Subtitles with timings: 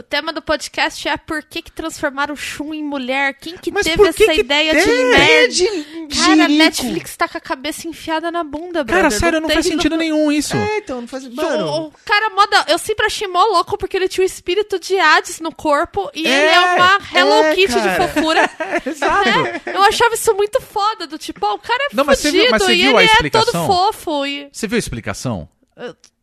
[0.00, 3.34] O tema do podcast é por que, que transformaram o Shun em mulher?
[3.34, 4.82] Quem que Mas teve por essa que ideia tem?
[4.86, 6.06] de nerd?
[6.08, 6.48] de Cara, a.
[6.48, 9.18] Netflix tá com a cabeça enfiada na bunda, Cara, brother.
[9.20, 10.56] sério, não, faz tem- sentido nenhum isso.
[10.56, 11.26] É, então, não faz...
[11.26, 12.64] O, Mano, o cara moda.
[12.68, 16.26] Eu sempre achei mó louco porque ele tinha o espírito de Hades no corpo e
[16.26, 17.90] É, ele é uma Hello é, Kitty cara.
[17.90, 18.50] de fofura.
[18.86, 19.28] Exato.
[19.28, 19.60] né?
[19.66, 22.44] Eu achava isso muito foda, do tipo, ó, o cara é Não, mas você fudido
[22.44, 23.66] viu- mas você e viu ele a é todo explicação?
[23.66, 24.24] fofo.
[24.24, 24.48] E...
[24.50, 25.46] Você viu a explicação?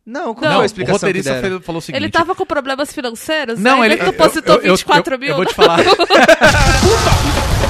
[0.08, 1.56] Não, qual Não, foi a o explicação roteirista que deram?
[1.58, 2.02] fez- falou o seguinte.
[2.02, 3.58] Ele tava com problemas financeiros?
[3.60, 5.28] Não, ele depositou eu- eu- eu- 24 eu- mil.
[5.30, 5.78] Eu vou te falar.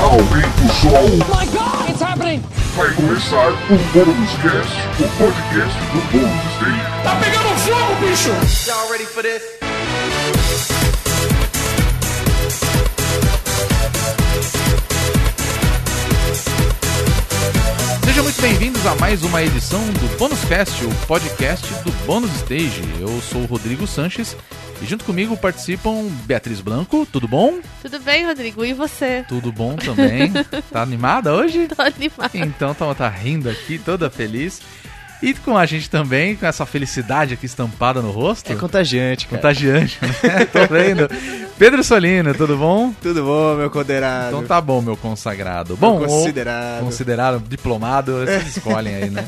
[0.01, 2.43] Aumenta o som, My God, it's happening!
[2.77, 6.79] vai começar o Bônus Cast, o podcast do Bônus Day.
[7.03, 8.31] Tá pegando fogo, bicho!
[8.71, 9.68] Y'all ready for this?
[18.19, 22.83] Sejam muito bem-vindos a mais uma edição do Bônus Cast, o podcast do Bônus Stage.
[22.99, 24.37] Eu sou o Rodrigo Sanches
[24.83, 27.61] e junto comigo participam Beatriz Blanco, tudo bom?
[27.81, 28.65] Tudo bem, Rodrigo?
[28.65, 29.25] E você?
[29.29, 30.33] Tudo bom também.
[30.73, 31.69] tá animada hoje?
[31.69, 32.31] Tô animada.
[32.35, 34.63] Então tá, tá rindo aqui, toda feliz.
[35.21, 38.53] E com a gente também, com essa felicidade aqui estampada no rosto.
[38.53, 39.37] É contagiante, cara.
[39.43, 40.45] Contagiante, né?
[40.53, 41.09] Tô vendo.
[41.59, 42.93] Pedro Solino, tudo bom?
[43.03, 44.29] Tudo bom, meu condenado?
[44.29, 45.71] Então tá bom, meu consagrado.
[45.71, 46.79] Meu Bom, considerado.
[46.79, 49.25] ou considerado diplomado, vocês escolhem aí, né?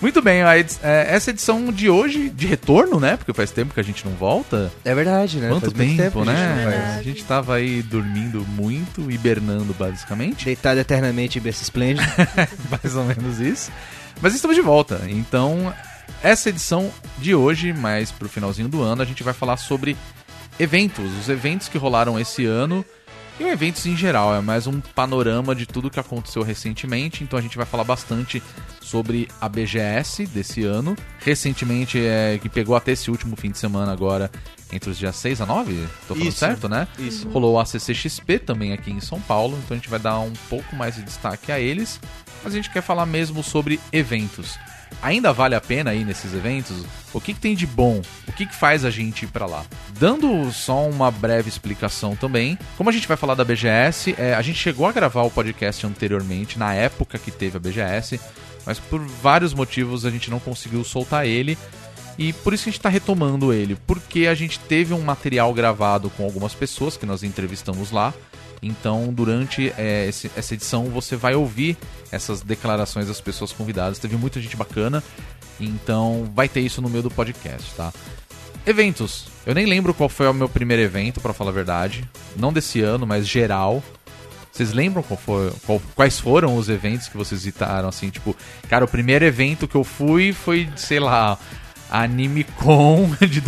[0.00, 3.16] Muito bem, edi- é, essa edição de hoje, de retorno, né?
[3.16, 4.70] Porque faz tempo que a gente não volta.
[4.84, 5.48] É verdade, né?
[5.48, 6.96] Quanto Faz muito tempo, que a gente né?
[6.96, 10.44] A gente tava aí dormindo muito, hibernando basicamente.
[10.44, 12.06] Deitado eternamente em berço esplêndido.
[12.70, 13.72] mais ou menos isso.
[14.20, 15.02] Mas estamos de volta.
[15.08, 15.72] Então,
[16.22, 19.96] essa edição de hoje, mais pro finalzinho do ano, a gente vai falar sobre
[20.58, 22.84] eventos, os eventos que rolaram esse ano
[23.38, 24.34] e eventos em geral.
[24.34, 27.22] É mais um panorama de tudo que aconteceu recentemente.
[27.22, 28.42] Então a gente vai falar bastante
[28.80, 30.96] sobre a BGS desse ano.
[31.20, 34.30] Recentemente, é, que pegou até esse último fim de semana agora,
[34.72, 36.38] entre os dias 6 a 9, tô falando Isso.
[36.38, 36.88] certo, né?
[36.98, 37.28] Isso.
[37.28, 40.74] Rolou o ACCXP também aqui em São Paulo, então a gente vai dar um pouco
[40.74, 42.00] mais de destaque a eles,
[42.42, 44.58] mas a gente quer falar mesmo sobre eventos.
[45.02, 46.84] Ainda vale a pena ir nesses eventos?
[47.12, 48.02] O que, que tem de bom?
[48.26, 49.64] O que, que faz a gente ir pra lá?
[49.98, 54.42] Dando só uma breve explicação também, como a gente vai falar da BGS, é, a
[54.42, 58.20] gente chegou a gravar o podcast anteriormente, na época que teve a BGS,
[58.66, 61.56] mas por vários motivos a gente não conseguiu soltar ele.
[62.18, 65.54] E por isso que a gente está retomando ele, porque a gente teve um material
[65.54, 68.12] gravado com algumas pessoas que nós entrevistamos lá.
[68.62, 71.76] Então, durante é, esse- essa edição, você vai ouvir
[72.10, 73.98] essas declarações das pessoas convidadas.
[73.98, 75.02] Teve muita gente bacana,
[75.60, 77.92] então vai ter isso no meio do podcast, tá?
[78.66, 79.26] Eventos.
[79.46, 82.04] Eu nem lembro qual foi o meu primeiro evento, pra falar a verdade.
[82.36, 83.82] Não desse ano, mas geral.
[84.52, 87.88] Vocês lembram qual foi, qual- quais foram os eventos que vocês visitaram?
[87.88, 88.36] Assim, tipo,
[88.68, 91.38] cara, o primeiro evento que eu fui foi, sei lá,
[91.88, 93.40] AnimeCon de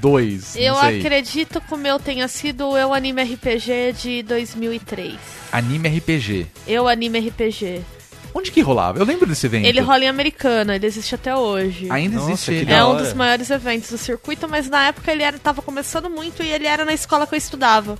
[0.00, 0.56] 2002.
[0.56, 5.14] Eu acredito que o meu tenha sido o Eu Anime RPG de 2003.
[5.52, 6.46] Anime RPG.
[6.66, 7.82] Eu Anime RPG.
[8.34, 8.98] Onde que rolava?
[8.98, 9.64] Eu lembro desse evento.
[9.64, 11.86] Ele rola em Americana, ele existe até hoje.
[11.90, 12.66] Ainda Nossa, existe que ele.
[12.66, 13.02] da É um hora.
[13.02, 16.66] dos maiores eventos do circuito, mas na época ele era, tava começando muito e ele
[16.66, 17.96] era na escola que eu estudava.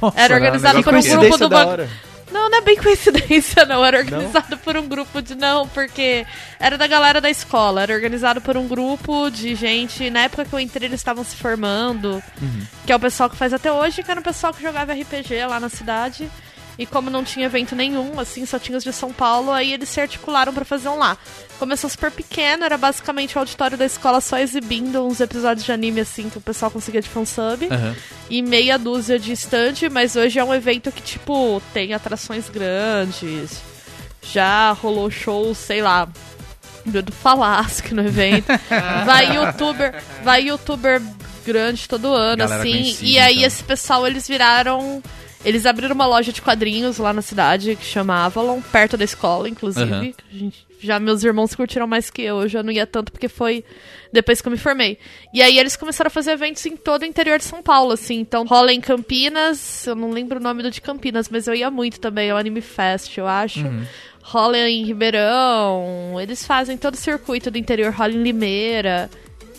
[0.00, 1.90] Nossa, Era organizado por um grupo do da ban- hora.
[2.30, 3.84] Não, não é bem coincidência, não.
[3.84, 5.34] Era organizado por um grupo de.
[5.34, 6.26] Não, porque
[6.58, 7.82] era da galera da escola.
[7.82, 10.10] Era organizado por um grupo de gente.
[10.10, 12.22] Na época que eu entrei, eles estavam se formando.
[12.40, 12.66] Uhum.
[12.86, 15.44] Que é o pessoal que faz até hoje, que era o pessoal que jogava RPG
[15.48, 16.30] lá na cidade.
[16.80, 19.90] E como não tinha evento nenhum, assim, só tinha os de São Paulo, aí eles
[19.90, 21.14] se articularam pra fazer um lá.
[21.58, 26.00] Começou super pequeno, era basicamente o auditório da escola só exibindo uns episódios de anime,
[26.00, 27.94] assim, que o pessoal conseguia de fansub Aham.
[28.30, 33.60] e meia dúzia de stand, mas hoje é um evento que, tipo, tem atrações grandes.
[34.22, 36.08] Já rolou show, sei lá,
[36.86, 38.46] do do Falasque no evento.
[39.04, 41.02] vai youtuber, vai youtuber
[41.44, 42.70] grande todo ano, Galera assim.
[42.72, 43.46] conhecida, E aí então.
[43.46, 45.02] esse pessoal, eles viraram...
[45.44, 49.48] Eles abriram uma loja de quadrinhos lá na cidade, que chama Avalon, perto da escola,
[49.48, 50.14] inclusive.
[50.32, 53.28] A gente- já meus irmãos curtiram mais que eu, eu já não ia tanto porque
[53.28, 53.62] foi
[54.12, 54.98] depois que eu me formei.
[55.32, 58.18] E aí eles começaram a fazer eventos em todo o interior de São Paulo, assim.
[58.20, 61.70] Então rola em Campinas, eu não lembro o nome do de Campinas, mas eu ia
[61.70, 63.60] muito também, é o Anime Fest, eu acho.
[64.22, 69.10] Rola em Ribeirão, eles fazem todo o circuito do interior, rola em Limeira.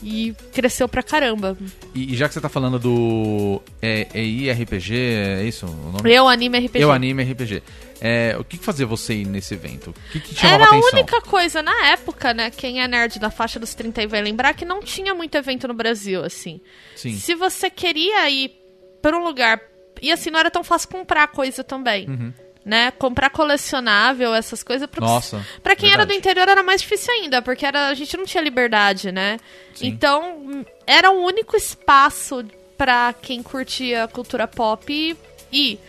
[0.03, 1.55] E cresceu pra caramba.
[1.93, 6.11] E, e já que você tá falando do é, EIRPG, é isso o nome?
[6.11, 6.83] Eu anime RPG.
[6.83, 7.61] Eu Anime RPG.
[8.03, 9.91] É, o que, fazia você ir nesse evento?
[9.91, 10.99] O que, que chamava Era a atenção?
[10.99, 12.49] única coisa na época, né?
[12.49, 15.67] Quem é nerd da faixa dos 30 aí vai lembrar que não tinha muito evento
[15.67, 16.59] no Brasil, assim.
[16.95, 17.13] Sim.
[17.13, 18.59] Se você queria ir
[19.01, 19.61] pra um lugar.
[20.01, 22.09] E assim, não era tão fácil comprar coisa também.
[22.09, 22.33] Uhum.
[22.63, 22.91] Né?
[22.91, 24.87] Comprar colecionável, essas coisas.
[24.87, 26.19] Pra, Nossa, pra quem era do verdade.
[26.19, 29.39] interior era mais difícil ainda, porque era, a gente não tinha liberdade, né?
[29.73, 29.87] Sim.
[29.87, 32.45] Então, era o único espaço
[32.77, 35.17] pra quem curtia cultura pop
[35.51, 35.79] ir.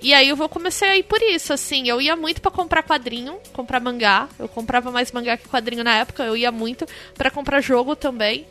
[0.00, 2.82] E aí eu vou comecei a ir por isso, assim, eu ia muito pra comprar
[2.82, 4.28] quadrinho, comprar mangá.
[4.38, 8.46] Eu comprava mais mangá que quadrinho na época, eu ia muito pra comprar jogo também.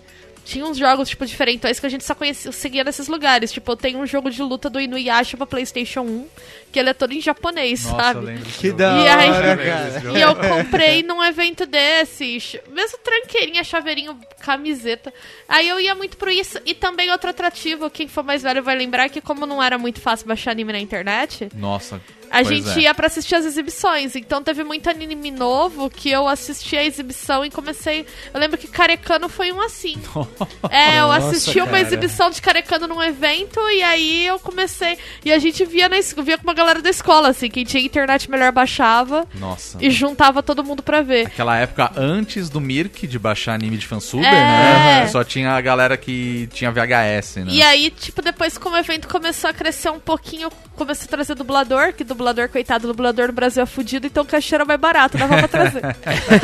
[0.49, 3.51] Tinha uns jogos, tipo, diferentes que a gente só conhecia, seguia nesses lugares.
[3.51, 6.27] Tipo, eu tenho um jogo de luta do Inuyasha pra Playstation 1,
[6.71, 8.19] que ele é todo em japonês, Nossa, sabe?
[8.19, 10.17] eu lembro desse Que da E aí- hora, Eu lembro cara.
[10.17, 15.13] E eu comprei num evento desse, ch- mesmo tranqueirinha, chaveirinho, camiseta.
[15.47, 16.59] Aí eu ia muito por isso.
[16.65, 20.01] E também outro atrativo, quem for mais velho vai lembrar que como não era muito
[20.01, 22.01] fácil baixar anime na internet, Nossa.
[22.29, 22.83] A pois gente é.
[22.83, 24.15] ia pra assistir as exibições.
[24.15, 28.05] Então teve muito anime novo que eu assisti a exibição e comecei.
[28.33, 29.95] Eu lembro que Carecano foi um assim.
[30.69, 34.97] É, eu Nossa, assisti uma exibição de Carecano num evento e aí eu comecei.
[35.23, 38.29] E a gente via, na, via com uma galera da escola, assim, quem tinha internet
[38.29, 39.77] melhor baixava Nossa.
[39.81, 41.27] e juntava todo mundo pra ver.
[41.27, 44.31] Aquela época antes do Mirk de baixar anime de fansuber, É.
[44.31, 45.07] né?
[45.07, 47.45] Só tinha a galera que tinha VHS, né?
[47.49, 50.49] E aí, tipo, depois como o evento começou a crescer um pouquinho,
[50.79, 54.55] começou a trazer dublador, que dublador, coitado, dublador no Brasil é fudido, então o cachê
[54.55, 55.81] era mais barato, dava pra trazer.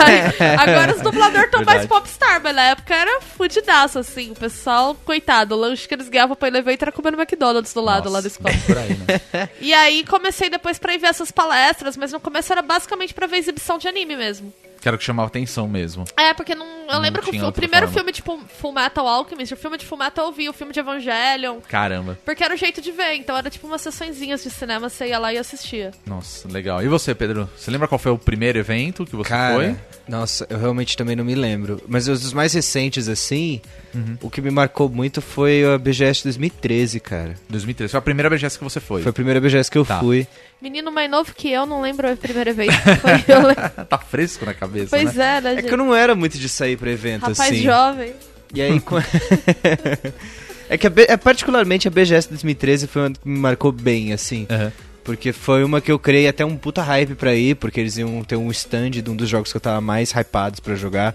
[0.06, 4.94] Aí, agora os dubladores estão mais popstar, mas na época era fudidaço, assim, o pessoal,
[5.06, 8.28] coitado, o lanche que eles ganhavam pra evento era comendo McDonald's do lado lá da
[8.28, 8.54] escola.
[8.66, 9.50] por aí, né?
[9.62, 13.28] E aí comecei depois pra ir ver essas palestras, mas no começo era basicamente pra
[13.28, 14.54] ver exibição de anime mesmo.
[14.86, 16.04] Que era o que chamava atenção mesmo.
[16.16, 17.98] É, porque não, eu Não lembro que o, o primeiro forma.
[18.02, 20.80] filme, tipo, Full Metal Alchemist, o filme de Full Metal eu vi, o filme de
[20.80, 22.20] Evangelion, Caramba.
[22.24, 25.18] porque era o jeito de ver, então era tipo umas sessõezinhas de cinema, você ia
[25.18, 25.90] lá e assistia.
[26.06, 26.84] Nossa, legal.
[26.84, 27.50] E você, Pedro?
[27.58, 29.76] Você lembra qual foi o primeiro evento que você Cara, foi?
[30.08, 31.82] nossa, eu realmente também não me lembro.
[31.88, 33.62] Mas os dos mais recentes, assim,
[33.92, 34.18] Uhum.
[34.22, 37.34] o que me marcou muito foi a BGS 2013, cara.
[37.50, 37.90] 2013.
[37.90, 39.02] Foi a primeira BGS que você foi.
[39.02, 40.00] Foi a primeira BGS que eu Tá.
[40.00, 40.28] fui.
[40.62, 43.12] Menino mais novo que eu, não lembro o primeiro evento que foi.
[43.28, 43.86] Eu lembro.
[43.88, 45.38] tá fresco na cabeça, Pois né?
[45.38, 45.68] é, né, É gente?
[45.68, 47.62] que eu não era muito de sair pra evento, Rapaz assim.
[47.62, 48.14] jovem.
[48.54, 48.82] E aí,
[50.70, 54.14] é que a B- é, particularmente a BGS 2013 foi uma que me marcou bem,
[54.14, 54.48] assim.
[54.50, 54.72] Aham.
[55.04, 58.24] Porque foi uma que eu criei até um puta hype pra ir, porque eles iam
[58.24, 61.14] ter um stand de um dos jogos que eu tava mais hypados pra jogar,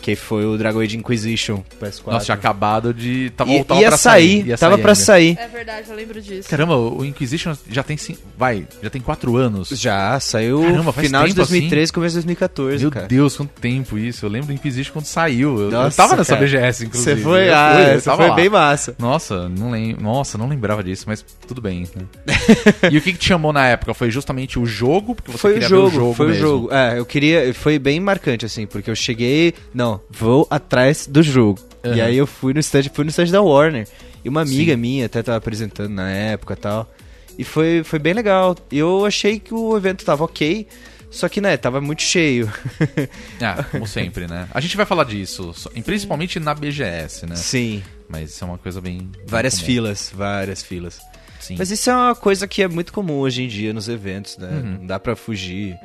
[0.00, 2.02] que foi o Dragon Age Inquisition PS4.
[2.12, 3.30] Nossa, tinha acabado de...
[3.36, 4.94] Tava, I- tava ia pra sair, ia tava pra ainda.
[4.94, 5.36] sair.
[5.38, 6.48] É verdade, eu lembro disso.
[6.48, 7.96] Caramba, o Inquisition já tem...
[7.96, 9.68] cin- Vai, já tem quatro anos.
[9.70, 11.52] Já, saiu Caramba, faz final de tempo assim?
[11.54, 13.06] 2013, começo de 2014, Meu cara.
[13.06, 14.24] Deus, quanto tempo isso.
[14.26, 15.56] Eu lembro do Inquisition quando saiu.
[15.58, 16.46] Eu, eu Nossa, tava nessa cara.
[16.46, 17.16] BGS, inclusive.
[17.16, 17.48] Você foi?
[17.48, 18.34] Eu Ah, eu foi lá.
[18.34, 18.94] bem massa.
[18.98, 19.96] Nossa, não lem...
[20.00, 21.86] Nossa, não lembrava disso, mas tudo bem.
[21.96, 22.02] né?
[22.92, 23.94] e o que, que te chamou na época?
[23.94, 25.14] Foi justamente o jogo?
[25.14, 26.44] Porque você Foi o queria jogo, ver o jogo foi mesmo.
[26.44, 26.68] o jogo.
[26.74, 27.54] É, eu queria.
[27.54, 29.54] Foi bem marcante, assim, porque eu cheguei.
[29.74, 31.58] Não, vou atrás do jogo.
[31.84, 32.04] E Aham.
[32.04, 33.86] aí eu fui no stand, fui no stand da Warner.
[34.24, 34.78] E uma amiga Sim.
[34.78, 36.92] minha até tava apresentando na época e tal.
[37.38, 38.56] E foi, foi bem legal.
[38.72, 40.66] E eu achei que o evento tava ok.
[41.10, 42.50] Só que, né, tava muito cheio.
[43.40, 44.48] Ah, como sempre, né?
[44.52, 47.36] A gente vai falar disso, e principalmente na BGS, né?
[47.36, 47.82] Sim.
[48.08, 48.98] Mas isso é uma coisa bem.
[48.98, 49.66] bem Várias comum.
[49.66, 50.98] filas, várias filas.
[51.46, 51.56] Sim.
[51.58, 54.48] Mas isso é uma coisa que é muito comum hoje em dia nos eventos, né?
[54.48, 54.76] Uhum.
[54.80, 55.76] Não dá pra fugir.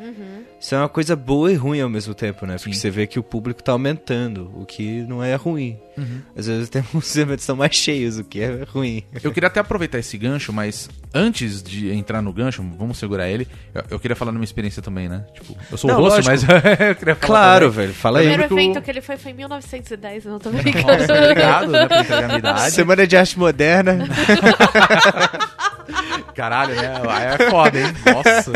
[0.59, 2.55] Isso é uma coisa boa e ruim ao mesmo tempo, né?
[2.57, 2.79] Porque Sim.
[2.79, 5.77] você vê que o público tá aumentando, o que não é ruim.
[5.97, 6.21] Uhum.
[6.35, 9.03] Às vezes tem uns eventos que são mais cheios, o que é ruim.
[9.23, 13.47] Eu queria até aproveitar esse gancho, mas antes de entrar no gancho, vamos segurar ele.
[13.73, 15.25] Eu, eu queria falar numa experiência também, né?
[15.33, 16.43] Tipo, eu sou Não, o host, mas
[16.89, 17.27] eu queria falar.
[17.27, 17.85] Claro, também.
[17.87, 18.27] velho, fala O aí.
[18.29, 20.87] primeiro o- evento que ele foi foi em 1910, eu não tô brincando.
[20.87, 22.71] Nossa, obrigado, né, por entregar a minha idade.
[22.71, 24.07] Semana de arte moderna.
[26.41, 27.01] Caralho, né?
[27.07, 27.85] Aí é foda, hein?
[28.03, 28.51] Nossa.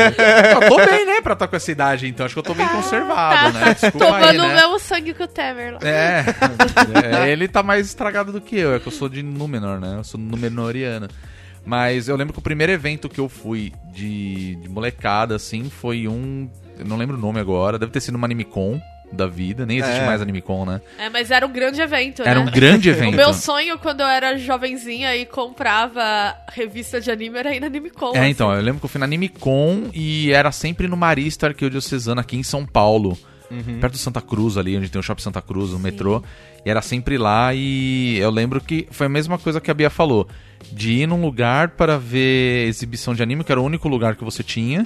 [0.60, 2.26] Eu tô bem, né, pra estar com essa idade, então.
[2.26, 3.74] Acho que eu tô bem conservado, né?
[3.80, 4.54] Desculpa Tomando aí, o né?
[4.54, 5.78] mesmo sangue que o Temer lá.
[5.82, 6.24] É,
[7.22, 9.98] é, ele tá mais estragado do que eu, é que eu sou de Númenor, né?
[9.98, 11.06] Eu sou Númenoriano.
[11.64, 16.08] Mas eu lembro que o primeiro evento que eu fui de, de molecada, assim, foi
[16.08, 16.50] um.
[16.76, 18.80] Eu não lembro o nome agora, deve ter sido uma Animecon
[19.12, 20.06] da vida, nem existe É.
[20.06, 20.80] mais Animecon, né?
[20.98, 22.46] É, mas era um grande evento, Era né?
[22.46, 23.16] um grande O evento.
[23.16, 28.12] meu sonho quando eu era jovenzinha e comprava revista de anime era ir na Animecon.
[28.14, 28.30] É, assim.
[28.30, 32.36] então, eu lembro que eu fui na Animecon e era sempre no Marista Arquidiocesana aqui
[32.36, 33.16] em São Paulo.
[33.80, 36.20] Perto do Santa Cruz ali, onde tem o Shopping Santa Cruz, o metrô.
[36.64, 39.88] E era sempre lá e eu lembro que foi a mesma coisa que a Bia
[39.88, 40.26] falou.
[40.72, 44.24] De ir num lugar para ver exibição de anime, que era o único lugar que
[44.24, 44.84] você tinha.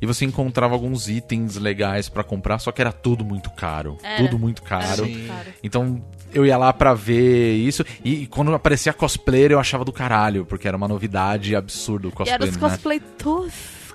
[0.00, 3.98] E você encontrava alguns itens legais pra comprar, só que era tudo muito caro.
[4.02, 4.16] Era.
[4.24, 5.04] Tudo muito Era caro.
[5.06, 5.48] muito caro.
[5.62, 6.02] Então
[6.32, 7.84] eu ia lá pra ver isso.
[8.04, 12.10] E, e quando aparecia cosplayer eu achava do caralho, porque era uma novidade absurda o
[12.10, 12.60] E cosplay, eram os né?
[12.68, 13.02] cosplay.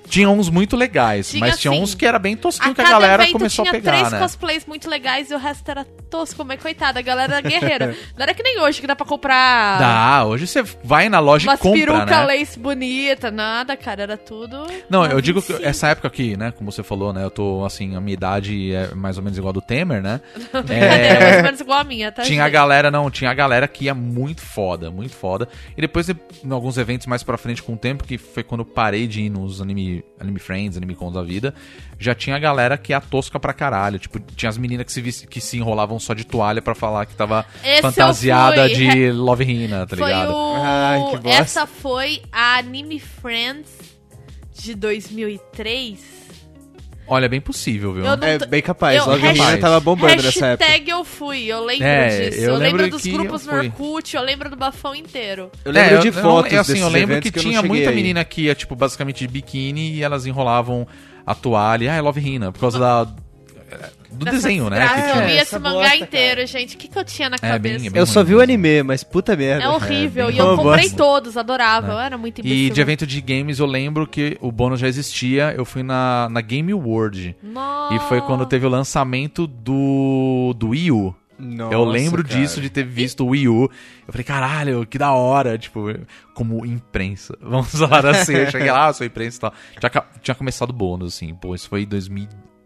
[0.07, 2.81] Tinha uns muito legais, Tinha, mas tinha assim, uns que era bem tosquinho A que
[2.81, 4.19] a galera começou a tinha pegar, três né?
[4.19, 7.95] cosplays muito legais e o resto era tosco, mas coitada, a galera era guerreira.
[8.15, 11.51] Não era que nem hoje, que dá pra comprar Dá, hoje você vai na loja
[11.53, 12.25] e compra, peruca né?
[12.25, 14.65] lace bonita, nada, cara, era tudo...
[14.89, 15.67] Não, eu digo que 25.
[15.69, 18.93] essa época aqui, né, como você falou, né, eu tô, assim, a minha idade é
[18.93, 20.21] mais ou menos igual a do Temer, né?
[20.35, 22.53] Brincadeira, mais ou menos igual a minha, tá, Tinha a gente?
[22.53, 25.47] galera, não, tinha a galera que ia muito foda, muito foda.
[25.77, 26.15] E depois, em
[26.51, 29.29] alguns eventos mais pra frente com o tempo, que foi quando eu parei de ir
[29.29, 31.53] nos anime, anime Friends, Anime Cons da vida,
[31.99, 33.99] já tinha a galera que ia tosca pra caralho.
[33.99, 37.15] Tipo, tinha as meninas que se, que se enrolavam só de toalha pra falar que
[37.15, 40.31] tava Esse fantasiada de Love Hina, tá Foi ligado?
[40.33, 40.55] o...
[40.63, 41.29] Ai, que bosta.
[41.29, 43.69] Essa foi a Anime Friends
[44.53, 46.24] de 2003.
[47.07, 48.03] Olha, é bem possível, viu?
[48.05, 50.65] É bem capaz, Eu- Love hashtag- tava bombando nessa época.
[50.65, 52.41] Hashtag eu fui, eu lembro É, disso.
[52.41, 53.59] eu Eu, lembro lembro dos que grupos eu no.
[53.59, 55.51] Orkut, eu lembro do bafão inteiro.
[55.63, 57.89] Eu lembro É, de eu- fotos eu, assim, eu lembro que, eu não tinha muita
[57.91, 57.95] aí.
[57.95, 60.87] menina que ia, tipo, basicamente de biquíni e elas enrolavam
[61.25, 61.91] a toalha.
[61.93, 63.07] Ah, é Love Hina, por causa da,
[64.15, 64.87] do desenho, né?
[64.87, 65.25] que Eu tinha.
[65.27, 66.75] vi esse mangá bosta, inteiro, gente.
[66.75, 67.87] O que, que eu tinha na É, bem- cabeça?
[67.87, 69.63] é bem Eu só vi o anime, mas puta merda.
[69.65, 70.25] É horrível.
[70.25, 70.97] É, bem e eu comprei bosta.
[70.97, 71.91] todos, adorava.
[71.93, 72.57] Eu era muito imbecil.
[72.57, 75.53] E de evento de games, eu lembro que o bônus já existia.
[75.55, 77.35] Eu fui na, na Game World.
[77.43, 77.95] Nossa.
[77.95, 81.15] E foi quando teve o lançamento do, do Wii U.
[81.37, 82.39] Nossa, eu lembro cara.
[82.39, 83.63] disso, de ter visto o Wii U.
[84.07, 85.57] Eu falei, caralho, que da hora.
[85.57, 85.87] Tipo,
[86.33, 87.37] como imprensa.
[87.43, 88.33] Vamos falar assim.
[88.35, 89.53] Eu cheguei lá, sou imprensa e tal.
[89.91, 91.35] Tinha, tinha começado o bônus, assim.
[91.35, 91.85] Pô, isso foi em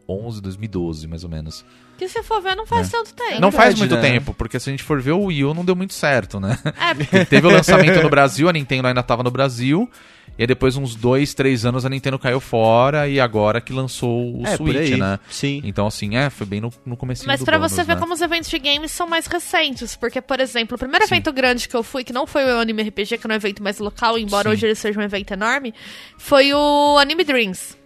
[0.10, 1.64] 2011, 2012, mais ou menos.
[1.98, 3.42] Que se for ver, não faz tanto tempo.
[3.42, 4.02] não faz muito né?
[4.02, 6.58] tempo, porque se a gente for ver, o Wii U não deu muito certo, né?
[6.80, 9.90] É, porque Teve o lançamento no Brasil, a Nintendo ainda tava no Brasil.
[10.38, 13.10] E aí depois, uns dois, três anos, a Nintendo caiu fora.
[13.10, 14.98] E agora que lançou o É, por Switch, aí.
[14.98, 15.20] né?
[15.30, 15.62] Sim.
[15.66, 18.00] Então, assim, é, foi bem no, no comecinho Mas bônus, você ver né?
[18.00, 19.98] como os eventos de games são mais recentes.
[19.98, 21.16] Porque, por exemplo, o primeiro Sim.
[21.16, 23.62] evento grande que eu fui, que não foi o Anime RPG, que é um evento
[23.62, 24.54] mais local, embora Sim.
[24.54, 25.74] hoje ele seja um evento enorme,
[26.18, 27.78] foi o Anime Dreams.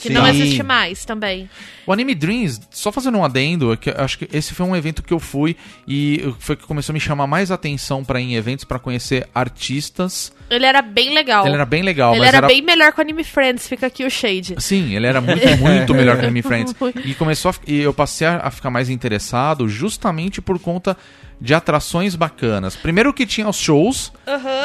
[0.00, 0.14] Que Sim.
[0.14, 1.50] não existe mais também.
[1.84, 5.02] O Anime Dreams, só fazendo um adendo, é que acho que esse foi um evento
[5.02, 8.34] que eu fui e foi que começou a me chamar mais atenção pra ir em
[8.36, 10.32] eventos pra conhecer artistas.
[10.48, 11.44] Ele era bem legal.
[11.44, 14.04] Ele era bem legal, Ele mas era, bem melhor que o Anime Friends, fica aqui
[14.04, 14.54] o shade.
[14.58, 16.74] Sim, ele era muito, muito melhor que Anime Friends.
[17.04, 20.96] E começou a, e eu passei a ficar mais interessado justamente por conta
[21.40, 22.74] de atrações bacanas.
[22.74, 24.12] Primeiro que tinha os shows,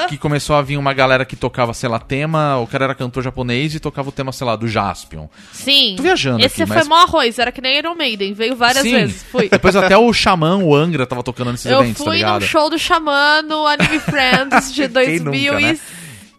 [0.10, 3.22] que começou a vir uma galera que tocava, sei lá, tema, o cara era cantor
[3.24, 5.28] japonês e tocava o tema, sei lá, do Jaspion.
[5.52, 5.94] Sim.
[5.98, 8.84] Tô viajando Esse aqui, foi mas- mó arroz, era que nem Iron Maiden, veio várias
[8.84, 8.92] Sim.
[8.96, 9.24] vezes.
[9.32, 9.50] Fui.
[9.50, 12.42] Depois até o Xamã, o Angra, tava tocando nesses Eu eventos, tá fui ligado?
[12.42, 15.62] num show do Xamã no Anime Friends de Quem nunca, 2010.
[15.62, 15.80] né?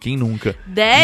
[0.01, 0.55] Quem nunca?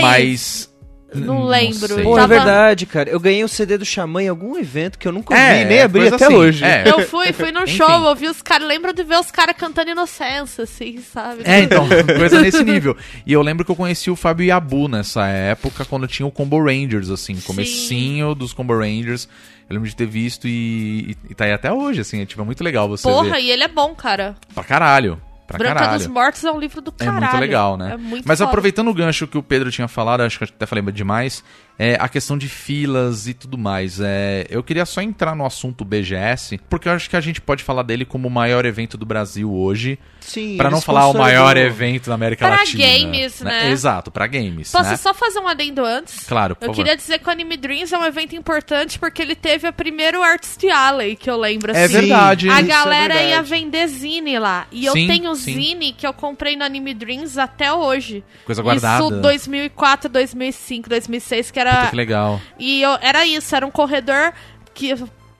[0.02, 0.71] Mas.
[1.14, 1.88] Não lembro.
[1.94, 2.04] sei.
[2.04, 3.10] Pô, é Tava- verdade, cara.
[3.10, 5.78] Eu ganhei o CD do Xamã em algum evento que eu nunca É, vi, nem
[5.80, 6.64] é abri até assim, hoje.
[6.64, 6.84] é.
[6.88, 7.68] Eu fui, fui Enfim.
[7.76, 11.42] show, eu vi os caras, lembro de ver os caras cantando Inocência, assim, sabe?
[11.44, 11.86] É, então,
[12.18, 12.96] coisa nesse nível.
[13.26, 16.64] E eu lembro que eu conheci o Fábio Yabu nessa época, quando tinha o Combo
[16.64, 19.28] Rangers, assim, comecinho dos Combo Rangers.
[19.70, 22.42] Eu lembro de ter visto e, e, e tá aí até hoje, assim, é, tipo,
[22.42, 23.40] é muito legal você Porra, ver.
[23.42, 24.36] e ele é bom, cara.
[24.54, 25.22] Pra caralho.
[25.52, 25.98] Pra Branca caralho.
[26.00, 27.22] dos Mortos é um livro do É caralho.
[27.22, 27.94] muito legal, né?
[27.94, 28.50] É muito Mas foda.
[28.50, 31.44] aproveitando o gancho que o Pedro tinha falado, acho que eu até falei demais,
[31.78, 34.00] é a questão de filas e tudo mais.
[34.00, 37.64] É, eu queria só entrar no assunto BGS, porque eu acho que a gente pode
[37.64, 41.58] falar dele como o maior evento do Brasil hoje, Sim, Pra não falar o maior
[41.58, 42.84] evento da América Pra Latina.
[42.86, 43.72] games, né?
[43.72, 44.72] Exato, pra games.
[44.72, 44.96] Posso né?
[44.96, 46.26] só fazer um adendo antes?
[46.28, 46.76] Claro, por Eu favor.
[46.84, 50.22] queria dizer que o Anime Dreams é um evento importante porque ele teve a primeiro
[50.22, 51.94] Artist Alley, que eu lembro, É assim.
[51.94, 52.48] verdade.
[52.50, 53.50] A Isso é galera ia verdade.
[53.50, 54.68] vender zine lá.
[54.72, 55.54] E eu Sim, tenho sim.
[55.56, 58.24] zine que eu comprei no Anime Dreams até hoje.
[58.46, 59.04] Coisa guardada.
[59.04, 61.76] Isso 2004, 2005, 2006, que era...
[61.78, 62.42] Puta que legal.
[62.60, 64.34] E eu- era isso, era um corredor
[64.74, 64.94] que...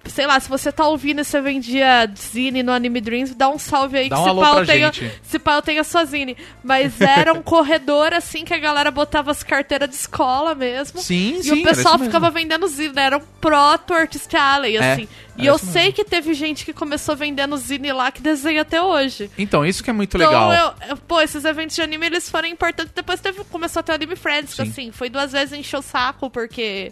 [0.06, 3.60] Sei lá, se você tá ouvindo e você vendia zine no Anime Dreams, dá um
[3.60, 5.22] salve aí Dá que um se pra tenha, gente.
[5.24, 6.36] se pau eu tenho a sua zine.
[6.64, 11.00] Mas era um corredor assim que a galera botava as carteiras de escola mesmo.
[11.02, 13.04] Sim, E sim, o era pessoal ficava vendendo zine, né?
[13.04, 15.08] era um proto Artist Alley, É, assim.
[15.38, 19.30] E eu sei que teve gente que começou vendendo zine lá que desenha até hoje.
[19.38, 20.52] Então, isso que é muito Então, legal.
[20.82, 22.92] eu, eu- pô, esses eventos de anime, eles foram importantes.
[22.94, 24.70] Depois teve, começou a ter o Anime Friends, que Sim.
[24.72, 26.92] assim, foi duas vezes encher o saco, porque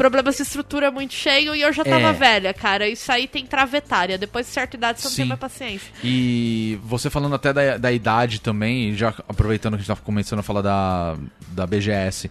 [0.00, 2.12] problemas de estrutura muito cheio e eu já tava É.
[2.14, 2.88] velha, cara.
[2.88, 4.16] Isso aí tem travetária.
[4.16, 5.16] Depois de certa idade, você não Sim.
[5.16, 5.92] tem mais paciência.
[6.02, 10.00] E você falando até da, da idade também, e já aproveitando que a gente tava
[10.00, 11.16] começando a falar da,
[11.48, 12.30] da BGS.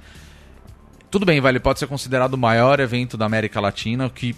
[1.11, 4.35] Tudo bem, vai, ele pode ser considerado o maior evento da América Latina, o que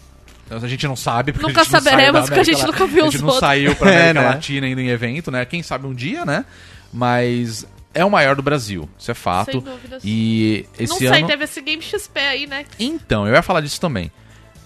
[0.50, 2.93] a gente não sabe, porque Nunca a gente não saberemos, porque a gente América nunca
[2.93, 3.47] viu A os gente não outros.
[3.50, 4.27] saiu pra É, América né?
[4.27, 5.45] Latina ainda em evento, né?
[5.45, 6.43] Quem sabe um dia, né?
[6.91, 9.51] Mas é o maior do Brasil, isso é fato.
[9.51, 10.07] Sem dúvida, sim.
[10.07, 11.27] E esse não sei, ano...
[11.27, 12.65] teve esse Game XP aí, né?
[12.79, 14.12] Então, eu ia falar disso também.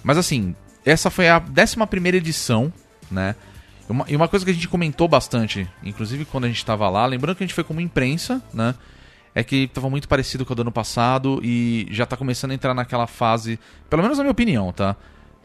[0.04, 0.56] Mas assim,
[0.86, 2.72] essa foi a 11 edição,
[3.10, 3.36] né?
[3.88, 6.90] E uma, e uma coisa que a gente comentou bastante, inclusive quando a gente tava
[6.90, 8.76] lá, lembrando que a gente foi como imprensa, né?
[9.36, 12.54] é que tava muito parecido com o do ano passado e já tá começando a
[12.54, 14.96] entrar naquela fase, pelo menos na minha opinião, tá?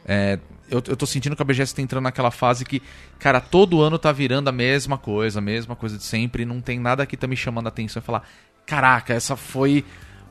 [0.07, 0.39] É,
[0.71, 2.81] eu, eu tô sentindo que a BGS tá entrando naquela fase que,
[3.19, 6.61] cara, todo ano tá virando a mesma coisa, a mesma coisa de sempre, e não
[6.61, 8.23] tem nada que tá me chamando a atenção e falar,
[8.65, 9.85] caraca, essa foi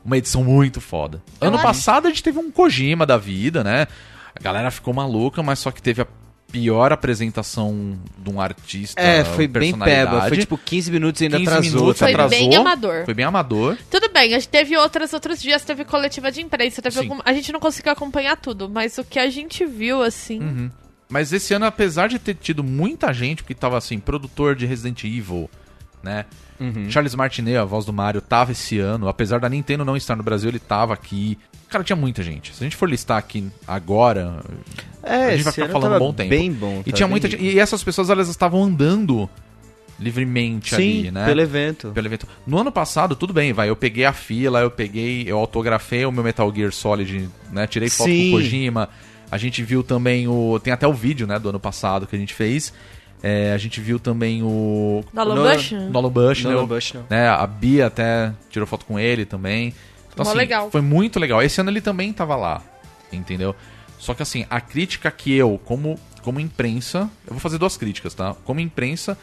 [0.04, 1.22] uma edição muito foda.
[1.40, 3.86] Eu ano passado a gente teve um Kojima da vida, né?
[4.34, 6.06] A galera ficou maluca, mas só que teve a
[6.50, 9.00] pior apresentação de um artista.
[9.00, 10.22] É, foi bem peba.
[10.28, 11.80] Foi tipo 15 minutos e ainda 15 atrasou.
[11.80, 12.38] minutos tá Foi atrasou.
[12.38, 13.04] bem amador.
[13.04, 13.78] Foi bem amador.
[13.90, 17.32] Tudo bem, a gente teve outras, outros dias, teve coletiva de imprensa, teve algum- a
[17.32, 20.70] gente não conseguiu acompanhar tudo, mas o que a gente viu, assim, Uhum.
[21.12, 25.02] Mas esse ano, apesar de ter tido muita gente, porque tava assim, produtor de Resident
[25.02, 25.50] Evil,
[26.04, 26.24] né?
[26.60, 26.88] Uhum.
[26.88, 29.08] Charles Martinet, a voz do Mario, tava esse ano.
[29.08, 31.36] Apesar da Nintendo não estar no Brasil, ele tava aqui.
[31.70, 32.52] Cara, tinha muita gente.
[32.54, 34.40] Se a gente for listar aqui agora,
[35.02, 36.28] É, a gente vai ficar falando um bom tempo.
[36.30, 36.82] Bem bom.
[36.84, 37.42] e tinha bem muita gente.
[37.44, 39.30] E essas pessoas, elas estavam andando
[39.98, 41.26] livremente Sim, ali, né?
[41.26, 41.90] pelo evento.
[41.90, 42.26] pelo evento.
[42.46, 43.68] No ano passado, tudo bem, vai.
[43.68, 47.66] Eu peguei a fila, eu peguei, eu autografei o meu Metal Gear Solid, né?
[47.66, 48.30] Tirei foto Sim.
[48.30, 48.88] com o Kojima.
[49.30, 50.58] A gente viu também o.
[50.62, 52.72] Tem até o vídeo, né, do ano passado que a gente fez.
[53.22, 55.04] É, a gente viu também o.
[55.12, 55.72] da Alan No- Bush.
[55.72, 57.04] Nolan Bushnell, Nolan Bushnell.
[57.10, 57.28] né?
[57.28, 59.74] A Bia até tirou foto com ele também.
[60.12, 60.70] Então, Mó assim, legal.
[60.70, 61.42] Foi muito legal.
[61.42, 62.62] Esse ano ele também tava lá,
[63.12, 63.54] entendeu?
[63.98, 68.14] Só que assim, a crítica que eu, como, como imprensa, eu vou fazer duas críticas,
[68.14, 68.34] tá?
[68.44, 69.16] Como imprensa,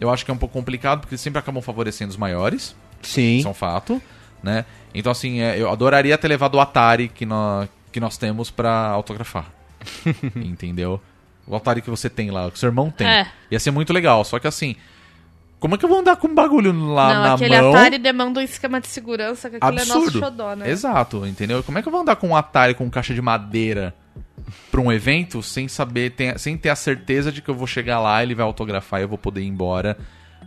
[0.00, 2.74] eu acho que é um pouco complicado, porque eles sempre acabam favorecendo os maiores.
[3.02, 3.38] Sim.
[3.38, 4.00] Isso é um fato,
[4.42, 4.64] né?
[4.94, 8.88] Então, assim, é, eu adoraria ter levado o Atari que nós, que nós temos pra
[8.88, 9.52] autografar.
[10.34, 11.00] entendeu?
[11.46, 13.06] O Atari que você tem lá, que o seu irmão tem.
[13.06, 13.30] É.
[13.50, 14.24] Ia ser muito legal.
[14.24, 14.76] Só que, assim,
[15.66, 17.70] como é que eu vou andar com um bagulho lá não, na aquele mão?
[17.74, 20.18] Atari demanda um esquema de segurança, que aquilo é nosso Absurdo.
[20.20, 20.70] xodó, né?
[20.70, 21.62] Exato, entendeu?
[21.62, 23.92] Como é que eu vou andar com um Atari com caixa de madeira
[24.70, 27.98] pra um evento sem saber, ter- sem ter a certeza de que eu vou chegar
[27.98, 29.98] lá, ele vai autografar e eu vou poder ir embora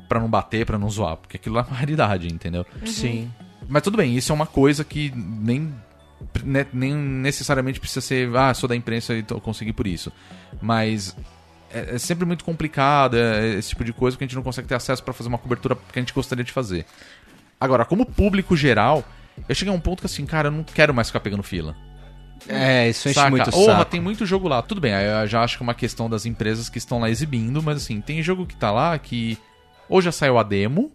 [0.07, 2.65] pra não bater, pra não zoar, porque aquilo é uma raridade, entendeu?
[2.85, 3.29] Sim.
[3.67, 5.71] Mas tudo bem, isso é uma coisa que nem,
[6.43, 10.11] ne- nem necessariamente precisa ser, ah, sou da imprensa e eu consegui por isso.
[10.61, 11.15] Mas
[11.73, 14.67] é, é sempre muito complicado é, esse tipo de coisa que a gente não consegue
[14.67, 16.85] ter acesso pra fazer uma cobertura que a gente gostaria de fazer.
[17.59, 19.03] Agora, como público geral,
[19.47, 21.75] eu cheguei a um ponto que assim, cara, eu não quero mais ficar pegando fila.
[22.47, 23.29] É, isso enche Saca?
[23.29, 23.91] muito o Porra, saco.
[23.91, 24.61] tem muito jogo lá.
[24.61, 27.61] Tudo bem, eu já acho que é uma questão das empresas que estão lá exibindo,
[27.61, 29.38] mas assim, tem jogo que tá lá que
[29.89, 30.89] ou já saiu a demo,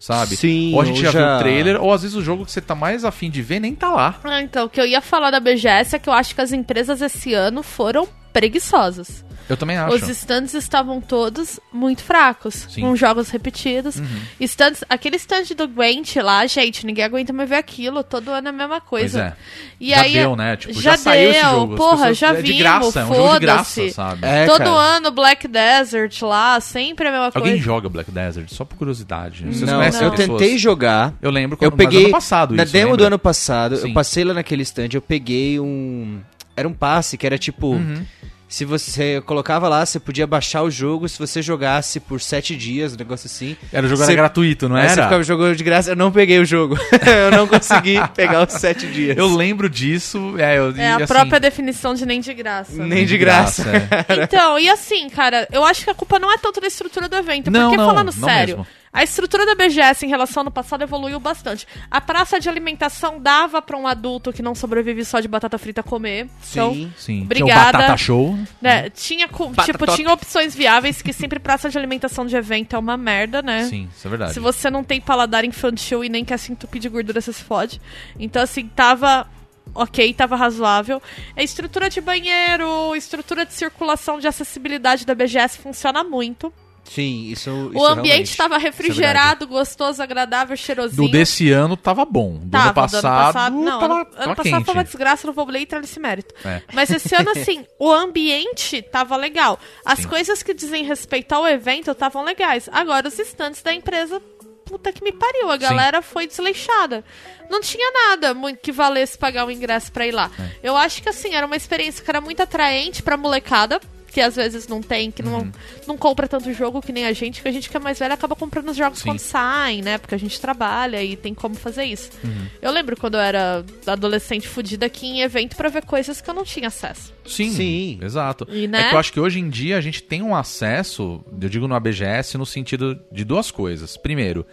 [0.00, 0.34] sabe?
[0.36, 2.44] Sim, ou a gente ou já, viu já- o trailer, ou às vezes o jogo
[2.44, 4.18] que você tá mais afim de ver nem tá lá.
[4.24, 6.52] Ah, então, o que eu ia falar da BGS é que eu acho que as
[6.52, 9.24] empresas esse ano foram preguiçosas.
[9.48, 9.94] Eu também acho.
[9.94, 12.80] Os stands estavam todos muito fracos, Sim.
[12.82, 13.96] com jogos repetidos.
[13.96, 14.06] Uhum.
[14.40, 18.02] Stands, aquele stand do Gwent lá, gente, ninguém aguenta mais ver aquilo.
[18.02, 19.18] Todo ano é a mesma coisa.
[19.20, 19.36] Pois é.
[19.80, 20.56] E já aí, deu, né?
[20.56, 21.72] Tipo, já já, saiu esse deu, jogo.
[21.74, 23.94] As porra, pessoas- já é de vimos, graça, é um jogo de graça, foda-se.
[23.94, 24.26] sabe?
[24.26, 24.70] É, Todo cara.
[24.70, 27.58] ano Black Desert lá, sempre a mesma Alguém coisa.
[27.58, 28.48] joga Black Desert?
[28.52, 29.44] Só por curiosidade.
[29.44, 31.12] Vocês Não, conhecem eu tentei jogar.
[31.20, 33.88] Eu lembro Eu quando, mas peguei ano passado na isso, demo do ano passado, Sim.
[33.88, 36.20] eu passei lá naquele stand, eu peguei um
[36.56, 38.04] era um passe que era tipo Uhum.
[38.48, 42.92] Se você colocava lá, você podia baixar o jogo se você jogasse por sete dias,
[42.94, 43.56] um negócio assim.
[43.72, 45.02] Era o jogo Você- era gratuito, não Você era?
[45.04, 46.76] ficava jogando de graça, eu não peguei o jogo.
[47.24, 49.16] eu não consegui pegar os sete dias.
[49.16, 50.34] Eu lembro disso.
[50.38, 52.72] É, eu, É a assim, própria definição de nem de graça.
[52.76, 52.86] né?
[52.86, 53.64] Nem de graça.
[54.08, 54.24] é.
[54.24, 57.16] Então, e assim, cara, eu acho que a culpa não é tanto da estrutura do
[57.16, 57.50] evento.
[57.50, 58.66] Não, porque, não, falando não sério, mesmo.
[58.94, 61.66] A estrutura da BGS em relação ao ano passado evoluiu bastante.
[61.90, 65.82] A praça de alimentação dava pra um adulto que não sobrevive só de batata frita
[65.82, 66.28] comer.
[66.50, 66.92] Então, Sim.
[66.96, 67.22] Sim.
[67.24, 67.54] Obrigada.
[67.60, 68.38] Tinha Batata Show.
[68.62, 72.78] né, tinha, co- tipo, tinha opções viáveis, que sempre praça de alimentação de evento é
[72.78, 73.64] uma merda, né?
[73.64, 74.32] Sim, isso é verdade.
[74.32, 77.42] Se você não tem paladar infantil e nem quer se entupir de gordura, você se
[77.42, 77.80] fode.
[78.18, 79.26] Então, assim, tava
[79.74, 81.02] ok, tava razoável.
[81.36, 86.52] A estrutura de banheiro, estrutura de circulação de acessibilidade da BGS funciona muito.
[86.84, 88.36] Sim, isso o isso ambiente realmente.
[88.36, 91.08] tava Isso é refrigerado, gostoso, agradável, cheirosinho.
[91.08, 92.38] Do desse ano tava bom.
[92.38, 94.84] Do Tava, ano passado, do ano passado não, tava, ano, tava ano passado foi uma
[94.84, 96.34] desgraça, não vou nem entrar nesse mérito.
[96.44, 96.62] É.
[96.72, 99.58] Mas esse ano, assim, o ambiente tava legal.
[99.84, 100.08] As Sim.
[100.08, 102.68] coisas que dizem respeito ao evento estavam legais.
[102.72, 104.20] Agora, os estantes da empresa,
[104.64, 107.04] puta que me pariu, a galera foi desleixada.
[107.50, 110.30] Não tinha nada muito que valesse pagar o ingresso pra ir lá.
[110.38, 110.68] É.
[110.68, 113.80] Eu acho que, assim, era uma experiência que era muito atraente pra molecada.
[114.14, 115.30] Que às vezes não tem, que Uhum.
[115.30, 115.52] não,
[115.88, 118.14] não compra tanto jogo que nem a gente, que a gente que é mais velha
[118.14, 119.06] acaba comprando os jogos Sim.
[119.08, 119.98] quando saem, né?
[119.98, 122.10] Porque a gente trabalha e tem como fazer isso.
[122.22, 122.46] Uhum.
[122.62, 126.34] Eu lembro quando eu era adolescente fudida aqui em evento pra ver coisas que eu
[126.34, 127.12] não tinha acesso.
[127.26, 127.98] Sim, Sim.
[128.02, 128.46] exato.
[128.48, 128.82] E, né?
[128.82, 131.66] É que eu acho que hoje em dia a gente tem um acesso, eu digo
[131.66, 133.96] no ABGS, no sentido de duas coisas.
[133.96, 134.46] Primeiro,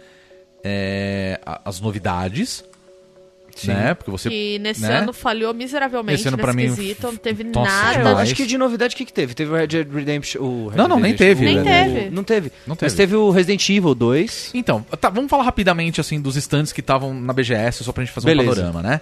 [0.64, 2.64] é, as novidades,
[3.64, 3.94] né?
[3.94, 4.28] Porque você.
[4.28, 4.98] Que nesse né?
[4.98, 7.98] ano falhou miseravelmente Esse ano, nesse pra mim, quesito, não teve nossa, nada.
[7.98, 8.18] demais.
[8.20, 9.34] Acho que de novidade o que, que teve?
[9.34, 10.42] Teve o Red Dead Redemption.
[10.42, 11.42] O Red Não, não, nem teve.
[11.42, 12.10] o- Nem teve.
[12.10, 12.52] Não teve.
[12.66, 12.96] Não Mas teve.
[12.96, 14.50] teve o Resident Evil 2.
[14.54, 18.12] Então, tá, vamos falar rapidamente assim dos stands que estavam na BGS, só pra gente
[18.14, 18.50] fazer Beleza.
[18.50, 19.00] um panorama, né?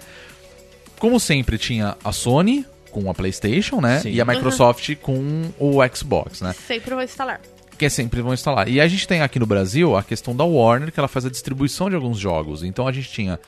[0.99, 3.99] Como sempre, tinha a Sony com a PlayStation, né?
[3.99, 4.11] Sim.
[4.11, 6.53] E a Microsoft com o Xbox, né?
[6.67, 7.39] Sempre vou instalar.
[7.77, 8.67] que sempre vão instalar.
[8.69, 11.29] E a gente tem aqui no Brasil a questão da Warner, que ela faz a
[11.31, 12.63] distribuição de alguns jogos.
[12.63, 13.39] Então a gente tinha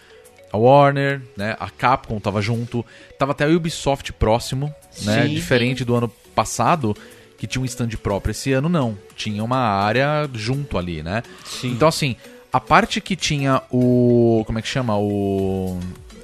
[0.54, 1.58] a Warner, né?
[1.60, 2.86] A Capcom tava junto,
[3.18, 5.24] tava até a Ubisoft próximo, né?
[5.24, 5.34] Sim.
[5.34, 6.96] Diferente do ano passado,
[7.40, 8.32] que tinha um stand próprio.
[8.32, 11.24] Esse ano não, tinha uma área junto ali, né?
[11.44, 11.72] Sim.
[11.72, 12.16] Então assim,
[12.52, 15.80] a parte que tinha o como é que chama o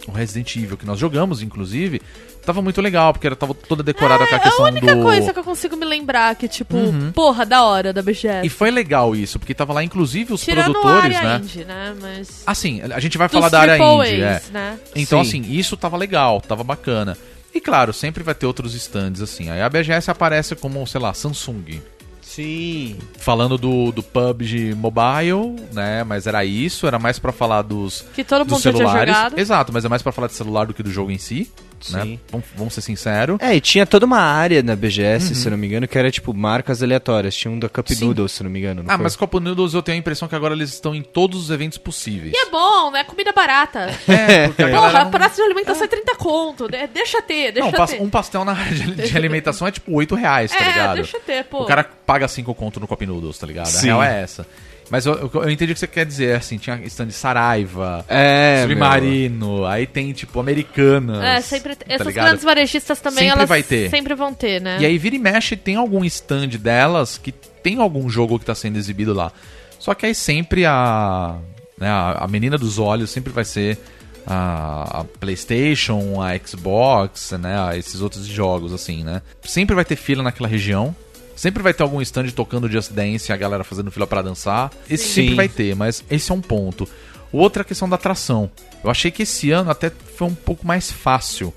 [0.08, 2.02] o Resident Evil que nós jogamos, inclusive,
[2.46, 5.04] tava muito legal, porque ela tava toda decorada com a É questão a única do
[5.04, 6.78] coisa que eu consigo me lembrar que, tipo,
[7.14, 8.46] porra, da hora da BGS.
[8.46, 11.38] E foi legal isso, porque tava lá inclusive os Tirando a produtores, área né?
[11.44, 11.96] indie, né?
[12.02, 12.44] Mas...
[12.46, 14.42] Assim, a gente vai Dos falar da área indie, é.
[14.52, 14.80] Né?
[14.96, 15.42] Então, Sim.
[15.42, 17.18] assim, isso tava legal, tava bacana.
[17.54, 19.50] E claro, sempre vai ter outros stands, assim.
[19.50, 21.82] Aí a BGS aparece como, sei lá, Samsung.
[22.22, 22.96] Sim.
[23.18, 26.04] Falando do, do PUBG Mobile, né?
[26.04, 29.16] Mas era isso, era mais pra falar dos, Que todo dos mundo celulares.
[29.16, 29.40] jogado.
[29.40, 31.52] Exato, mas é mais pra falar de celular do que do jogo em si.
[31.92, 32.20] Né?
[32.32, 33.38] Vamos, vamos ser sinceros.
[33.42, 36.12] É, e tinha toda uma área na BGS, se eu não me engano, que era
[36.12, 37.36] tipo marcas aleatórias.
[37.36, 38.06] Tinha um da Cup Sim.
[38.06, 38.84] Noodles, se eu não me engano.
[38.84, 39.04] não Ah, foi?
[39.04, 41.78] mas Copa Noodles eu tenho a impressão que agora eles estão em todos os eventos
[41.78, 42.34] possíveis.
[42.34, 43.04] E é bom, né?
[43.04, 43.90] Comida barata.
[44.10, 46.68] É, porque a Porra, não- praça de alimentação é 30 conto.
[46.68, 48.02] de- Deixa ter, deixa Não, ter.
[48.02, 50.96] um pastel na área de, de alimentação é tipo 8 reais, tá é, ligado?
[50.96, 51.64] deixa ter, pô.
[51.64, 53.68] O cara paga 5 conto no Cup Noodles, tá ligado?
[53.68, 53.88] A Sim.
[53.88, 54.46] real é essa.
[54.90, 58.04] Mas eu, eu, eu entendi o que você quer dizer, assim, tinha stand de Saraiva,
[58.08, 61.24] É, Submarino, aí tem, tipo, Americanas.
[61.24, 61.76] É, sempre.
[61.76, 62.26] tá essas ligado?
[62.26, 63.90] grandes varejistas também, Sempre elas vai ter.
[63.90, 64.78] sempre vão ter, né?
[64.80, 68.56] E aí vira e mexe, tem algum stand delas que tem algum jogo que tá
[68.56, 69.32] sendo exibido lá.
[69.78, 71.36] Só que aí sempre a,
[71.78, 73.78] né, a, a menina dos olhos sempre vai ser
[74.26, 79.22] a, a PlayStation, a Xbox, né, a esses outros jogos assim, né?
[79.44, 80.96] Sempre vai ter fila naquela região.
[81.40, 84.70] Sempre vai ter algum stand tocando Just Dance e a galera fazendo fila pra dançar.
[84.90, 85.14] Esse Sim.
[85.14, 86.86] sempre vai ter, mas esse é um ponto.
[87.32, 88.52] O outro é a questão da atração.
[88.84, 91.54] Eu achei que esse ano até foi um pouco mais fácil,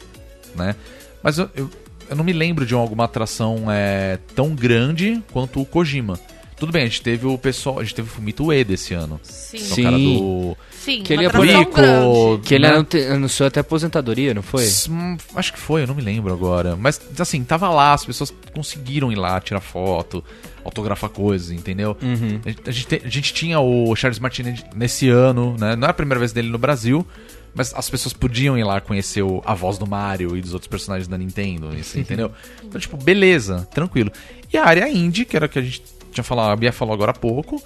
[0.55, 0.77] né?
[1.21, 1.69] Mas eu, eu,
[2.09, 6.17] eu não me lembro de alguma atração é, tão grande quanto o Kojima.
[6.57, 9.19] Tudo bem, a gente teve o pessoal, a gente teve o Fumito Ueda esse ano.
[9.25, 9.83] Sim, Que é o Sim.
[9.83, 12.43] cara do sim, Que ele é grande.
[12.43, 12.87] Que ele né?
[13.13, 14.65] anunciou até aposentadoria, não foi?
[14.65, 16.77] S- hum, Acho que foi, eu não me lembro agora.
[16.77, 20.23] Mas, assim, tava lá, as pessoas conseguiram ir lá, tirar foto,
[20.65, 21.97] autografar coisas, entendeu?
[22.03, 22.41] Uhum.
[22.45, 25.75] A, gente, a gente te- a gente tinha o Charles Martinet nesse ano, né?
[25.77, 27.07] Não é a primeira vez dele no Brasil,
[27.55, 30.69] mas as pessoas podiam ir lá conhecer o- a voz do Mario e dos outros
[30.69, 32.31] personagens da Nintendo, isso, entendeu?
[32.65, 34.11] Então, tipo, beleza, tranquilo.
[34.53, 36.93] E a área indie, que era o que a gente tinha falado, a Bia falou
[36.95, 37.63] agora há pouco,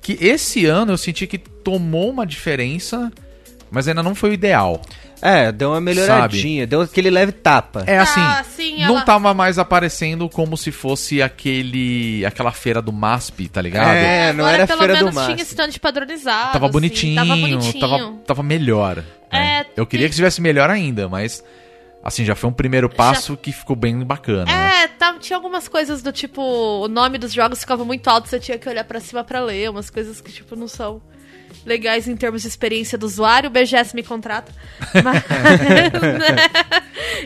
[0.00, 3.12] que esse ano eu senti que tomou uma diferença,
[3.70, 4.80] mas ainda não foi o ideal.
[5.22, 7.84] É, deu uma melhoradinha, deu aquele leve tapa.
[7.86, 12.80] É assim, Ah, sim, não ela- tava mais aparecendo como se fosse aquele aquela feira
[12.80, 13.90] do MASP, tá ligado?
[13.94, 15.32] É, não Agora, era pelo feira do menos MASP.
[15.34, 16.52] tinha stand padronizado.
[16.54, 17.80] Tava assim, bonitinho, Tava bonitinho.
[17.80, 19.04] tava, tava melhor.
[19.30, 19.60] né?
[19.60, 21.44] É, Eu queria tem- que estivesse melhor ainda, mas
[22.02, 24.44] assim, já foi um primeiro passo que ficou bem bacana.
[24.46, 24.84] né?
[24.84, 28.38] É, tá, tinha algumas coisas do tipo, o nome dos jogos ficava muito alto, você
[28.40, 31.00] tinha que olhar pra cima pra ler, umas coisas que, tipo, não são
[31.66, 33.48] legais em termos de experiência do usuário.
[33.48, 34.50] O BGS me contrata.
[35.04, 35.22] Mas,
[35.60, 35.90] né,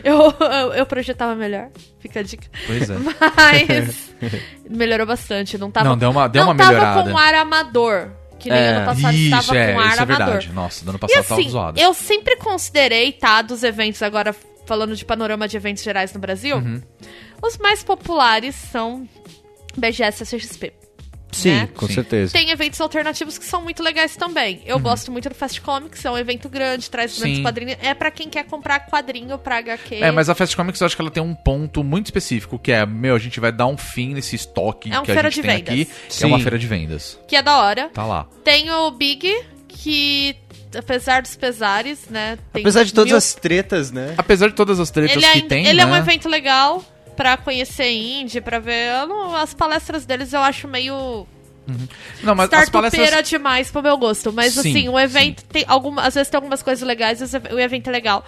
[0.03, 2.47] eu, eu, eu projetava melhor, fica a dica.
[2.67, 2.95] Pois é.
[2.97, 4.09] Mas
[4.69, 5.87] melhorou bastante, não tava...
[5.89, 7.11] Não, deu uma- deu não uma tava melhorada.
[7.11, 8.09] com ar amador,
[8.39, 8.69] que nem É.
[8.75, 10.25] ano passado Isso, estava é, com ar isso é amador.
[10.25, 10.51] verdade.
[10.51, 11.79] Nossa, do ano E passado tava assim, zoado.
[11.79, 16.57] eu sempre considerei, tá, dos eventos agora falando de panorama de eventos gerais no Brasil,
[16.57, 16.81] Uhum.
[17.43, 19.07] os mais populares são
[19.77, 20.73] BGS e CXP.
[21.31, 21.69] Sim, né?
[21.75, 21.95] com Sim.
[21.95, 22.31] certeza.
[22.31, 24.61] Tem eventos alternativos que são muito legais também.
[24.65, 27.23] Eu gosto muito do Fast Comics, é um evento grande, traz Uhum.
[27.23, 27.77] Grandes quadrinhos.
[27.81, 29.95] É pra quem quer comprar quadrinho pra HQ.
[29.95, 32.71] É, mas a Fast Comics eu acho que ela tem um ponto muito específico, que
[32.71, 35.29] é, meu, a gente vai dar um fim nesse estoque É uma que a feira
[35.29, 35.73] gente de tem vendas.
[35.73, 36.23] aqui, Sim.
[36.23, 37.19] é uma feira de vendas.
[37.27, 37.89] Que é da hora.
[37.93, 38.27] Tá lá.
[38.45, 39.29] Tem o Big,
[39.67, 40.37] que
[40.77, 42.37] apesar dos pesares, né?
[42.53, 44.13] tem Apesar de todas mil- as tretas, né?
[44.17, 45.99] Apesar de todas as tretas ele, que ainda- tem, ele é um né?
[45.99, 46.83] evento legal
[47.15, 48.91] pra conhecer indie, pra ver.
[49.01, 51.25] eu não- as palestras deles eu acho meio
[52.21, 53.27] Não, mas as palestras...
[53.29, 54.31] demais pro meu gosto.
[54.31, 57.87] Mas Sim, assim, o evento tem alguma, às vezes tem algumas coisas legais, o evento
[57.87, 58.23] é legal.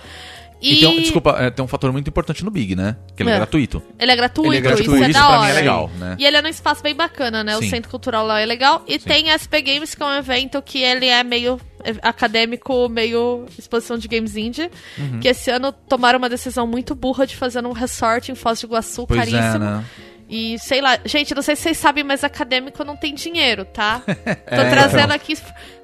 [0.61, 2.95] E, E tem um- desculpa, é, tem um fator muito importante no Big, né?
[3.15, 3.37] Que ele é, É.
[3.37, 3.81] gratuito.
[3.99, 6.15] ele é gratuito, Ele é gratuito, isso é isso pra mim é legal, né?
[6.19, 7.55] E ele é num espaço bem bacana, né?
[7.57, 7.65] Sim.
[7.67, 8.83] O Centro Cultural lá é legal.
[8.87, 12.89] E tem a SP Games, que é um evento que ele é meio é, acadêmico,
[12.89, 14.69] meio exposição de games indie.
[14.97, 15.19] Uhum.
[15.19, 18.65] Que esse ano tomaram uma decisão muito burra de fazer um resort em Foz do
[18.67, 19.55] Iguaçu, Pois caríssimo.
[19.55, 19.83] é, né?
[20.29, 24.01] E sei lá, gente, não sei se vocês sabem, mas acadêmico não tem dinheiro, tá?
[24.05, 24.11] Tô
[24.55, 25.15] É, trazendo então.
[25.15, 25.37] aqui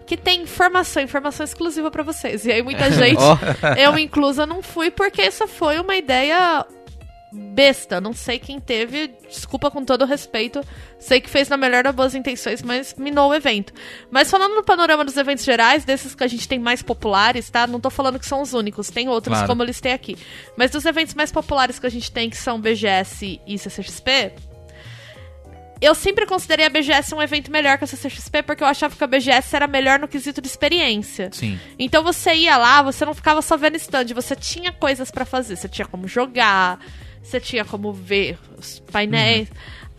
[0.06, 2.46] que tem informação, informação exclusiva pra vocês.
[2.46, 3.22] E aí muita gente,
[3.78, 6.66] eu inclusa, não fui porque essa foi uma ideia
[7.32, 8.00] besta.
[8.00, 10.62] Não sei quem teve, desculpa com todo respeito.
[11.00, 13.74] Sei que fez na melhor das boas intenções, mas minou o evento.
[14.12, 17.66] Mas falando no panorama dos eventos gerais, desses que a gente tem mais populares, tá?
[17.66, 19.48] Não tô falando que são os únicos, tem outros Claro.
[19.48, 20.16] como eu listei aqui.
[20.56, 24.34] Mas dos eventos mais populares que a gente tem, que são BGS e CCXP,
[25.84, 29.04] eu sempre considerei a BGS um evento melhor que a CCXP, porque eu achava que
[29.04, 31.30] a BGS era melhor no quesito de experiência.
[31.34, 31.60] Sim.
[31.78, 35.58] Então você ia lá, você não ficava só vendo stand, você tinha coisas pra fazer,
[35.58, 36.80] você tinha como jogar,
[37.22, 39.50] você tinha como ver os painéis.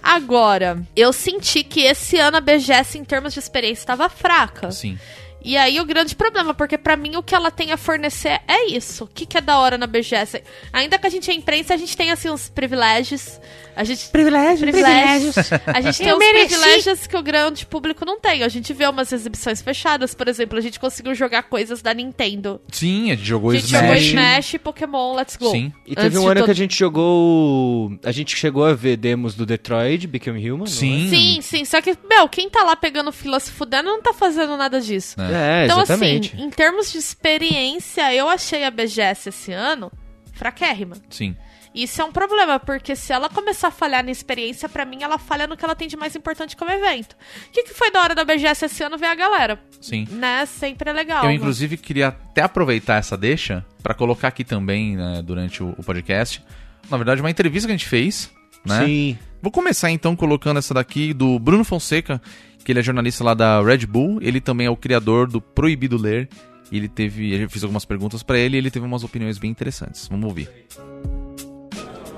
[0.03, 4.71] Agora, eu senti que esse ano a BGS em termos de experiência estava fraca.
[4.71, 4.99] Sim.
[5.45, 8.67] E aí o grande problema, porque pra mim o que ela tem a fornecer é
[8.71, 9.05] isso.
[9.05, 10.43] O que, que é da hora na BGS?
[10.73, 13.39] Ainda que a gente é imprensa, a gente tem assim uns privilégios.
[13.77, 15.37] A gente Privilégios, privilégios.
[15.67, 16.47] A gente tem Eu uns mereci.
[16.55, 18.43] privilégios que o grande público não tem.
[18.43, 22.61] A gente vê umas exibições fechadas, por exemplo, a gente conseguiu jogar coisas da Nintendo.
[22.71, 23.81] Sim, a gente jogou A gente Smash.
[23.83, 25.51] jogou Smash e Pokémon Let's Go.
[25.51, 25.73] Sim.
[25.87, 27.93] E teve Antes um ano todo- que a gente jogou.
[28.05, 30.65] A gente chegou a ver demos do Detroit, Become Human.
[30.65, 30.69] é?
[30.69, 31.09] Sim.
[31.11, 31.65] Sim, sim.
[31.65, 35.17] Só que, meu, quem tá lá pegando fila se fudendo não tá fazendo nada disso.
[35.21, 36.35] É, então, exatamente.
[36.35, 39.91] assim, em termos de experiência, eu achei a BGS esse ano
[40.33, 40.97] fraquérrima.
[41.11, 41.37] Sim.
[41.75, 45.19] Isso é um problema, porque se ela começar a falhar na experiência, pra mim ela
[45.19, 47.15] falha no que ela tem de mais importante como evento.
[47.49, 49.59] O que, que foi da hora da BGS esse ano ver a galera?
[49.81, 50.07] Sim.
[50.09, 50.47] Né?
[50.47, 51.25] Sempre é legal.
[51.25, 55.83] Eu, inclusive, queria até aproveitar essa deixa pra colocar aqui também, né, durante o, o
[55.83, 56.41] podcast.
[56.89, 58.31] Na verdade, uma entrevista que a gente fez,
[58.65, 58.85] né?
[58.85, 59.19] Sim.
[59.43, 62.23] Vou começar então colocando essa daqui do Bruno Fonseca,
[62.65, 64.19] que ele é jornalista lá da Red Bull.
[64.23, 66.29] Ele também é o criador do Proibido Ler.
[66.73, 67.35] E ele teve.
[67.35, 70.09] Eu fiz algumas perguntas pra ele e ele teve umas opiniões bem interessantes.
[70.09, 70.49] Vamos ouvir.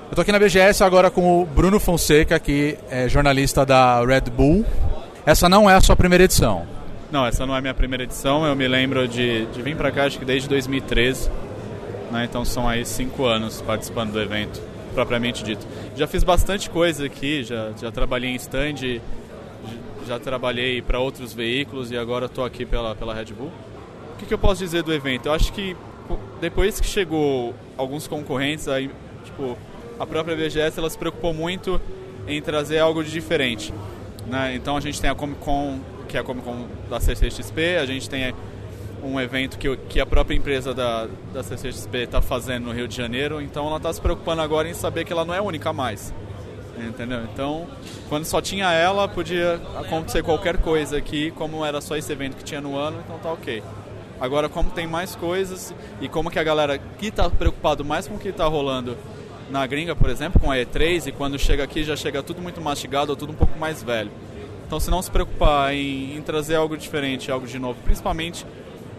[0.09, 4.31] Eu tô aqui na BGS agora com o Bruno Fonseca, que é jornalista da Red
[4.31, 4.65] Bull.
[5.25, 6.65] Essa não é a sua primeira edição.
[7.11, 8.45] Não, essa não é a minha primeira edição.
[8.45, 11.29] Eu me lembro de, de vir pra cá, acho que desde 2013.
[12.09, 12.23] Né?
[12.23, 14.61] Então são aí cinco anos participando do evento,
[14.93, 15.67] propriamente dito.
[15.95, 19.01] Já fiz bastante coisa aqui, já, já trabalhei em stand,
[20.07, 23.51] já trabalhei para outros veículos e agora estou aqui pela, pela Red Bull.
[24.13, 25.25] O que, que eu posso dizer do evento?
[25.25, 25.75] Eu acho que
[26.39, 28.89] depois que chegou alguns concorrentes, aí,
[29.25, 29.57] tipo,
[29.99, 31.81] a própria BGS ela se preocupou muito
[32.27, 33.73] em trazer algo de diferente.
[34.25, 34.55] Né?
[34.55, 37.85] Então a gente tem a Comic Con, que é a Comic Con da CCXP, a
[37.85, 38.33] gente tem
[39.03, 42.95] um evento que, que a própria empresa da, da CCXP está fazendo no Rio de
[42.95, 46.13] Janeiro, então ela está se preocupando agora em saber que ela não é única mais.
[46.77, 47.23] Entendeu?
[47.33, 47.65] Então,
[48.07, 52.43] quando só tinha ela, podia acontecer qualquer coisa aqui, como era só esse evento que
[52.43, 53.63] tinha no ano, então tá ok.
[54.19, 58.15] Agora, como tem mais coisas e como que a galera que está preocupado mais com
[58.15, 58.95] o que está rolando
[59.49, 62.59] na gringa, por exemplo, com a E3, e quando chega aqui já chega tudo muito
[62.61, 64.11] mastigado ou tudo um pouco mais velho.
[64.65, 68.45] Então, se não se preocupar em, em trazer algo diferente, algo de novo, principalmente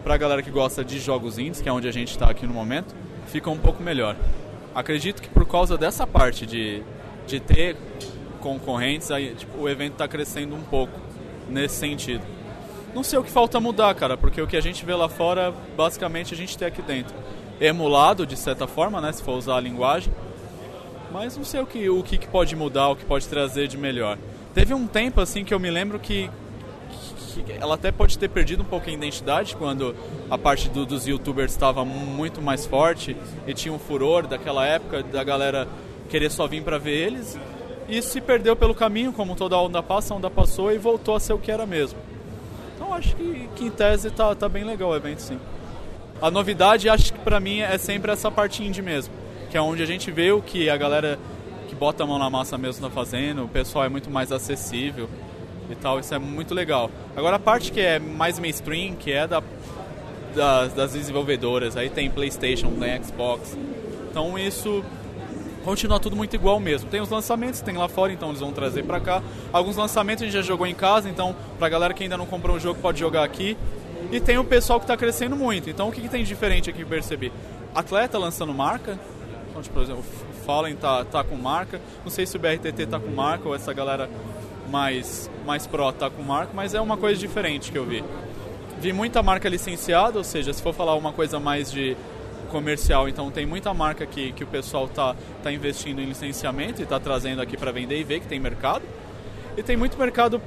[0.03, 2.47] para a galera que gosta de jogos indies, que é onde a gente está aqui
[2.47, 2.95] no momento,
[3.27, 4.15] fica um pouco melhor.
[4.73, 6.81] Acredito que por causa dessa parte de,
[7.27, 7.77] de ter
[8.39, 10.99] concorrentes, aí, tipo, o evento está crescendo um pouco
[11.47, 12.23] nesse sentido.
[12.93, 15.53] Não sei o que falta mudar, cara, porque o que a gente vê lá fora,
[15.77, 17.15] basicamente a gente tem aqui dentro.
[17.61, 20.11] Emulado, de certa forma, né, se for usar a linguagem,
[21.11, 24.17] mas não sei o que, o que pode mudar, o que pode trazer de melhor.
[24.53, 26.29] Teve um tempo assim que eu me lembro que,
[27.45, 29.95] que ela até pode ter perdido um pouco a identidade quando
[30.29, 33.15] a parte do- dos youtubers estava muito mais forte
[33.47, 35.67] e tinha um furor daquela época da galera
[36.09, 37.37] querer só vir para ver eles.
[37.87, 41.19] Isso se perdeu pelo caminho, como toda onda passa, a onda passou e voltou a
[41.19, 41.97] ser o que era mesmo.
[42.75, 45.39] Então acho que, que em tese tá, tá bem legal o evento sim.
[46.21, 49.13] A novidade, acho que pra mim é sempre essa parte indie mesmo,
[49.49, 51.19] que é onde a gente vê o que a galera
[51.67, 55.09] que bota a mão na massa mesmo tá fazendo, o pessoal é muito mais acessível
[55.69, 56.89] e tal, isso é muito legal.
[57.15, 59.43] Agora a parte que é mais mainstream, que é da,
[60.35, 63.57] das, das desenvolvedoras, aí tem Playstation, tem Xbox,
[64.09, 64.83] então isso
[65.63, 66.89] continua tudo muito igual mesmo.
[66.89, 69.21] Tem os lançamentos, tem lá fora, então eles vão trazer pra cá.
[69.53, 72.55] Alguns lançamentos a gente já jogou em casa, então pra galera que ainda não comprou
[72.55, 73.55] um jogo pode jogar aqui.
[74.11, 75.69] E tem o pessoal que tá crescendo muito.
[75.69, 77.31] Então o que, que tem de diferente aqui que percebi?
[77.75, 78.99] Atleta lançando marca.
[79.67, 81.81] Por exemplo, o Fallen tá, tá com marca.
[82.03, 84.09] Não sei se o BRTT tá com marca ou essa galera
[84.69, 88.03] mais, mais pro tá com marca, mas é uma coisa diferente que eu vi.
[88.79, 91.97] Vi muita marca licenciada, ou seja, se for falar uma coisa mais de
[92.49, 96.85] comercial, então tem muita marca que, que o pessoal tá, tá investindo em licenciamento e
[96.85, 98.83] tá trazendo aqui para vender e ver que tem mercado.
[99.57, 100.41] E tem muito mercado,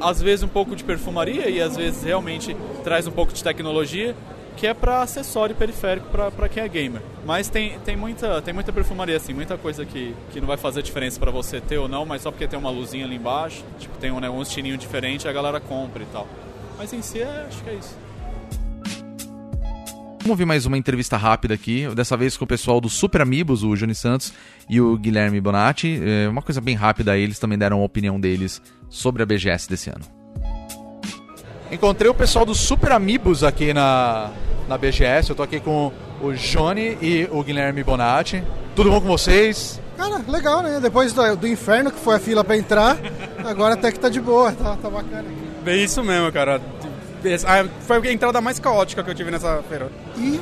[0.00, 4.14] às vezes um pouco de perfumaria e às vezes realmente traz um pouco de tecnologia,
[4.56, 7.02] que é para acessório periférico para quem é gamer.
[7.24, 10.82] Mas tem, tem, muita, tem muita perfumaria assim, muita coisa que, que não vai fazer
[10.82, 13.96] diferença para você ter ou não, mas só porque tem uma luzinha ali embaixo, tipo
[13.98, 16.26] tem um, né, um estilinho diferente, a galera compra e tal.
[16.78, 17.96] Mas em si, é, acho que é isso.
[20.24, 23.62] Vamos ouvir mais uma entrevista rápida aqui, dessa vez com o pessoal do Super Amigos,
[23.62, 24.32] o Johnny Santos
[24.70, 26.00] e o Guilherme Bonatti.
[26.02, 29.90] É uma coisa bem rápida eles também deram a opinião deles sobre a BGS desse
[29.90, 30.23] ano.
[31.74, 34.30] Encontrei o pessoal do Super Amigos aqui na,
[34.68, 35.30] na BGS.
[35.30, 35.90] Eu tô aqui com
[36.22, 38.44] o Johnny e o Guilherme Bonatti.
[38.76, 39.80] Tudo bom com vocês?
[39.96, 40.78] Cara, legal, né?
[40.80, 42.96] Depois do, do inferno, que foi a fila pra entrar,
[43.44, 45.24] agora até que tá de boa, tá, tá bacana.
[45.64, 46.60] Bem isso mesmo, cara.
[47.44, 49.90] Ah, Foi a entrada mais caótica que eu tive nessa feira.
[50.16, 50.40] E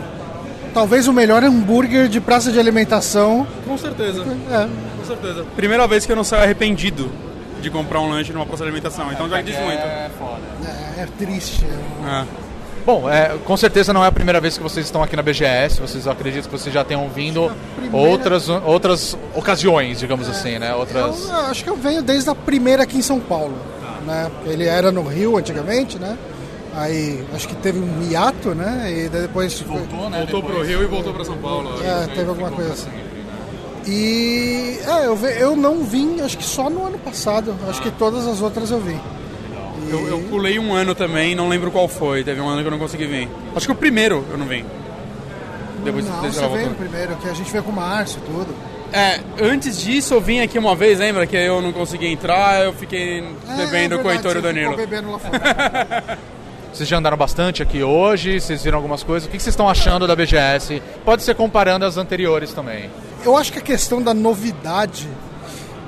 [0.75, 3.47] talvez o melhor hambúrguer de praça de alimentação.
[3.67, 4.23] Com certeza.
[4.51, 4.69] É,
[4.99, 5.47] Com certeza.
[5.57, 7.11] Primeira vez que eu não saio arrependido
[7.63, 9.11] de comprar um lanche numa praça de alimentação.
[9.13, 9.79] Então já diz muito.
[9.81, 10.41] É foda.
[10.99, 11.65] é, é triste.
[12.07, 12.25] É.
[12.85, 15.81] Bom, é, com certeza não é a primeira vez que vocês estão aqui na BGS.
[15.81, 20.75] Vocês acreditam que vocês já tenham vindo primeira- outras, outras ocasiões, digamos assim, né?
[20.75, 21.23] Outras.
[21.25, 23.55] Eu, eu acho que eu venho desde a primeira aqui em São Paulo.
[24.05, 24.29] Né?
[24.47, 26.19] Ele era no Rio antigamente, né?
[26.75, 28.91] Aí acho que teve um hiato, né?
[28.91, 29.61] E depois.
[29.61, 30.19] Voltou, né?
[30.19, 31.71] Voltou pro Rio e voltou pra São Paulo.
[31.85, 32.91] É, teve alguma coisa assim.
[33.87, 37.55] E é, eu, eu não vim, acho que só no ano passado.
[37.69, 38.99] Acho que todas as outras eu vim.
[39.89, 42.23] E- Eu, eu pulei um ano também, não lembro qual foi.
[42.23, 43.29] Teve um ano que eu não consegui vir.
[43.57, 44.65] Acho que o primeiro eu não vim.
[45.85, 46.75] Depois não, você veio voltou.
[46.75, 48.55] primeiro, que a gente veio com o Márcio e tudo.
[48.93, 51.27] É, antes disso eu vim aqui uma vez, lembra?
[51.27, 53.25] Que eu não consegui entrar, eu fiquei
[53.57, 54.77] bebendo com o Heitor e o É, Danilo.
[54.77, 56.19] bebendo lá fora.
[56.73, 59.29] Vocês já andaram bastante aqui hoje, vocês viram algumas coisas.
[59.29, 60.83] O que vocês estão achando da BGS?
[61.05, 62.89] Pode ser comparando as anteriores também.
[63.25, 65.09] Eu acho que a questão da novidade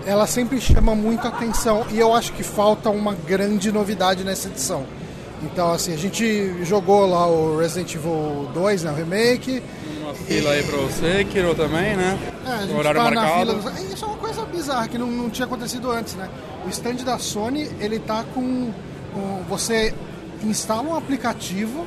[0.06, 4.84] ela sempre chama muito atenção e eu acho que falta uma grande novidade nessa edição.
[5.42, 9.62] Então, assim, a gente jogou lá o Resident Evil 2, né, o remake.
[10.02, 12.18] Uma fila aí pra você, Kiro também, né?
[12.46, 13.72] É, a gente Horário tá na fila.
[13.92, 16.28] Isso é uma coisa bizarra que não, não tinha acontecido antes, né?
[16.66, 18.40] O stand da Sony, ele tá com.
[18.40, 18.72] um-
[19.48, 19.92] você
[20.42, 21.84] instala um aplicativo,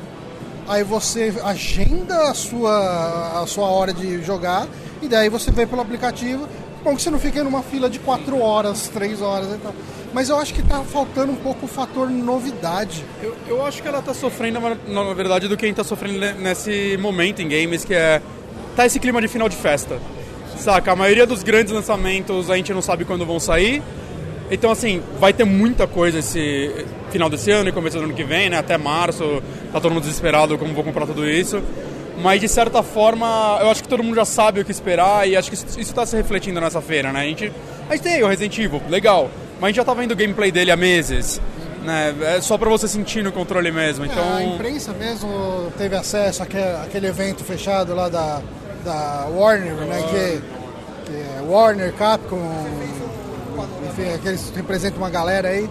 [0.68, 4.68] aí você agenda a sua, a sua hora de jogar,
[5.02, 6.48] e daí você vê pelo aplicativo.
[6.84, 9.74] Bom, que você não fica numa fila de 4 horas, 3 horas e tal.
[10.14, 13.04] Mas eu acho que tá faltando um pouco o fator novidade.
[13.22, 16.18] Eu, eu acho que ela tá sofrendo, na verdade, do que a gente tá sofrendo
[16.20, 18.22] ne- nesse momento em games, que é.
[18.76, 20.00] Tá esse clima de final de festa.
[20.58, 20.92] Saca?
[20.92, 23.82] A maioria dos grandes lançamentos a gente não sabe quando vão sair.
[24.50, 28.24] Então, assim, vai ter muita coisa esse final desse ano e começo do ano que
[28.24, 28.58] vem, né?
[28.58, 31.62] Até março, tá todo mundo desesperado como vou comprar tudo isso.
[32.18, 35.36] Mas, de certa forma, eu acho que todo mundo já sabe o que esperar e
[35.36, 37.22] acho que isso isso tá se refletindo nessa feira, né?
[37.22, 37.52] A gente,
[37.90, 40.52] a gente tem o Resident Evil, legal, mas a gente já tá vendo o gameplay
[40.52, 41.40] dele há meses,
[41.84, 42.16] né?
[42.22, 44.24] É só pra você sentir no controle mesmo, então...
[44.24, 48.42] É, a imprensa mesmo teve acesso àquele, àquele evento fechado lá da,
[48.84, 50.02] da Warner, né?
[50.10, 52.42] Que, que é Warner, Capcom,
[53.90, 55.70] enfim, aqueles representam uma galera aí.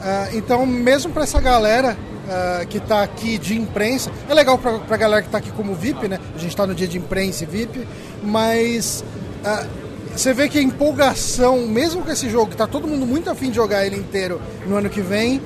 [0.00, 1.96] Ah, então, mesmo para essa galera
[2.28, 5.74] ah, que está aqui de imprensa, é legal para a galera que está aqui como
[5.74, 6.18] VIP, né?
[6.34, 7.86] A gente está no dia de imprensa e VIP,
[8.22, 9.04] mas
[9.44, 9.66] ah,
[10.14, 13.50] você vê que a empolgação, mesmo com esse jogo, que está todo mundo muito afim
[13.50, 15.40] de jogar ele inteiro no ano que vem,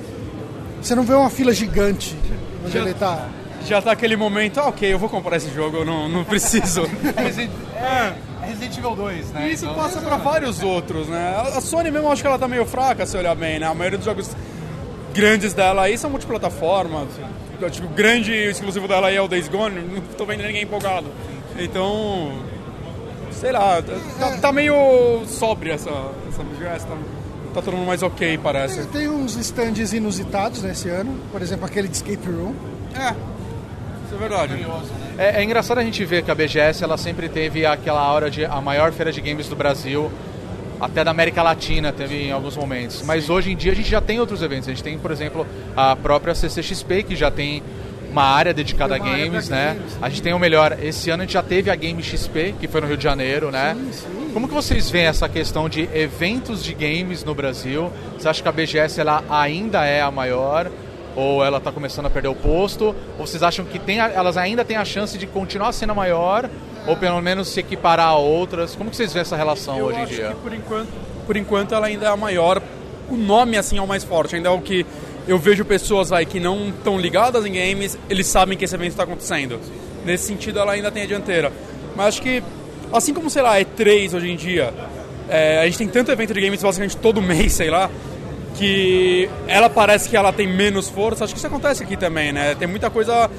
[0.80, 2.16] você não vê uma fila gigante
[2.64, 3.28] onde Já- ele tá.
[3.64, 6.82] Já tá aquele momento, ah, ok, eu vou comprar esse jogo, eu não, não preciso.
[7.76, 8.14] É,
[8.46, 9.48] Resident Evil 2, né?
[9.48, 11.34] E isso passa pra vários outros, né?
[11.36, 13.66] A a Sony mesmo, eu acho que ela tá meio fraca, se olhar bem, né?
[13.66, 14.30] A maioria dos jogos
[15.12, 17.06] grandes dela aí são multiplataforma.
[17.58, 21.06] Que o grande exclusivo dela aí é o Days Gone, não tô vendo ninguém empolgado.
[21.56, 22.32] Então,
[23.30, 23.80] sei lá,
[24.18, 25.90] tá, tá meio sóbria essa,
[26.28, 26.96] essa BGS, tá,
[27.54, 28.86] tá todo mundo mais ok, parece.
[28.86, 32.54] Tem, tem uns stands inusitados nesse ano, por exemplo, aquele de Escape Room.
[32.94, 33.10] É,
[34.06, 34.66] isso é verdade.
[35.18, 38.44] É, é engraçado a gente ver que a BGS ela sempre teve aquela aura de
[38.44, 40.10] a maior feira de games do Brasil,
[40.82, 43.02] até da América Latina teve em alguns momentos.
[43.02, 44.68] Mas hoje em dia a gente já tem outros eventos.
[44.68, 47.62] A gente tem, por exemplo, a própria CCXP, que já tem
[48.10, 49.76] uma área dedicada uma a games, né?
[49.78, 50.76] games, A gente tem o melhor.
[50.82, 53.52] Esse ano a gente já teve a Game XP, que foi no Rio de Janeiro,
[53.52, 53.76] né?
[54.34, 57.90] Como que vocês veem essa questão de eventos de games no Brasil?
[58.18, 60.68] Você acha que a BGS ela ainda é a maior?
[61.14, 62.94] Ou ela está começando a perder o posto?
[63.18, 66.50] Ou vocês acham que tem elas ainda têm a chance de continuar sendo a maior?
[66.86, 68.74] Ou pelo menos se equiparar a outras?
[68.74, 70.28] Como que vocês veem essa relação Eu hoje em acho dia?
[70.28, 70.88] que por enquanto,
[71.26, 72.60] por enquanto ela ainda é a maior.
[73.08, 74.86] O nome assim é o mais forte, ainda é o que
[75.28, 78.92] eu vejo pessoas aí que não estão ligadas em games, eles sabem que esse evento
[78.92, 79.60] está acontecendo.
[80.04, 81.52] Nesse sentido ela ainda tem a dianteira.
[81.94, 82.42] Mas acho que
[82.92, 84.72] assim como sei lá, E3 hoje em dia,
[85.28, 87.90] é, a gente tem tanto evento de games basicamente todo mês, sei lá,
[88.56, 91.24] que ela parece que ela tem menos força.
[91.24, 92.54] Acho que isso acontece aqui também, né?
[92.54, 93.30] Tem muita coisa.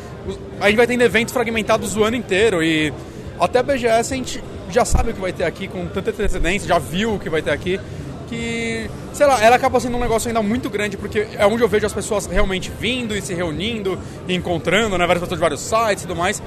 [0.59, 2.93] A gente vai tendo eventos fragmentados o ano inteiro e
[3.39, 6.67] até a BGS a gente já sabe o que vai ter aqui com tanta antecedência,
[6.67, 7.79] já viu o que vai ter aqui,
[8.27, 11.67] que, sei lá, ela acaba sendo um negócio ainda muito grande, porque é onde eu
[11.67, 15.05] vejo as pessoas realmente vindo e se reunindo e encontrando, né?
[15.05, 16.41] Várias pessoas de vários sites e tudo mais.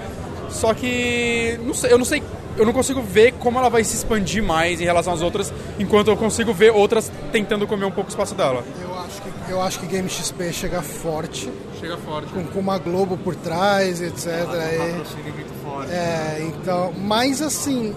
[0.48, 2.22] Só que não sei, eu não sei,
[2.56, 6.08] eu não consigo ver como ela vai se expandir mais em relação às outras, enquanto
[6.08, 8.64] eu consigo ver outras tentando comer um pouco o espaço dela.
[8.82, 8.95] Eu
[9.48, 12.32] eu acho que Game XP chega forte, Chega forte.
[12.32, 14.26] com, com uma Globo por trás, etc.
[14.26, 17.94] E- É, então, mas assim,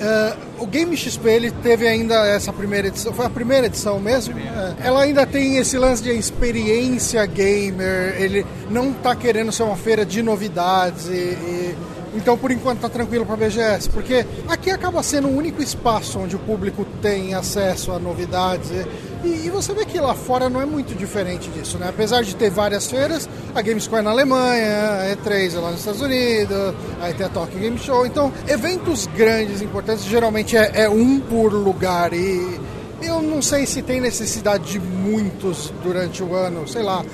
[0.00, 4.38] é, o Game XP ele teve ainda essa primeira edição, foi a primeira edição mesmo?
[4.38, 4.74] É.
[4.86, 10.04] Ela ainda tem esse lance de experiência gamer, ele não tá querendo ser uma feira
[10.04, 11.76] de novidades e, e-
[12.14, 16.34] então por enquanto tá tranquilo para BGS, porque aqui acaba sendo o único espaço onde
[16.36, 18.70] o público tem acesso a novidades
[19.24, 21.86] e, e você vê que lá fora não é muito diferente disso, né?
[21.88, 25.80] Apesar de ter várias feiras, a Gamescom é na Alemanha, a E3 é lá nos
[25.80, 30.88] Estados Unidos, aí tem a Tokyo Game Show, então eventos grandes, importantes, geralmente é, é
[30.88, 32.60] um por lugar e
[33.02, 37.04] eu não sei se tem necessidade de muitos durante o ano, sei lá.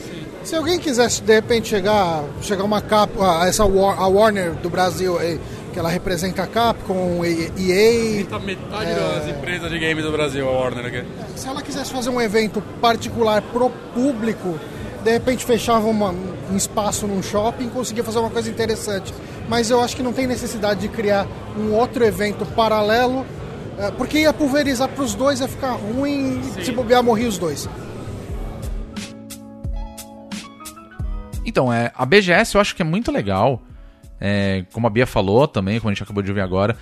[0.43, 5.19] Se alguém quisesse de repente chegar, chegar uma capa, essa War- a Warner do Brasil,
[5.19, 5.41] aí,
[5.75, 10.49] que ela representa a Capcom, e- EA, Tá metade das empresas de games do Brasil,
[10.49, 11.05] a Warner aqui.
[11.35, 14.59] se ela quisesse fazer um evento particular pro público,
[15.03, 16.14] de repente fechava uma-
[16.51, 19.12] um espaço num shopping e conseguia fazer uma coisa interessante.
[19.49, 21.27] Mas eu acho que não tem necessidade de criar
[21.59, 23.27] um outro evento paralelo,
[23.77, 27.68] eh, porque ia pulverizar pros dois, ia ficar ruim, se bobear, morria os dois.
[31.45, 33.61] Então, é, a BGS eu acho que é muito legal.
[34.21, 36.77] É, como a Bia falou também, como a gente acabou de ouvir agora.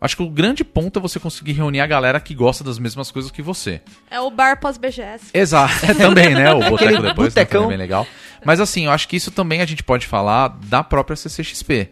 [0.00, 3.10] Acho que o grande ponto é você conseguir reunir a galera que gosta das mesmas
[3.10, 3.80] coisas que você.
[4.10, 5.30] É o bar pós-BGS.
[5.32, 5.86] Exato.
[5.86, 6.52] É também, né?
[6.52, 8.06] O boteco depois né, também é bem legal.
[8.44, 11.90] Mas assim, eu acho que isso também a gente pode falar da própria CCXP.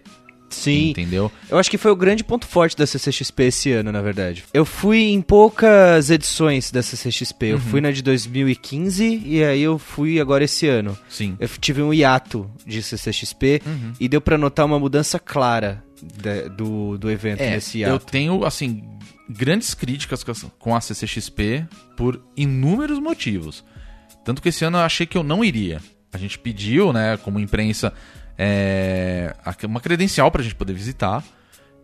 [0.55, 0.91] Sim.
[0.91, 1.31] Entendeu?
[1.49, 4.45] Eu acho que foi o grande ponto forte da CCXP esse ano, na verdade.
[4.55, 7.47] Eu fui em poucas edições da CCXP.
[7.47, 10.97] Eu fui na de 2015 e aí eu fui agora esse ano.
[11.09, 11.37] Sim.
[11.39, 13.61] Eu tive um hiato de CCXP
[14.01, 15.83] e deu pra notar uma mudança clara
[16.23, 18.07] da- do, do evento É, nesse eu hiato.
[18.07, 18.83] tenho, assim,
[19.29, 20.25] grandes críticas
[20.59, 23.65] com a CCXP por inúmeros motivos.
[24.25, 25.81] Tanto que esse ano eu achei que eu não iria.
[26.13, 27.93] A gente pediu, né, como imprensa,
[28.39, 31.23] é, a- uma credencial pra gente poder visitar.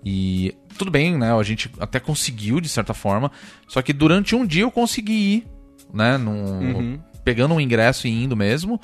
[0.05, 3.31] E tudo bem, né, a gente até conseguiu, de certa forma.
[3.69, 5.47] Só que durante um dia eu consegui ir,
[5.93, 8.81] né, num- pegando um ingresso e indo mesmo.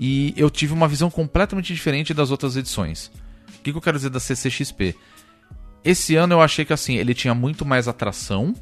[0.00, 3.06] E eu tive uma visão completamente diferente das outras edições.
[3.58, 4.94] O que, que eu quero dizer da CCXP?
[5.84, 8.52] Esse ano eu achei que assim, ele tinha muito mais atração.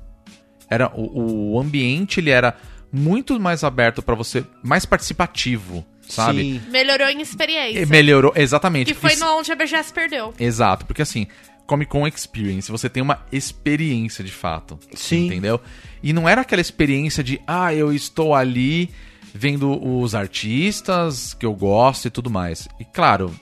[0.69, 2.57] Era o, o ambiente ele era
[2.93, 6.39] muito mais aberto pra você, mais participativo, sabe?
[6.41, 6.63] Sim.
[6.71, 7.81] Melhorou em experiência.
[7.81, 8.93] E melhorou, exatamente.
[8.93, 10.33] Que foi Isso- no onde a BGS perdeu.
[10.39, 11.27] Exato, porque assim,
[11.67, 14.79] Comic Con Experience, você tem uma experiência de fato.
[14.95, 15.27] Sim.
[15.27, 15.61] Entendeu?
[16.03, 18.91] E não era aquela experiência de, ah, eu estou ali
[19.35, 22.69] vendo os artistas que eu gosto e tudo mais.
[22.81, 23.35] E claro,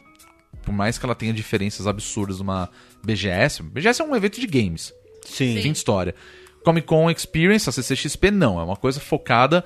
[0.63, 2.69] por mais que ela tenha diferenças absurdas numa
[3.05, 4.93] BGS, BGS é um evento de games.
[5.25, 5.61] Sim.
[5.63, 6.15] Fim de história.
[6.65, 8.59] Comic Con Experience, a CCXP, não.
[8.59, 9.63] É uma coisa focada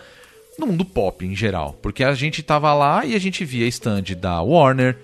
[0.59, 1.78] no mundo pop em geral.
[1.80, 4.96] Porque a gente tava lá e a gente via stand da Warner,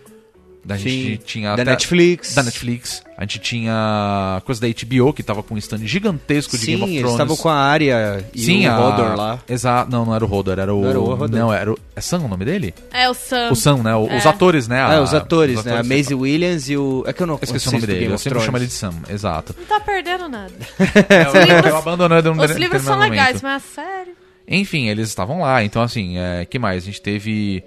[0.64, 0.82] da Sim.
[0.88, 2.34] gente tinha Da até- Netflix.
[2.34, 3.02] Da Netflix.
[3.16, 6.82] A gente tinha coisa da HBO, que tava com um stand gigantesco de Sim, Game
[6.82, 7.14] of eles Thrones.
[7.14, 8.88] estavam com a área e Sim, o a...
[8.88, 9.38] Hodor lá.
[9.48, 9.90] Exato.
[9.90, 10.80] Não, não era o Hodor, era o...
[10.80, 11.28] Não era o Hodor?
[11.30, 11.78] Não, era o...
[11.94, 12.74] É Sam o nome dele?
[12.90, 13.50] É, o Sam.
[13.52, 13.94] O Sam, né?
[13.94, 14.28] O- Os É.
[14.28, 14.80] atores, né?
[14.80, 15.70] A- os atores, né?
[15.72, 17.04] A atores Maisie Williams e o...
[17.06, 18.94] É que eu não Eu esqueci o nome dele, eu sempre chamo ele de Sam,
[19.08, 19.54] exato.
[19.58, 20.52] Não tá perdendo nada.
[21.08, 24.14] É, eu, eu abandonei de um Os livros são legais, mas sério.
[24.46, 25.64] Enfim, eles estavam lá.
[25.64, 26.82] Então, assim, é, que mais?
[26.82, 27.64] A gente teve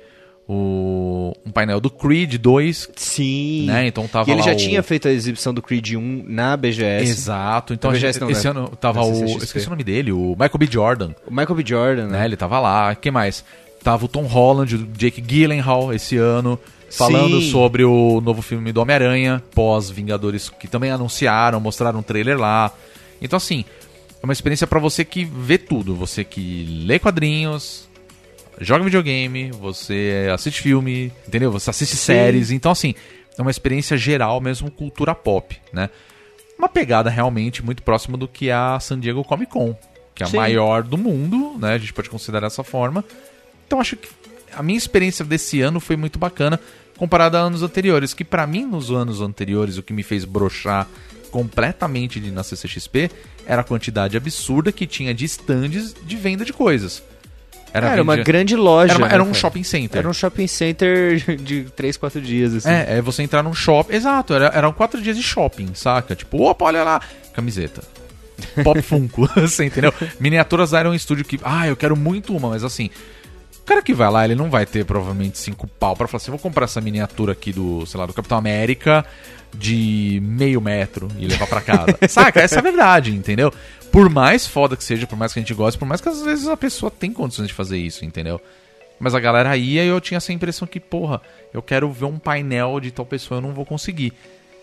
[0.48, 2.90] o, um painel do Creed 2.
[2.96, 3.66] Sim.
[3.68, 3.88] Né?
[3.88, 7.10] Então tava E ele já o- tinha feito a exibição do Creed 1 na BGS.
[7.10, 7.74] Exato.
[7.74, 8.52] Então, a gente- BGS não, esse né?
[8.52, 9.26] ano tava o.
[9.38, 10.68] Esqueci o nome dele, o Michael B.
[10.70, 11.12] Jordan.
[11.26, 11.64] O Michael B.
[11.66, 12.20] Jordan, Né?
[12.20, 12.26] né?
[12.26, 12.96] Ele tava lá.
[12.96, 13.44] que mais?
[13.84, 16.60] Tava o Tom Holland, o Jake Gyllenhaal esse ano.
[16.90, 17.52] Falando Sim.
[17.52, 22.72] sobre o novo filme do Homem-Aranha, pós-Vingadores, que também anunciaram, mostraram um trailer lá.
[23.22, 23.66] Então, assim,
[24.22, 25.96] é uma experiência pra você que vê tudo.
[25.96, 27.88] Você que lê quadrinhos,
[28.60, 31.52] joga videogame, você assiste filme, entendeu?
[31.52, 32.06] Você assiste Sim.
[32.06, 32.52] séries.
[32.52, 32.96] Então, assim,
[33.38, 35.90] é uma experiência geral mesmo, cultura pop, né?
[36.58, 39.78] Uma pegada realmente muito próxima do que é a San Diego Comic Con,
[40.16, 40.38] que é a Sim.
[40.38, 41.74] maior do mundo, né?
[41.74, 43.06] A gente pode considerar dessa forma.
[43.68, 44.10] Então, acho que
[44.52, 46.60] a minha experiência desse ano foi muito bacana
[46.98, 50.88] comparada a anos anteriores, que pra mim nos anos anteriores o que me fez brochar
[51.38, 53.12] completamente de- na CCXP
[53.46, 57.04] era a quantidade absurda que tinha de stands de venda de coisas.
[57.72, 58.94] Era, uma vendia- grande loja.
[58.94, 59.38] Era, uma- né, era um cara?
[59.40, 60.00] shopping center.
[60.00, 62.70] Era um shopping center de 3, 4 dias, assim.
[62.70, 63.94] É, é você entrar num shopping.
[63.94, 66.16] Exato, era, eram quatro dias de shopping, saca?
[66.16, 67.00] Tipo, opa, olha lá,
[67.34, 67.84] camiseta.
[68.64, 69.94] Pop Funko, você entendeu?
[70.20, 72.90] Miniaturas Iron Studio que, ah, eu quero muito uma, mas assim,
[73.68, 76.40] cara que vai lá, ele não vai ter provavelmente cinco pau pra falar assim, vou
[76.40, 79.06] comprar essa miniatura aqui do, sei lá, do Capitão América
[79.54, 81.98] de meio metro e levar pra casa.
[82.08, 82.42] Saca?
[82.42, 83.54] Essa é a verdade, entendeu?
[83.92, 86.22] Por mais foda que seja, por mais que a gente goste, por mais que às
[86.22, 88.42] vezes a pessoa tem condições de fazer isso, entendeu?
[89.00, 91.22] Mas a galera ia e eu tinha essa impressão que, porra,
[91.54, 94.14] eu quero ver um painel de tal pessoa, eu não vou conseguir.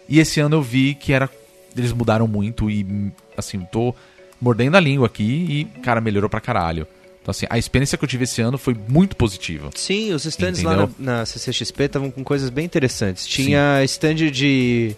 [0.08, 1.30] E esse ano eu vi que era.
[1.76, 3.94] Eles mudaram muito e, assim, tô
[4.40, 6.86] mordendo a língua aqui e, cara, melhorou pra caralho.
[7.24, 9.70] Então, assim, a experiência que eu tive esse ano foi muito positiva.
[9.74, 13.26] Sim, os stands lá na, na CCXP estavam com coisas bem interessantes.
[13.26, 14.94] Tinha stand de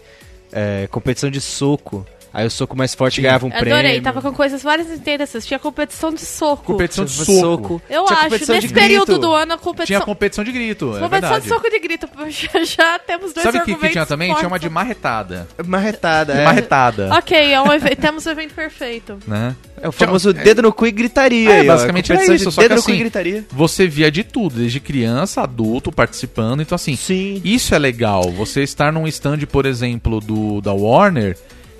[0.51, 2.05] é, competição de soco.
[2.37, 4.03] Aí o soco mais forte ganhava um Adorei, prêmio.
[4.03, 5.47] tava com coisas várias interessantes.
[5.47, 6.63] Tinha competição de soco.
[6.65, 7.81] Competição de Tinha soco.
[7.89, 9.21] Eu Tinha acho, nesse de período grito.
[9.21, 9.85] do ano, a competição.
[9.87, 11.41] Tinha competição de grito, é competição verdade.
[11.41, 12.07] de soco de grito.
[12.29, 14.31] Já, já temos dois Sabe o que, que tinha também?
[14.35, 14.71] Tinha uma de fortes.
[14.73, 15.47] marretada.
[15.65, 16.45] Marretada, é.
[16.45, 17.09] marretada.
[17.15, 19.17] Ok, é um eve- temos o evento perfeito.
[19.25, 19.55] Né?
[19.81, 21.49] É o famoso dedo no cu e gritaria.
[21.49, 23.45] É, aí, basicamente era isso, de só que dedo no cu e assim, gritaria.
[23.51, 26.61] você via de tudo, desde criança, adulto, participando.
[26.61, 27.41] Então, assim, Sim.
[27.43, 28.29] isso é legal.
[28.31, 31.35] Você estar num stand, por exemplo, do da Warner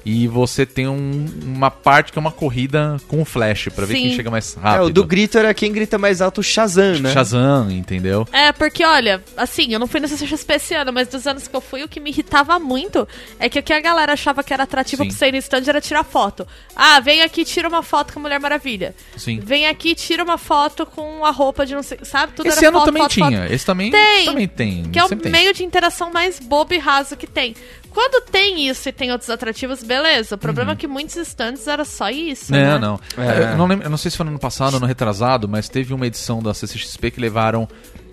[0.09, 4.15] e você tem um- uma parte que é uma corrida com flash pra ver quem
[4.15, 4.85] chega mais É, rápido.
[4.85, 7.11] o do grito era quem grita mais alto, o Shazam, né?
[7.11, 8.25] Shazam, entendeu?
[8.31, 11.53] É, porque olha, assim, eu não fui no CCXP esse ano, mas dos anos que
[11.55, 13.05] eu fui, o que me irritava muito
[13.37, 15.09] é que o que a galera achava que era atrativo Sim.
[15.09, 16.47] pra você ir no stand era tirar foto.
[16.73, 18.95] Ah, vem aqui tira uma foto com a Mulher Maravilha.
[19.17, 19.41] Sim.
[19.41, 22.31] Vem aqui tira uma foto com a roupa de não sei, sabe?
[22.33, 23.41] Tudo Esse era ano foto, também foto, tinha.
[23.41, 23.53] foto.
[23.53, 24.25] Esse também Tem.
[24.25, 24.83] também tem.
[24.83, 25.31] Que é o sempre tem.
[25.33, 27.55] meio de interação mais bobo e raso que tem.
[27.97, 30.35] Quando tem isso e tem outros atrativos, beleza.
[30.35, 32.51] O problema é que muitos stands era só isso.
[32.51, 32.73] Não, né?
[32.75, 32.79] Uhum.
[32.79, 32.99] não.
[33.17, 33.53] É.
[33.53, 35.67] Eu, não lembro, eu não sei se foi no ano passado ou no retrasado, mas
[35.67, 37.67] teve uma edição da CCXP que levaram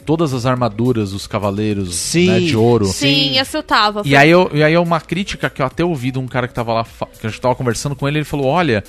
[0.07, 2.29] todas as armaduras dos cavaleiros Sim.
[2.29, 2.87] né, de ouro.
[2.87, 4.01] Sim, essa eu tava.
[4.07, 6.49] E aí, eu, e aí é uma crítica que eu até ouvi de um cara
[6.49, 6.85] que tava lá,
[7.21, 8.83] que a gente tava conversando com ele, ele falou, olha,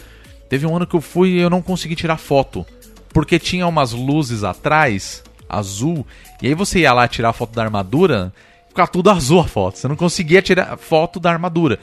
[0.47, 2.65] teve um ano que eu fui e eu não consegui tirar foto,
[3.09, 6.07] porque tinha umas luzes atrás, azul,
[6.41, 8.31] e aí você ia lá tirar a foto da armadura,
[8.75, 11.79] ficava tudo azul a foto, você não conseguia tirar foto da armadura.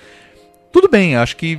[0.71, 1.59] Tudo bem, acho que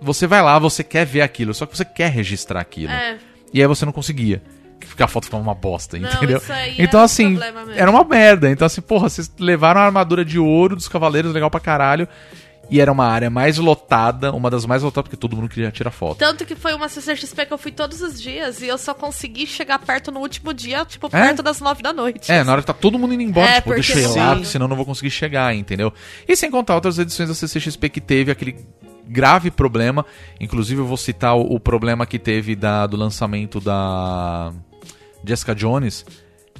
[0.00, 2.92] você vai lá, você quer ver aquilo, só que você quer registrar aquilo.
[2.92, 3.18] É.
[3.52, 4.42] E aí você não conseguia.
[4.80, 6.38] Porque a foto ficava uma bosta, Não, entendeu?
[6.38, 7.38] isso aí Então, era assim,
[7.74, 8.50] era uma merda.
[8.50, 12.08] Então, assim, porra, vocês levaram a armadura de ouro dos cavaleiros, legal pra caralho.
[12.68, 15.90] E era uma área mais lotada, uma das mais lotadas, porque todo mundo queria tirar
[15.92, 16.18] foto.
[16.18, 19.46] Tanto que foi uma CCXP que eu fui todos os dias e eu só consegui
[19.46, 21.10] chegar perto no último dia, tipo, É?
[21.10, 22.30] perto das nove da noite.
[22.32, 24.18] É, na hora que tá todo mundo indo embora, É, tipo, deixa eu ir porque
[24.18, 24.34] lá, sim.
[24.34, 25.92] porque senão eu não vou conseguir chegar, entendeu?
[26.26, 28.56] E sem contar outras edições da CCXP que teve aquele
[29.06, 30.04] grave problema.
[30.40, 34.52] Inclusive, eu vou citar o, o problema que teve da, do lançamento da
[35.24, 36.04] Jessica Jones,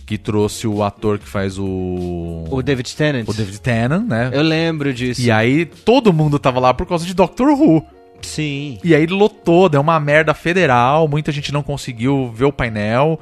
[0.06, 2.44] que trouxe o ator que faz o.
[2.48, 3.28] O David Tennant.
[3.28, 4.30] o David Tennant, né?
[4.32, 5.20] Eu lembro disso.
[5.20, 7.84] E aí todo mundo tava lá por causa de Doctor Who.
[8.22, 8.78] Sim.
[8.82, 13.20] E aí lotou, deu uma merda federal, muita gente não conseguiu ver o painel,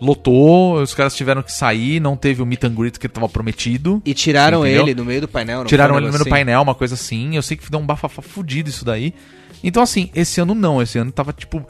[0.00, 4.02] lotou, os caras tiveram que sair, não teve o meet and greet que tava prometido.
[4.04, 4.82] E tiraram Entendeu?
[4.82, 7.36] ele no meio do painel, não Tiraram ele no negócio painel, uma coisa assim.
[7.36, 9.14] Eu sei que deu um bafafá fudido isso daí.
[9.62, 10.82] Então, assim, esse ano não.
[10.82, 11.64] Esse ano tava, tipo,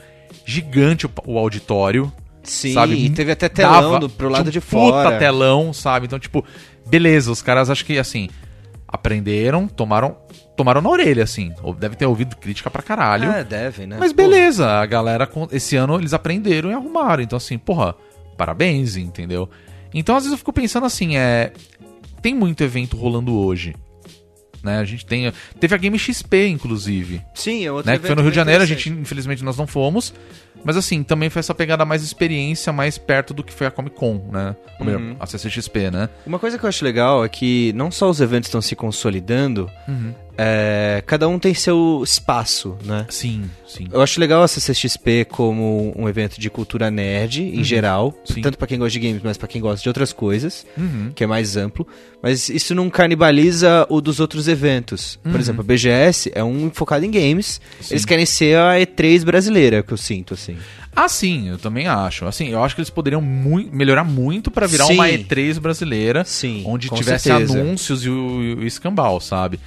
[0.44, 2.12] gigante o, o auditório.
[2.44, 2.94] Sim, sabe?
[2.94, 5.18] e teve até telão Dava- do, pro lado de um Puta fora.
[5.18, 6.06] telão, sabe?
[6.06, 6.44] Então, tipo,
[6.86, 8.28] beleza, os caras acho que, assim,
[8.86, 10.16] aprenderam, tomaram
[10.56, 11.52] tomaram na orelha, assim.
[11.62, 13.28] Ou Deve ter ouvido crítica pra caralho.
[13.30, 13.96] Ah, devem, né?
[13.98, 17.22] Mas beleza, a galera, esse ano eles aprenderam e arrumaram.
[17.22, 17.94] Então, assim, porra,
[18.36, 19.48] parabéns, entendeu?
[19.92, 21.52] Então, às vezes eu fico pensando assim, é.
[22.22, 23.74] Tem muito evento rolando hoje.
[24.62, 24.78] Né?
[24.78, 25.30] A gente tem.
[25.60, 27.20] Teve a Game XP, inclusive.
[27.34, 27.98] Sim, é outro Né?
[27.98, 30.14] Que foi no Rio de Janeiro, a gente, infelizmente, nós não fomos.
[30.64, 33.94] Mas assim, também foi essa pegada mais experiência, mais perto do que foi a Comic
[33.96, 34.56] Con, né?
[34.80, 35.16] Ou melhor, Uhum.
[35.20, 36.08] a CCXP, né?
[36.26, 39.70] Uma coisa que eu acho legal é que não só os eventos estão se consolidando,
[39.86, 40.14] Uhum.
[40.36, 43.06] É, cada um tem seu espaço, né?
[43.08, 43.88] Sim, sim.
[43.92, 48.40] Eu acho legal a CCXP como um evento de cultura nerd, em geral, Sim.
[48.40, 51.12] tanto pra quem gosta de games, mas pra quem gosta de outras coisas, Uhum.
[51.14, 51.86] que é mais amplo.
[52.22, 55.16] Mas isso não canibaliza o dos outros eventos.
[55.22, 55.38] Por Uhum.
[55.38, 57.60] exemplo, a BGS é um focado em games.
[57.80, 57.94] Sim.
[57.94, 60.56] Eles querem ser a E3 brasileira, que eu sinto, assim.
[60.96, 62.24] Ah, sim, eu também acho.
[62.24, 64.94] Assim, eu acho que eles poderiam mui- melhorar muito pra virar Sim.
[64.94, 67.58] uma E3 brasileira, Sim, onde tivesse certeza.
[67.60, 69.58] anúncios e o, e o escambau, sabe?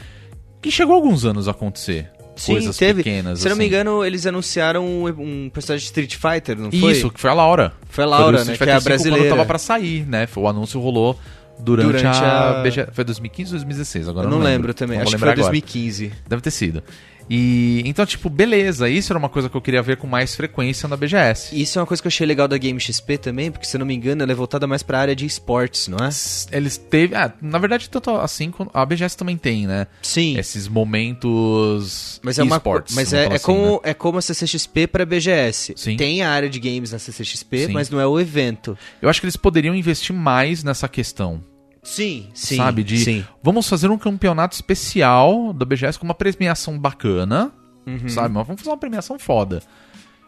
[0.61, 2.09] Que chegou alguns anos a acontecer.
[2.35, 3.03] Sim, coisas teve.
[3.03, 3.39] pequenas.
[3.39, 3.73] Se eu não me assim.
[3.73, 6.91] engano, eles anunciaram um, um personagem de Street Fighter, não foi?
[6.91, 7.73] Isso, que foi a Laura.
[7.89, 9.25] Foi a Laura, do né, que é a brasileira.
[9.25, 10.27] Quando tava pra sair, né?
[10.27, 11.19] Foi- O anúncio rolou
[11.59, 12.59] durante, Durante a...
[12.59, 12.87] a- BG...
[12.91, 14.07] Foi 2015 ou 2016?
[14.07, 15.41] Agora Eu não lembro também, Não acho que foi agora.
[15.49, 16.11] 2015.
[16.27, 16.83] Deve ter sido.
[17.29, 20.87] E então, tipo, beleza, isso era uma coisa que eu queria ver com mais frequência
[20.87, 21.59] na BGS.
[21.59, 23.79] Isso é uma coisa que eu achei legal da Game XP também, porque se eu
[23.79, 26.09] não me engano, ela é voltada mais pra área de esportes, não é?
[26.51, 29.87] Eles teve, ah, na verdade, tanto assim, a BGS também tem, né?
[30.01, 30.37] Sim.
[30.37, 33.79] Esses momentos Mas é uma esportes, mas é, é assim, como né?
[33.83, 35.73] é como a CCXP pra BGS.
[35.75, 35.97] Sim.
[35.97, 37.73] Tem a área de games na CCXP, Sim.
[37.73, 38.77] mas não é o evento.
[39.01, 41.43] Eu acho que eles poderiam investir mais nessa questão.
[41.89, 42.57] Sim, sim.
[42.57, 42.83] sabe?
[42.83, 43.25] De sim.
[43.41, 47.49] vamos fazer um campeonato especial da BGS com uma premiação bacana,
[47.85, 48.09] Uhum.
[48.09, 48.33] sabe?
[48.33, 49.61] Mas vamos fazer uma premiação foda.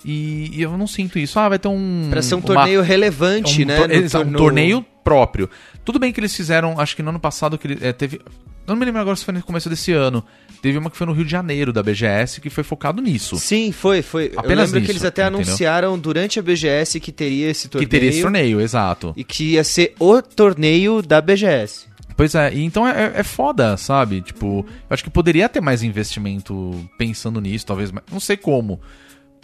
[0.06, 1.38] E, e eu não sinto isso.
[1.38, 2.08] Ah, vai ter um.
[2.10, 3.76] Pra ser um uma- torneio relevante, um, né?
[3.78, 5.50] tor- no eles- um torneio próprio.
[5.84, 8.22] Tudo bem que eles fizeram, acho que no ano passado que ele, é, teve.
[8.70, 10.24] Eu não me lembro agora se foi no começo desse ano.
[10.62, 13.38] Teve uma que foi no Rio de Janeiro da BGS que foi focado nisso.
[13.38, 14.32] Sim, foi, foi.
[14.34, 15.42] eu Apenas lembro que nisso, eles até entendeu?
[15.42, 17.90] anunciaram durante a BGS que teria esse Que torneio.
[17.90, 19.14] teria esse torneio, exato.
[19.16, 21.88] E que ia ser o torneio da BGS.
[22.18, 24.20] Pois é, e então é, é foda, sabe?
[24.22, 28.82] Tipo, eu acho que poderia ter mais investimento pensando nisso, talvez, mas não sei como.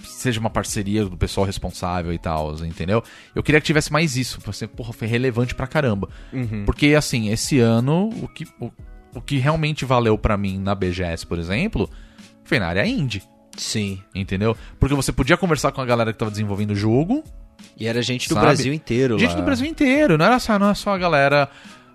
[0.03, 3.01] Seja uma parceria do pessoal responsável e tal, entendeu?
[3.33, 6.09] Eu queria que tivesse mais isso, ser, porra, foi relevante pra caramba.
[6.65, 8.69] Porque, assim, esse ano, o que, o,
[9.15, 11.89] o que realmente valeu pra mim na BGS, por exemplo,
[12.43, 13.23] foi na área indie,
[13.57, 13.99] Sim.
[14.13, 14.55] entendeu?
[14.79, 17.23] Porque você podia conversar com a galera que tava desenvolvendo o jogo,
[17.79, 18.45] E era gente do Sabe?
[18.45, 19.37] Brasil inteiro Gente lá.
[19.37, 21.49] do Brasil inteiro, não era só, não é só a galera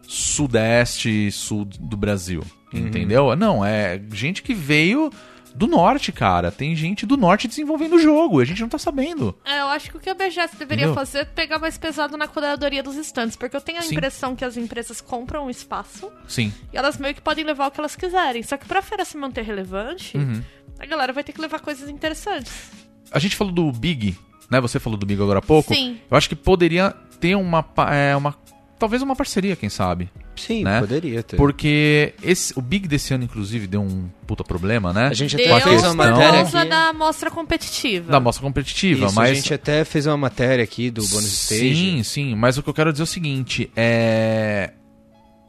[0.06, 2.42] sudeste e sul do Brasil,
[2.72, 2.80] Uhum.
[2.80, 3.34] entendeu?
[3.36, 5.10] Não, é gente que veio
[5.54, 6.50] do norte, cara.
[6.50, 9.36] Tem gente do norte desenvolvendo o jogo, e a gente não tá sabendo.
[9.44, 10.94] É, eu acho que o que a BGS deveria Entendeu?
[10.94, 13.94] fazer é pegar mais pesado na curadoria dos stands, porque eu tenho a Sim.
[13.94, 16.52] impressão que as empresas compram um espaço Sim.
[16.72, 18.42] e elas meio que podem levar o que elas quiserem.
[18.42, 20.42] Só que pra feira se manter relevante, Uhum.
[20.78, 22.70] a galera vai ter que levar coisas interessantes.
[23.12, 24.16] A gente falou do Big,
[24.50, 24.60] né?
[24.60, 25.74] Você falou do Big agora há pouco.
[25.74, 25.98] Sim.
[26.10, 28.34] Eu acho que poderia ter uma, é, uma
[28.78, 30.08] talvez uma parceria, quem sabe.
[30.46, 30.80] Sim, né?
[30.80, 31.36] poderia ter.
[31.36, 35.08] Porque esse, o Big desse ano, inclusive, deu um puta problema, né?
[35.08, 36.68] A gente Deu até fez uma matéria causa aqui.
[36.70, 38.12] da mostra competitiva.
[38.12, 41.74] Da mostra competitiva, Isso, mas a gente até fez uma matéria aqui do Bonus Stage.
[41.74, 44.72] Sim, sim, mas o que eu quero dizer é o seguinte, é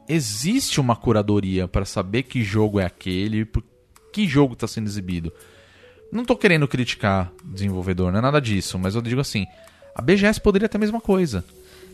[0.08, 3.62] existe uma curadoria para saber que jogo é aquele, por-
[4.12, 5.32] que jogo está sendo exibido.
[6.10, 9.46] Não tô querendo criticar desenvolvedor, não é nada disso, mas eu digo assim,
[9.94, 11.44] a BGS poderia ter a mesma coisa.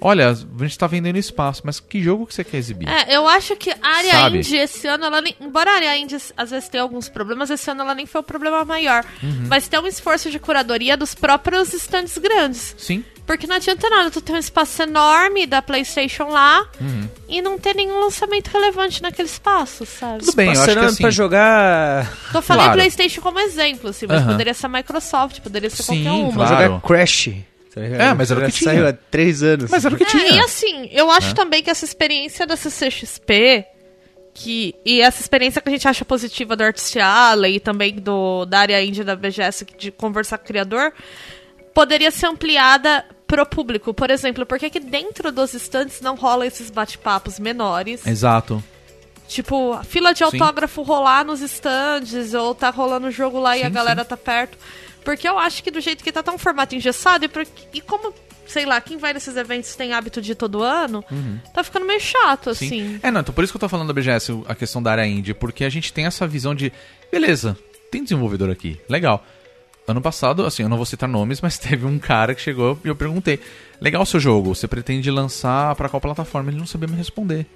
[0.00, 0.34] Olha, a
[0.64, 2.88] gente tá vendendo espaço, mas que jogo que você quer exibir?
[2.88, 4.38] É, eu acho que a área Sabe?
[4.38, 7.70] indie esse ano, ela nem, embora a área indie às vezes tenha alguns problemas, esse
[7.70, 9.04] ano ela nem foi o problema maior.
[9.22, 9.46] Uhum.
[9.48, 12.74] Mas tem um esforço de curadoria dos próprios stands grandes.
[12.78, 17.08] Sim, Porque não adianta nada tu ter um espaço enorme da PlayStation lá Uhum.
[17.28, 20.20] e não ter nenhum lançamento relevante naquele espaço, sabe?
[20.20, 21.02] tudo bem, eu acho que assim...
[21.02, 22.10] pra jogar.
[22.32, 22.78] Tô falando Claro.
[22.78, 24.30] PlayStation como exemplo, assim, mas Aham.
[24.32, 26.32] poderia ser a Microsoft, poderia ser Sim, qualquer uma.
[26.32, 26.64] claro.
[26.64, 27.28] Jogar Crash.
[27.74, 27.80] Tá?
[27.80, 28.70] É, mas era o que tinha.
[28.72, 29.70] Saiu há três anos.
[29.70, 30.28] Mas era o que É, tinha.
[30.36, 33.64] e assim, eu acho também que essa experiência da CCXP,
[34.34, 38.44] que, e essa experiência que a gente acha positiva do Artist Alley e também do,
[38.44, 40.92] da área indie da BGS, de conversar com o criador,
[41.74, 43.92] poderia ser ampliada pro público.
[43.92, 48.06] Por exemplo, por que que dentro dos stands não rola esses bate-papos menores?
[48.06, 48.62] Exato.
[49.26, 50.24] Tipo, a fila de Sim.
[50.24, 54.08] autógrafo rolar nos stands, ou tá rolando o jogo lá e a Sim, galera sim.
[54.08, 54.56] tá perto.
[55.08, 57.80] Porque eu acho que do jeito que tá, tá um formato engessado, e, porque- e
[57.80, 58.12] como,
[58.46, 61.02] sei lá, quem vai nesses eventos tem hábito de ir todo ano,
[61.54, 62.66] tá ficando meio chato, Sim.
[62.66, 63.00] assim.
[63.02, 65.06] É, não, então por isso que eu tô falando da BGS, a questão da área
[65.06, 66.70] indie, porque a gente tem essa visão de,
[67.10, 67.56] beleza,
[67.90, 69.24] tem desenvolvedor aqui, legal.
[69.86, 72.88] Ano passado, assim, eu não vou citar nomes, mas teve um cara que chegou e
[72.88, 73.40] eu perguntei,
[73.80, 76.50] legal o seu jogo, você pretende lançar pra qual plataforma?
[76.50, 77.46] Ele não sabia me responder.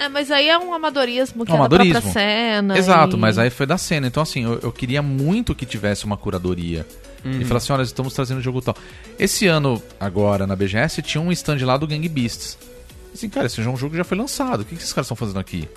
[0.00, 1.92] É, mas aí é um amadorismo que Um é da amadorismo.
[2.00, 2.78] própria cena.
[2.78, 4.06] Exato, e- mas aí foi da cena.
[4.06, 6.86] Então, assim, eu, eu queria muito que tivesse uma curadoria.
[7.22, 8.74] E falar assim, olha, estamos trazendo o jogo tal.
[9.18, 12.56] Esse ano, agora, na BGS, tinha um stand lá do Gang Beasts.
[13.12, 14.60] Assim, cara, esse jogo já foi lançado.
[14.60, 15.68] O que, que esses caras estão fazendo aqui?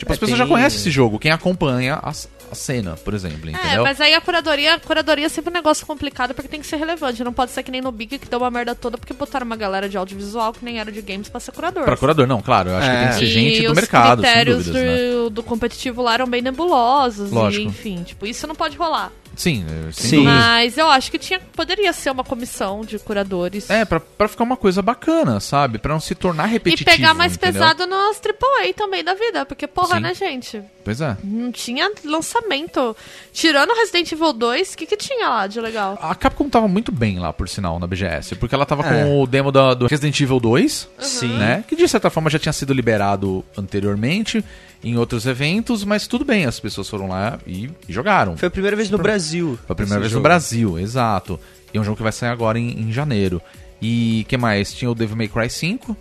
[0.00, 1.18] Tipo, É, as pessoas tem- já conhecem esse jogo.
[1.18, 3.82] Quem acompanha a, a cena, por exemplo, É, entendeu?
[3.82, 6.76] mas aí a curadoria, a curadoria é sempre um negócio complicado porque tem que ser
[6.76, 7.22] relevante.
[7.22, 9.56] Não pode ser que nem no Big que deu uma merda toda porque botaram uma
[9.56, 11.84] galera de audiovisual que nem era de games pra ser curador.
[11.84, 12.70] Pra curador, não, claro.
[12.70, 14.96] Eu acho que tem que ser E gente do os mercado, sem critérios dúvidas, né?
[15.12, 17.30] do, do competitivo lá eram bem nebulosos.
[17.30, 17.62] Lógico.
[17.62, 19.12] E, enfim, tipo, isso não pode rolar.
[19.40, 20.24] Sim, sem Sim.
[20.24, 23.70] Mas eu acho que tinha, poderia ser uma comissão de curadores.
[23.70, 25.78] É, pra, pra ficar uma coisa bacana, sabe?
[25.78, 26.90] Pra não se tornar e repetitivo.
[26.90, 27.54] pegar mais entendeu?
[27.62, 29.46] pesado nos AAA também da vida.
[29.46, 30.00] Porque, porra, Sim.
[30.02, 30.60] né, gente?
[30.84, 31.16] Pois é.
[31.24, 32.94] Não tinha lançamento.
[33.32, 35.98] Tirando Resident Evil 2, o que, que tinha lá de legal?
[36.02, 38.34] A Capcom tava muito bem lá, por sinal, na BGS.
[38.36, 39.04] Porque ela tava É.
[39.04, 41.38] com o demo da- do Resident Evil 2, Sim.
[41.38, 41.64] né?
[41.66, 44.44] Que de certa forma já tinha sido liberado anteriormente
[44.82, 48.36] em outros eventos, mas tudo bem, as pessoas foram lá e, e jogaram.
[48.36, 49.58] Foi a primeira vez no Brasil.
[49.66, 50.22] Foi a primeira vez no jogo.
[50.22, 51.38] Brasil, exato.
[51.72, 53.40] E é um jogo que vai sair agora em, em janeiro.
[53.80, 54.72] E que mais?
[54.72, 55.96] Tinha o Devil May Cry 5,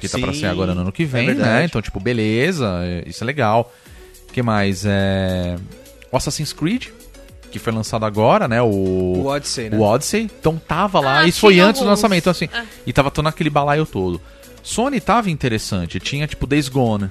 [0.00, 1.48] que tá pra Sim, sair agora no ano que é vem, verdade.
[1.48, 1.64] né?
[1.64, 3.72] Então, tipo, beleza, é- isso é legal.
[4.32, 4.84] que mais?
[4.84, 5.56] É...
[6.12, 6.88] O Assassin's Creed,
[7.50, 8.60] que foi lançado agora, né?
[8.60, 9.76] O, O Odyssey, né?
[9.78, 10.22] O Odyssey.
[10.40, 11.20] Então tava lá.
[11.20, 11.98] Ah, isso foi antes do alguns.
[12.02, 12.22] lançamento.
[12.22, 12.64] Então, assim, É.
[12.86, 14.20] e tava todo naquele balaio todo.
[14.62, 15.98] Sony tava interessante.
[16.00, 17.08] Tinha, tipo, Days Gone.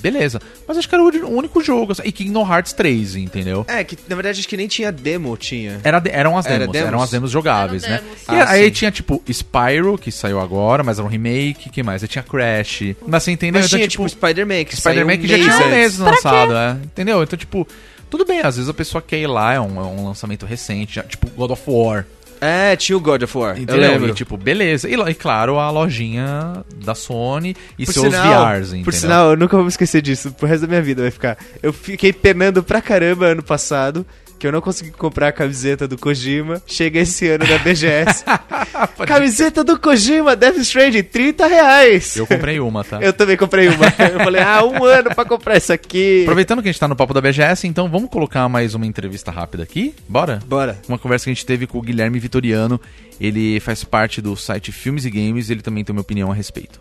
[0.00, 0.40] Beleza.
[0.66, 1.92] Mas acho que era o o único jogo.
[1.92, 3.64] assim, E Kingdom Hearts 3, entendeu?
[3.68, 5.80] É, que na verdade acho que nem tinha demo, tinha.
[5.82, 6.88] Era de- eram as Era demos, demos?
[6.88, 8.02] eram as demos jogáveis, Eram né?
[8.02, 8.22] demos.
[8.22, 8.70] E Ah, aí sim.
[8.70, 12.02] tinha, tipo, Spyro, que saiu agora, mas era um remake, que mais?
[12.02, 12.94] Aí tinha Crash.
[13.06, 13.60] Mas você entendeu?
[13.60, 16.54] Mas Então, tinha, tipo, Spider-Man, que saiu Spider-Man um que já tinha um mês lançado,
[16.56, 16.72] é.
[16.84, 17.22] Entendeu?
[17.22, 17.66] Então, tipo,
[18.10, 20.94] tudo bem, às vezes a pessoa quer ir lá, é um, é um lançamento recente,
[20.96, 22.06] já, tipo God of War.
[22.40, 23.90] É, tinha o God of War, eu Entendeu?
[23.90, 24.08] lembro.
[24.10, 24.88] E, tipo, beleza.
[24.88, 28.84] E, e, claro, a lojinha da Sony e Por seus sinal, VRs, entendeu?
[28.84, 30.32] Por sinal, eu nunca vou me esquecer disso.
[30.32, 31.36] Pro resto da minha vida vai ficar.
[31.62, 34.06] Eu fiquei penando pra caramba ano passado.
[34.38, 36.62] Que eu não consegui comprar a camiseta do Kojima.
[36.66, 38.24] Chega esse ano na BGS.
[39.06, 42.16] camiseta do Kojima, Death Stranding, 30 reais.
[42.16, 43.00] Eu comprei uma, tá?
[43.00, 43.86] Eu também comprei uma.
[43.98, 46.22] Eu falei, ah, um ano pra comprar isso aqui.
[46.22, 49.30] Aproveitando que a gente tá no papo da BGS, então vamos colocar mais uma entrevista
[49.30, 49.94] rápida aqui?
[50.08, 50.38] Bora?
[50.46, 50.78] Bora.
[50.88, 52.80] Uma conversa que a gente teve com o Guilherme Vitoriano.
[53.20, 56.78] Ele faz parte do site Filmes e Games ele também tem uma opinião a respeito.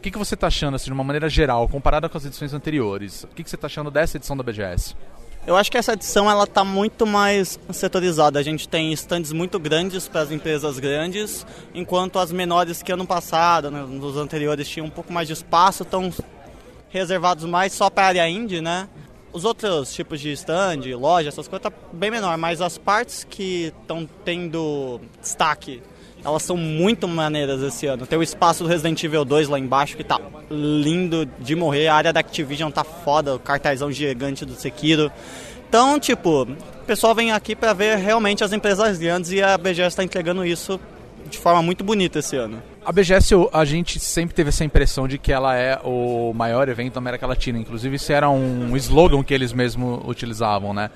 [0.00, 2.54] O que, que você tá achando, assim, de uma maneira geral, comparada com as edições
[2.54, 3.24] anteriores?
[3.24, 4.96] O que, que você tá achando dessa edição da BGS?
[5.46, 8.38] Eu acho que essa edição ela tá muito mais setorizada.
[8.38, 11.44] A gente tem stands muito grandes para as empresas grandes,
[11.74, 15.82] enquanto as menores que ano passado, né, nos anteriores, tinham um pouco mais de espaço,
[15.82, 16.10] estão
[16.88, 18.88] reservados mais só para a área indie, né?
[19.34, 23.70] Os outros tipos de stand, loja, essas coisas tá bem menor, mas as partes que
[23.82, 25.82] estão tendo destaque,
[26.24, 28.06] elas são muito maneiras esse ano.
[28.06, 31.94] Tem o espaço do Resident Evil 2 lá embaixo que tá lindo de morrer, a
[31.94, 35.10] área da Activision tá foda, o cartazão gigante do Sekiro.
[35.68, 39.88] Então, tipo, o pessoal vem aqui para ver realmente as empresas grandes e a BGS
[39.88, 40.80] está entregando isso
[41.28, 42.60] de forma muito bonita esse ano.
[42.84, 46.94] A BGS, a gente sempre teve essa impressão de que ela é o maior evento
[46.94, 47.58] da América Latina.
[47.58, 50.90] Inclusive, isso era um slogan que eles mesmos utilizavam, né?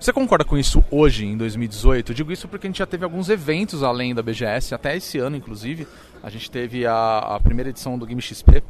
[0.00, 2.12] Você concorda com isso hoje, em 2018?
[2.12, 5.18] Eu digo isso porque a gente já teve alguns eventos além da BGS, até esse
[5.18, 5.86] ano, inclusive.
[6.22, 8.62] A gente teve a, a primeira edição do Game XP,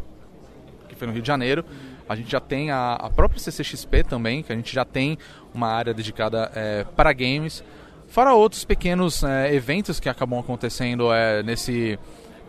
[0.89, 1.65] que foi no Rio de Janeiro.
[2.09, 5.17] A gente já tem a, a própria CCXP também, que a gente já tem
[5.55, 7.63] uma área dedicada é, para games.
[8.09, 11.97] Fora outros pequenos é, eventos que acabam acontecendo é, nesse.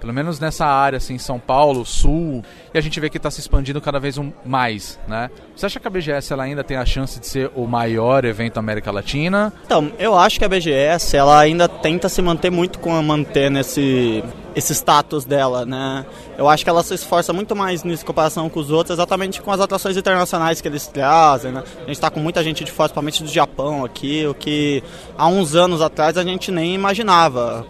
[0.02, 2.44] Pelo menos nessa área, assim, São Paulo, Sul,
[2.74, 5.30] e a gente vê que está se expandindo cada vez mais, né?
[5.56, 8.58] Você acha que a BGS ela ainda tem a chance de ser o maior evento
[8.58, 9.54] América Latina?
[9.64, 13.52] Então, eu acho que a BGS ela ainda tenta se manter muito com a manter
[13.52, 14.24] nesse
[14.56, 16.06] esse status dela, né?
[16.38, 19.42] Eu acho que ela se esforça muito mais nisso em comparação com os outros, exatamente
[19.42, 21.64] com as atrações internacionais que eles trazem, né?
[21.78, 24.84] A gente está com muita gente de fora, principalmente do Japão aqui, o que
[25.18, 27.66] há uns anos atrás a gente nem imaginava,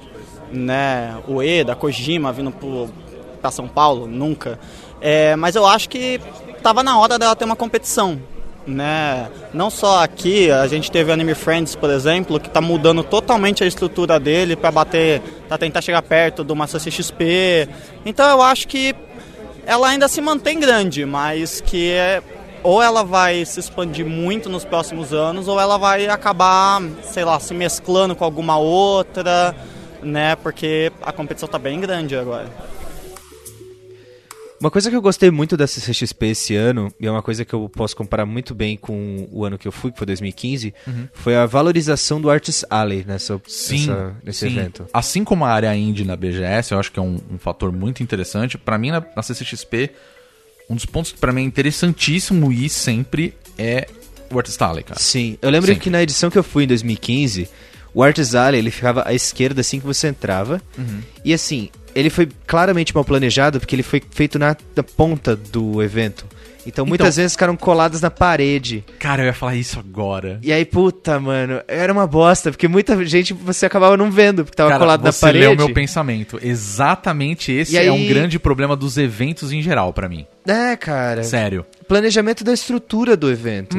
[0.51, 1.17] né?
[1.27, 2.53] O Eda, Kojima vindo
[3.41, 4.59] para São Paulo, nunca.
[4.99, 6.19] É, mas eu acho que
[6.61, 8.21] tava na hora dela ter uma competição,
[8.67, 9.29] né?
[9.53, 13.63] Não só aqui, a gente teve o Anime Friends, por exemplo, que está mudando totalmente
[13.63, 17.67] a estrutura dele para bater, para tentar chegar perto do Master CXP.
[18.05, 18.95] Então eu acho que
[19.65, 22.21] ela ainda se mantém grande, mas que é,
[22.63, 27.39] ou ela vai se expandir muito nos próximos anos, ou ela vai acabar, sei lá,
[27.39, 29.55] se mesclando com alguma outra,
[30.01, 30.35] né?
[30.35, 32.49] Porque a competição tá bem grande agora.
[34.59, 37.51] Uma coisa que eu gostei muito da CCXP esse ano, e é uma coisa que
[37.51, 41.07] eu posso comparar muito bem com o ano que eu fui, que foi 2015, Uhum.
[41.13, 44.55] foi a valorização do Artist Alley nessa, Sim, nessa- nesse sim.
[44.55, 44.85] evento.
[44.93, 48.03] Assim como a área indie na BGS, eu acho que é um, um fator muito
[48.03, 48.55] interessante.
[48.55, 49.89] Pra mim, na, na CCXP,
[50.69, 53.87] um dos pontos que pra mim é interessantíssimo ir sempre é
[54.31, 54.99] o Artist Alley, cara.
[54.99, 55.79] Sim, eu lembro Sim.
[55.79, 57.49] que na edição que eu fui em 2015,
[57.93, 60.99] o Artist Alley, ele ficava à esquerda assim que você entrava, Uhum.
[61.25, 65.81] e assim, ele foi claramente mal planejado porque ele foi feito na, na ponta do
[65.83, 66.25] evento.
[66.63, 68.85] Então muitas vezes ficaram coladas na parede.
[68.99, 70.39] Cara, eu ia falar isso agora.
[70.43, 74.55] E aí, puta, mano, era uma bosta, porque muita gente você acabava não vendo, porque
[74.55, 75.39] tava Cara, colado na você parede.
[75.47, 76.39] leu meu pensamento.
[76.39, 80.27] Exatamente esse E é aí- um grande problema dos eventos em geral pra mim.
[80.47, 81.23] É, cara.
[81.23, 81.65] Sério.
[81.87, 83.75] Planejamento da estrutura do evento.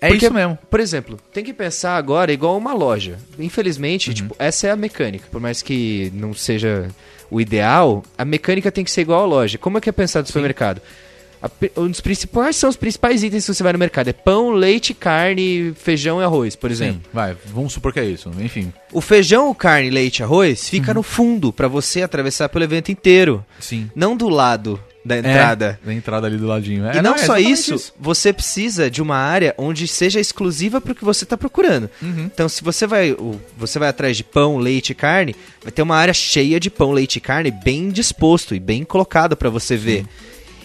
[0.00, 0.58] É Porque, isso mesmo.
[0.70, 3.18] Por exemplo, tem que pensar agora igual uma loja.
[3.38, 4.14] Infelizmente, Uhum.
[4.14, 5.26] tipo, essa é a mecânica.
[5.30, 6.88] Por mais que não seja
[7.30, 9.56] o ideal, a mecânica tem que ser igual à loja.
[9.58, 10.80] Como é que é pensado no supermercado?
[11.42, 14.08] A um dos principais são os principais itens que você vai no mercado.
[14.08, 17.02] É pão, leite, carne, feijão e arroz, por exemplo.
[17.04, 18.30] Sim, vai, vamos supor que é isso.
[18.40, 18.72] Enfim.
[18.92, 20.70] O feijão, carne, leite e arroz Uhum.
[20.70, 23.44] fica no fundo pra você atravessar pelo evento inteiro.
[23.60, 23.90] Sim.
[23.94, 25.78] Não do lado da entrada.
[25.82, 26.84] É, da entrada ali do ladinho.
[26.86, 30.80] É, E não, é só exatamente isso, você precisa de uma área onde seja exclusiva
[30.80, 31.88] para o que você está procurando.
[32.02, 32.24] Uhum.
[32.32, 33.16] Então, se você vai,
[33.56, 36.92] você vai atrás de pão, leite e carne, vai ter uma área cheia de pão,
[36.92, 40.04] leite e carne bem disposto e bem colocado para você ver.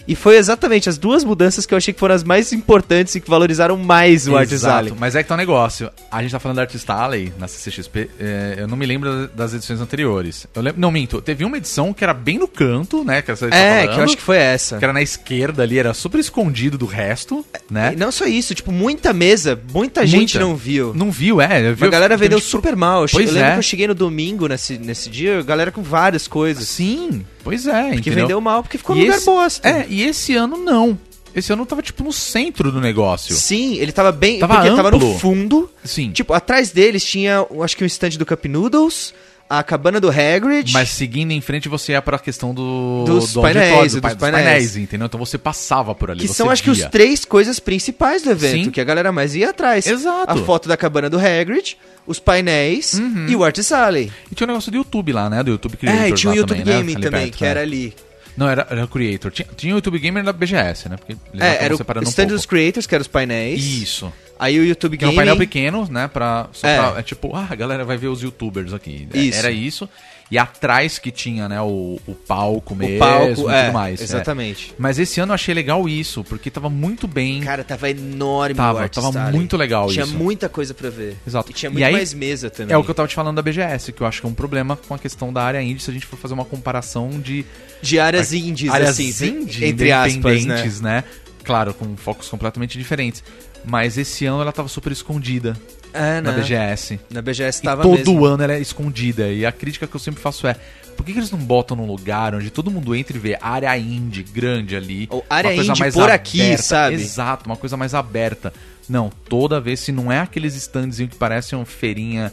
[0.06, 3.20] E foi exatamente as duas mudanças que eu achei que foram as mais importantes e
[3.20, 4.92] que valorizaram mais o Artist Exato, Alley.
[4.98, 5.90] Mas é que tá um negócio.
[6.10, 8.10] A gente tá falando da Artist Alley na CCXP.
[8.18, 10.46] é, eu não me lembro das edições anteriores.
[10.54, 11.20] Eu lembro, não, minto.
[11.22, 13.22] Teve uma edição que era bem no canto, né?
[13.22, 13.36] Que tá É,
[13.82, 14.78] falando, que eu acho que foi essa.
[14.78, 17.92] que era na esquerda ali, era super escondido do resto, né?
[17.92, 20.92] E não só isso, tipo, muita mesa, muita gente não viu.
[20.94, 21.68] Não viu, é.
[21.70, 23.06] Eu vi, a galera vendeu eu- super mal.
[23.10, 23.52] Pois eu lembro é.
[23.52, 26.66] que eu cheguei no domingo nesse, nesse dia, a galera com várias coisas.
[26.68, 27.90] Sim, pois é.
[27.92, 28.22] Que entendeu?
[28.22, 29.68] vendeu mal porque ficou E no lugar esse- bosta.
[29.68, 30.98] É, e esse ano não.
[31.34, 33.34] Esse ano tava tipo no centro do negócio.
[33.34, 34.38] Sim, ele tava bem.
[34.38, 35.18] Tava porque tava no amplo.
[35.18, 35.70] fundo.
[35.82, 36.10] Sim.
[36.10, 39.14] Tipo, atrás deles tinha, acho que um stand do Cup Noodles,
[39.48, 40.72] a cabana do Hagrid.
[40.72, 44.10] Mas seguindo em frente, você ia pra questão do, Dos do painéis, do dos pai-
[44.14, 44.44] dos painéis.
[44.44, 45.06] painéis, entendeu?
[45.06, 46.20] Então você passava por ali.
[46.20, 46.88] que são, acho que, os via.
[46.88, 48.70] três coisas principais do evento, Sim.
[48.70, 49.86] que a galera mais ia atrás.
[49.86, 50.30] Exato.
[50.32, 51.76] A foto da cabana do Hagrid,
[52.06, 53.26] os painéis Uhum.
[53.28, 54.10] e o Artist Alley.
[54.30, 55.42] E tinha um negócio do YouTube lá, né?
[55.42, 56.02] Do YouTube Creator.
[56.02, 56.80] É, e tinha o YouTube também, né?
[56.80, 57.48] Gaming Ali também, perto, que é.
[57.48, 57.94] era ali.
[58.36, 59.30] Não, era, era o Creator.
[59.30, 60.96] Tinha, tinha o YouTube Gamer da BGS, né?
[60.96, 62.36] Porque eles É, era o um stand pouco.
[62.36, 63.62] dos creators, que eram os painéis.
[63.62, 64.12] Isso.
[64.38, 66.08] Aí o YouTube Que é um painel pequeno, né?
[66.08, 66.76] Pra, só É.
[66.76, 69.06] pra- é tipo, ah, a galera vai ver os youtubers aqui.
[69.14, 69.38] É, Isso.
[69.38, 69.88] Era isso.
[70.32, 74.00] E atrás que tinha, né, o, o palco mesmo o palco, e é, tudo mais.
[74.00, 74.04] é.
[74.04, 74.72] exatamente.
[74.78, 77.42] Mas esse ano eu achei legal isso, porque tava muito bem.
[77.42, 79.34] Cara, tava enorme Tava, tava Alley.
[79.34, 80.16] muito legal Tinha isso.
[80.16, 81.18] muita coisa pra ver.
[81.26, 81.50] Exato.
[81.50, 82.74] E tinha E muito aí, mais mesa também.
[82.74, 84.32] É o que eu tava te falando da BGS, que eu acho que é um
[84.32, 87.44] problema com a questão da área indie, se a gente for fazer uma comparação de
[87.82, 90.64] De áreas indies, áreas assim, indie, entre aspas, né?
[90.80, 91.04] né?
[91.44, 93.22] Claro, com focos completamente diferentes.
[93.66, 95.54] Mas esse ano ela tava super escondida
[95.92, 96.38] É, na né?
[96.40, 97.00] BGS.
[97.10, 98.24] Na BGS E tava todo mesmo.
[98.24, 99.28] ano ela é escondida.
[99.28, 100.56] E a crítica que eu sempre faço é:
[100.96, 103.76] por que, que eles não botam num lugar onde todo mundo entra e vê área
[103.78, 105.06] indie grande ali?
[105.10, 106.94] Ou área indie mais por aqui, sabe?
[106.96, 108.52] Exato, uma coisa mais aberta.
[108.88, 112.32] Não, toda vez, se não é aqueles standzinhos que parecem uma feirinha,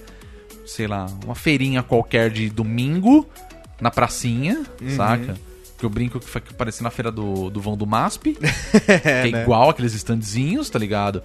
[0.66, 3.28] sei lá, uma feirinha qualquer de domingo
[3.80, 4.95] na pracinha, Uhum.
[4.95, 5.36] saca?
[5.78, 8.36] Que eu brinco que que parecia na feira do, do vão do MASP.
[8.36, 9.41] que é né?
[9.43, 11.24] igual aqueles standzinhos, tá ligado?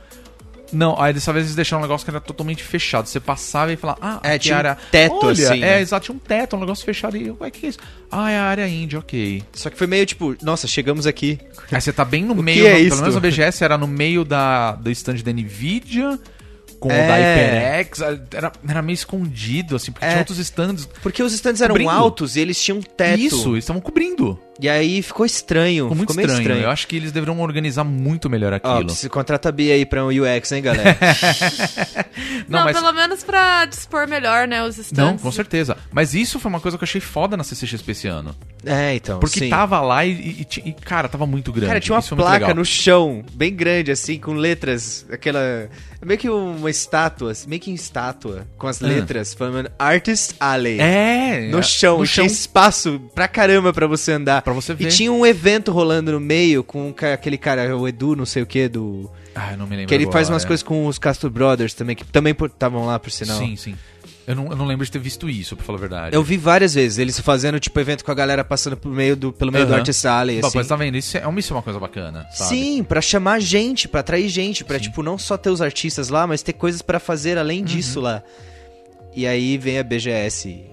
[0.72, 3.06] Não, aí dessa vez eles deixaram um negócio que era totalmente fechado.
[3.08, 4.76] Você passava e falava, ah, É, tinha um área...
[4.90, 5.80] teto, Olha, assim, É, né?
[5.80, 7.16] exato, tinha um teto, um negócio fechado.
[7.16, 7.78] E, ué, que que é isso?
[8.10, 9.42] Ah, é a área indie, ok.
[9.52, 11.38] Só que foi meio tipo, nossa, chegamos aqui.
[11.70, 13.86] Aí você tá bem no O meio, é no- pelo menos na BGS era no
[13.86, 16.18] meio da, do stand da Nvidia,
[16.80, 17.06] com o É.
[17.06, 18.00] da HyperX,
[18.32, 20.08] era, era meio escondido, assim, porque É.
[20.08, 20.86] tinha outros stands.
[21.02, 21.90] Porque os stands eram Cobrindo.
[21.90, 23.18] altos e eles tinham teto.
[23.20, 24.38] Isso, eles estavam cobrindo.
[24.60, 25.84] E aí ficou estranho.
[25.86, 26.42] Ficou muito ficou meio estranho.
[26.48, 26.62] estranho.
[26.66, 28.90] Eu acho que eles deveriam organizar muito melhor Ó, aquilo.
[28.90, 30.96] se contrata a Bia aí pra um UX, hein, galera?
[32.48, 34.92] Não, Não, mas- pelo menos pra dispor melhor, né, os stands.
[35.12, 35.76] Não, com certeza.
[35.90, 38.34] Mas isso foi uma coisa que eu achei foda na CCXP esse ano.
[38.64, 39.18] é, então.
[39.18, 39.48] Porque sim.
[39.48, 41.66] tava lá e, e- e- cara, tava muito grande.
[41.68, 45.68] Cara, tinha uma Isso muito placa no chão, bem grande, assim, com letras, aquela.
[46.04, 48.86] Meio que uma estátua, assim, meio que em estátua, com as Ah.
[48.86, 50.78] letras, falando Artist Alley.
[50.78, 52.26] É, No chão, no e tinha chão.
[52.26, 54.42] espaço pra caramba pra você andar.
[54.44, 54.84] Pra você ver.
[54.84, 58.46] E tinha um evento rolando no meio com aquele cara, o Edu, não sei o
[58.46, 59.10] que, do.
[59.34, 59.88] Ah, eu não me lembro.
[59.88, 60.46] Que ele faz agora, umas é.
[60.46, 63.38] coisas com os Castro Brothers também, que também estavam lá, por sinal.
[63.38, 63.74] Sim, sim.
[64.26, 66.16] Eu não, eu não lembro de ter visto isso, pra falar a verdade.
[66.16, 69.32] Eu vi várias vezes, eles fazendo, tipo, evento com a galera passando por meio do,
[69.32, 69.80] pelo meio do Aham.
[69.80, 70.56] Artist Alley, assim.
[70.56, 70.96] Mas tá vendo?
[70.96, 72.48] Isso é, uma- isso é uma coisa bacana, sabe?
[72.50, 74.84] Sim, pra chamar gente, pra atrair gente, pra Sim.
[74.84, 77.64] tipo não só ter os artistas lá, mas ter coisas pra fazer além Uhum.
[77.66, 78.22] disso lá.
[79.14, 80.64] E aí vem a BGS.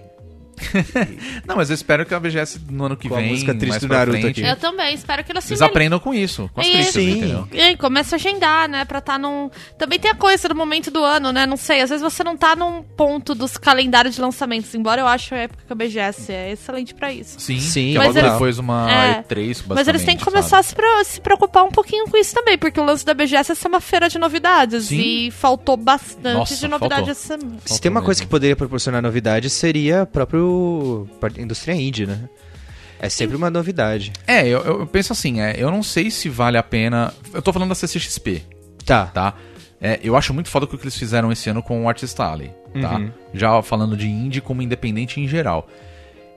[1.48, 3.70] Não, mas eu espero que a BGS no ano que Com a vem, música triste
[3.70, 4.50] mais do Naruto frente, aqui.
[4.50, 7.12] Eu também, espero que eles se eles aprendam com isso, com as E- críticas, Sim.
[7.18, 7.48] entendeu?
[7.52, 8.86] E aí, começa a agendar, né?
[8.86, 9.50] Pra tá num.
[9.78, 11.46] Também tem a coisa do momento do ano, né?
[11.46, 15.08] Não sei, às vezes você não tá num ponto dos calendários de lançamentos, embora eu
[15.08, 17.40] acho a época que a BGS é excelente pra isso.
[17.40, 19.24] Sim, Sim, é mas logo eles- depois uma É.
[19.24, 19.64] E3, basicamente.
[19.76, 20.32] Mas eles têm que sabe?
[20.36, 20.64] começar a
[21.04, 23.82] se, preocupar um pouquinho com isso também, porque o lance da BGS é ser uma
[23.82, 24.86] feira de novidades.
[24.86, 25.00] Sim.
[25.28, 27.12] E faltou bastante Nossa, de novidade faltou.
[27.12, 27.58] essa semana.
[27.66, 28.06] Se tem uma mesmo.
[28.06, 30.06] coisa que poderia proporcionar novidade, seria a
[31.20, 32.30] própria indústria indie, né?
[33.00, 34.12] É sempre uma novidade.
[34.28, 37.12] É, eu, eu penso assim, é, eu não sei se vale a pena...
[37.34, 38.44] Eu tô falando da CCXP,
[38.86, 39.06] Tá.
[39.08, 39.34] tá?
[39.82, 42.52] É, eu acho muito foda o que eles fizeram esse ano com o Artist Alley,
[42.80, 42.98] tá?
[42.98, 43.12] Uhum.
[43.34, 45.68] Já falando de indie como independente em geral.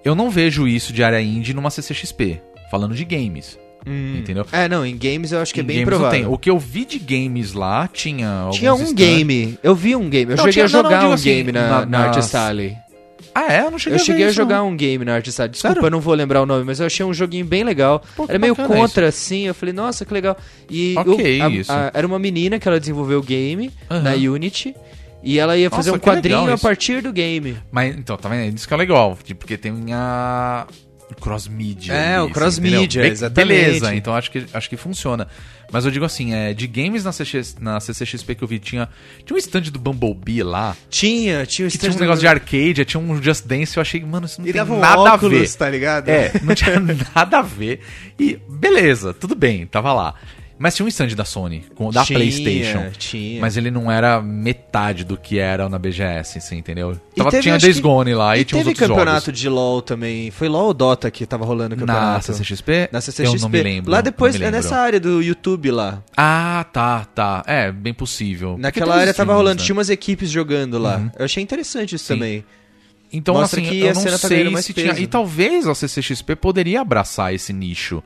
[0.02, 2.40] Eu não vejo isso de área indie numa CCXP,
[2.70, 3.58] falando de games,
[4.18, 4.46] entendeu?
[4.50, 6.24] É, não, em games eu acho que é Em bem games não provável.
[6.24, 6.32] tem.
[6.34, 9.58] O que eu vi de games lá tinha Tinha um stands- game.
[9.62, 10.32] Eu vi um game.
[10.32, 11.98] Eu Não, cheguei tinha- a não, não, jogar digo um assim, game na, na- na
[12.06, 12.76] Artist Alley.
[13.34, 13.60] Ah, é?
[13.62, 14.68] Eu não cheguei Eu a cheguei a isso, jogar não.
[14.68, 15.50] um game na Artist Alley.
[15.52, 15.86] Desculpa, Sério?
[15.86, 18.02] eu não vou lembrar o nome, mas eu achei um joguinho bem legal.
[18.16, 19.46] Pô, era meio contra, assim.
[19.46, 20.36] Eu falei, nossa, que legal.
[20.70, 21.72] E Ok, eu- a- isso.
[21.72, 24.02] a- era uma menina que ela desenvolveu o game Aham.
[24.02, 24.74] na Unity.
[25.26, 26.62] E ela ia fazer Nossa, um quadrinho a isso.
[26.62, 27.56] partir do game.
[27.72, 28.54] Mas, então, tá vendo?
[28.56, 30.66] Isso que é legal, tipo, porque tem a...
[31.20, 31.92] cross-mídia.
[31.92, 33.02] É, o ali, cross-mídia, entendeu?
[33.02, 33.48] Be- exatamente.
[33.48, 35.26] Beleza, então acho que, acho que funciona.
[35.72, 38.88] Mas eu digo assim, é, de games na, CX, na CCXP que eu vi, tinha,
[39.24, 42.26] tinha um stand do Bumblebee lá, Tinha, tinha o que tinha uns stand negócios de
[42.26, 45.00] do- arcade, tinha um Just Dance, eu achei, mano, isso não E tem um nada
[45.00, 45.52] óculos, a ver.
[45.54, 46.08] tá ligado?
[46.08, 46.78] É, não tinha
[47.14, 47.80] nada a ver.
[48.18, 50.14] E beleza, tudo bem, tava lá.
[50.56, 52.90] Mas tinha um stand da Sony, com, da Tinha, PlayStation.
[52.96, 53.40] tinha.
[53.40, 56.96] Mas ele não era metade do que era na BGS, assim, entendeu?
[57.16, 59.40] Tava, teve, tinha Days Gone lá e, e tinha teve outros campeonato jogos.
[59.40, 60.30] de LoL também.
[60.30, 62.26] Foi LoL ou Dota que tava rolando o Na campeonato?
[62.26, 62.88] CCXP?
[62.92, 63.36] Na CCXP.
[63.36, 63.90] Eu não me lembro.
[63.90, 66.02] Lá depois, é nessa área do YouTube lá.
[66.16, 67.42] Ah, tá, tá.
[67.46, 68.56] É, bem possível.
[68.58, 69.64] Naquela os área tava rolando, né?
[69.64, 70.98] tinha umas equipes jogando lá.
[70.98, 71.10] Uhum.
[71.18, 72.14] Eu achei interessante isso Sim.
[72.14, 72.44] também.
[73.12, 74.88] Então, Mostra assim, que eu a não cena tá sei mais se tinha...
[74.88, 75.00] peso.
[75.00, 78.02] E talvez a CCXP poderia abraçar esse nicho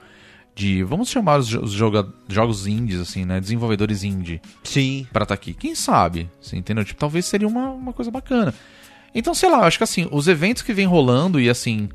[0.59, 0.82] de...
[0.82, 3.40] Vamos chamar os, jo- os joga- jogos indies, assim, né?
[3.40, 4.40] Desenvolvedores indie.
[4.64, 5.06] Sim.
[5.12, 5.54] Pra estar aqui.
[5.54, 6.28] Quem sabe?
[6.40, 6.84] Você entendeu?
[6.84, 8.52] Tipo, talvez seria uma, uma coisa bacana.
[9.14, 11.88] Então, sei lá, eu acho que assim, os eventos que vem rolando e assim...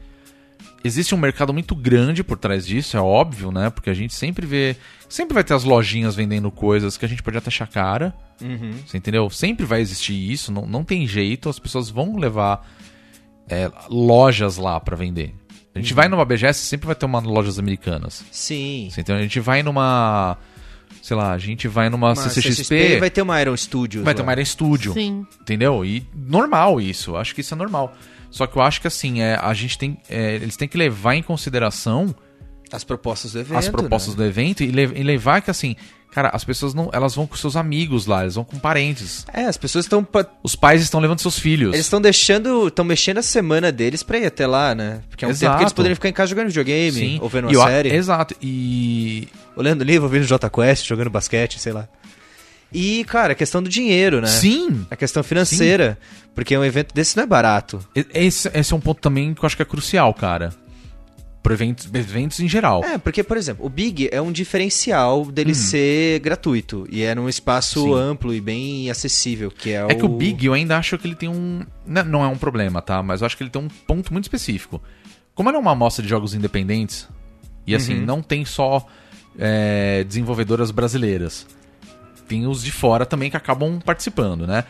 [0.86, 3.70] Existe um mercado muito grande por trás disso, é óbvio, né?
[3.70, 4.76] Porque a gente sempre vê...
[5.08, 8.14] Sempre vai ter as lojinhas vendendo coisas que a gente pode até achar cara.
[8.42, 8.74] Uhum.
[8.86, 9.30] Você entendeu?
[9.30, 12.68] Sempre vai existir isso, não, não tem jeito, as pessoas vão levar
[13.48, 15.34] é, lojas lá pra vender.
[15.76, 18.24] A gente vai numa BGS, sempre vai ter uma lojas americanas.
[18.32, 18.88] Sim.
[18.88, 19.16] Entendeu?
[19.16, 20.38] A gente vai numa.
[21.02, 23.00] Sei lá, a gente vai numa Uma CCXP.
[23.00, 24.04] vai ter uma Iron Studios.
[24.06, 24.28] vai ter lá.
[24.28, 24.94] uma Iron Studio.
[24.94, 25.26] Sim.
[25.42, 25.84] Entendeu?
[25.84, 27.94] E normal isso, acho que isso é normal.
[28.30, 29.98] Só que eu acho que assim, é, a gente tem.
[30.10, 32.16] é, eles têm que levar em consideração
[32.74, 33.58] As propostas do evento.
[33.58, 35.76] as propostas do evento e, le- e levar que assim,
[36.12, 36.90] cara, as pessoas não.
[36.92, 39.26] Elas vão com seus amigos lá, eles vão com parentes.
[39.32, 40.06] É, as pessoas estão.
[40.42, 41.74] Os pais estão levando seus filhos.
[41.74, 42.68] Eles estão deixando.
[42.68, 45.02] estão mexendo a semana deles pra ir até lá, né?
[45.10, 45.58] Porque é um tempo Exato.
[45.58, 47.20] que eles poderiam ficar em casa jogando videogame, Sim.
[47.22, 47.90] ou vendo uma eu- série.
[47.94, 48.36] Exato.
[48.42, 49.28] E.
[49.56, 51.88] Olhando livro, ouvindo Jota Quest, jogando basquete, sei lá.
[52.76, 54.26] E, cara, a questão do dinheiro, né?
[54.26, 54.84] Sim!
[54.90, 55.96] A questão financeira.
[56.34, 57.80] Porque um evento desse não é barato.
[58.12, 60.52] Esse, esse é um ponto também que eu acho que é crucial, cara.
[61.44, 62.82] Por eventos, eventos em geral.
[62.86, 66.88] É, porque, por exemplo, o Big é um diferencial dele ser gratuito.
[66.90, 67.88] E é num espaço Hum.
[67.94, 68.00] Sim.
[68.00, 71.16] amplo e bem acessível, que é, É que o Big eu ainda acho que ele
[71.16, 71.62] tem um.
[71.86, 73.04] Não não é um problema, tá?
[73.04, 74.82] Mas eu acho que ele tem um ponto muito específico.
[75.36, 77.10] Como ele é uma amostra de jogos independentes,
[77.68, 78.06] e assim, Uhum.
[78.06, 78.88] não tem só
[79.38, 81.46] é, desenvolvedoras brasileiras.
[82.28, 84.64] Tem os de fora também que acabam participando, né?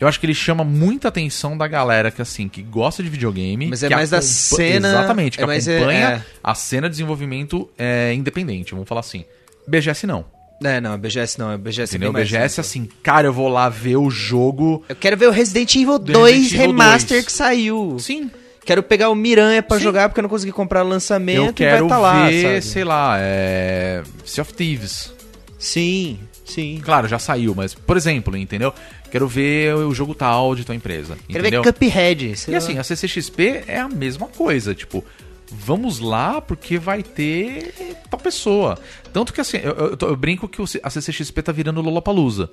[0.00, 3.66] Eu acho que ele chama muita atenção da galera que, assim, que gosta de videogame.
[3.68, 6.22] Mas é mais da cena- Exatamente, que é mais, é, acompanha é.
[6.42, 9.24] a cena de desenvolvimento é, independente, vamos falar assim.
[9.66, 10.24] BGS não.
[10.62, 12.12] É, não, BGS não, a BGS é Entendeu?
[12.12, 12.60] mais BGS, amplo.
[12.60, 14.82] assim, cara, eu vou lá ver o jogo.
[14.88, 17.24] Eu quero ver o Resident Evil Do 2 Resident Evil Remaster 2.
[17.26, 17.96] que saiu.
[17.98, 18.30] Sim.
[18.64, 19.84] Quero pegar o Miranha pra Sim.
[19.84, 22.42] jogar porque eu não consegui comprar o lançamento Eu e vai quero estar lá, ver,
[22.42, 22.62] sabe?
[22.62, 24.02] sei lá, é...
[24.24, 25.12] Sea of Thieves.
[25.58, 26.80] Sim, sim.
[26.82, 28.72] Claro, já saiu, mas, por exemplo, entendeu?
[29.10, 31.16] Quero ver o jogo tal de tua empresa.
[31.28, 31.62] Quero entendeu?
[31.62, 32.34] ver Cuphead.
[32.46, 32.58] E lá.
[32.58, 35.04] assim, a CCXP é a mesma coisa, tipo,
[35.50, 38.78] vamos lá porque vai ter tal pessoa.
[39.12, 42.50] Tanto que assim, eu, eu eu brinco que a CCXP tá virando Lollapalooza.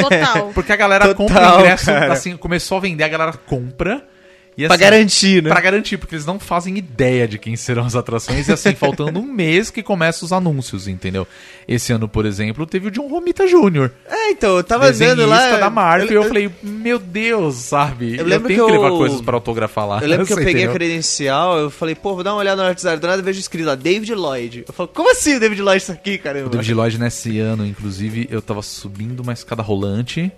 [0.00, 0.50] Total.
[0.54, 2.12] Porque a galera Total, compra o ingresso, cara.
[2.12, 4.04] assim, começou a vender, a galera compra.
[4.58, 5.50] E, Pra assim, garantir, né?
[5.50, 8.48] Pra garantir, porque eles não fazem ideia de quem serão as atrações.
[8.48, 11.28] E assim, faltando um mês que começa os anúncios, entendeu?
[11.68, 13.88] Esse ano, por exemplo, teve o John Romita Jr.
[14.10, 15.58] É, então, eu tava vendo lá...
[15.58, 16.10] da Marvel.
[16.10, 18.16] E eu, eu- falei, meu Deus, sabe?
[18.18, 20.00] Eu lembro tenho que que, levar eu- coisas pra autografar lá.
[20.02, 20.72] Eu lembro que eu peguei a entendeu?
[20.74, 23.66] credencial, eu falei, pô, vou dar uma olhada no WhatsApp, do nada eu vejo escrito
[23.66, 24.64] lá, David Lloyd.
[24.66, 26.46] Eu falo, como assim o David Lloyd tá aqui, caramba?
[26.48, 30.32] O David Lloyd nesse ano, inclusive, eu tava subindo uma escada rolante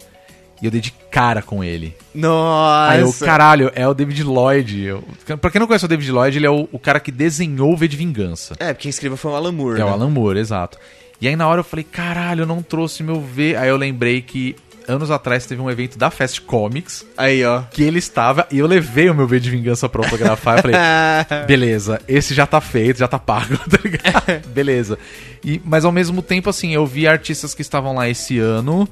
[0.61, 1.95] e eu dei de cara com ele.
[2.15, 2.93] Nossa!
[2.93, 4.85] Aí eu, caralho, é o David Lloyd.
[4.85, 5.05] Eu,
[5.41, 7.77] pra quem não conhece o David Lloyd, ele é o, o cara que desenhou o
[7.77, 8.55] V de Vingança.
[8.59, 9.93] É, porque quem escreveu foi o Alan Moore, É o né?
[9.93, 10.79] Alan Moore, exato.
[11.21, 13.57] E aí na hora eu falei, caralho, eu não trouxe meu V.
[13.57, 14.57] Aí eu lembrei que
[14.89, 17.63] anos atrás teve um evento da Fast Comics Aí, ó.
[17.71, 20.57] que ele estava e eu levei o meu V de Vingança pra autografar.
[20.59, 20.77] Eu falei,
[21.47, 24.49] beleza, esse já tá feito, já tá pago, tá ligado?
[24.49, 24.99] beleza.
[25.45, 28.89] E, mas ao mesmo tempo, assim, eu vi artistas que estavam lá esse ano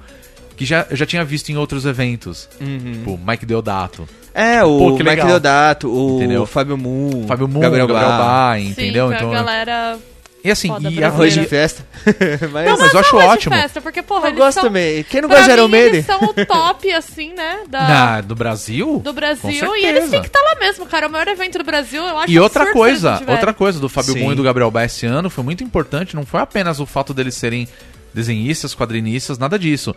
[0.58, 2.48] que já, eu já tinha visto em outros eventos.
[2.58, 4.08] Tipo, Mike Deodato.
[4.34, 5.26] É, Pô, o que Mike legal.
[5.28, 6.44] Deodato, o Entendeu?
[6.46, 9.06] Fábio Moon, Fábio Moon, Gabriel, Gabriel, Sim, entendeu?
[9.06, 9.98] foi Então, a galera...
[10.44, 11.84] e assim, foda e a Arroz de festa.
[12.52, 13.54] Mas Não, mas eu acho arroz de ótimo.
[13.56, 15.02] festa, porque, porra, eu eles gosto são, também.
[15.04, 15.94] Quem não gosta de Iron Maiden?
[15.94, 18.98] eles são o top, assim, né, da, Na, do Brasil?
[19.02, 19.66] do Brasil.
[19.66, 21.06] Com E eles têm que estar lá mesmo, cara.
[21.06, 24.12] É o maior evento do Brasil, eu acho E outra coisa, outra coisa do Fábio
[24.14, 24.20] Sim.
[24.22, 27.12] Moon e do Gabriel Bá esse ano foi muito importante, não foi apenas o fato
[27.12, 27.66] deles serem
[28.14, 29.94] desenhistas, quadrinistas, nada disso.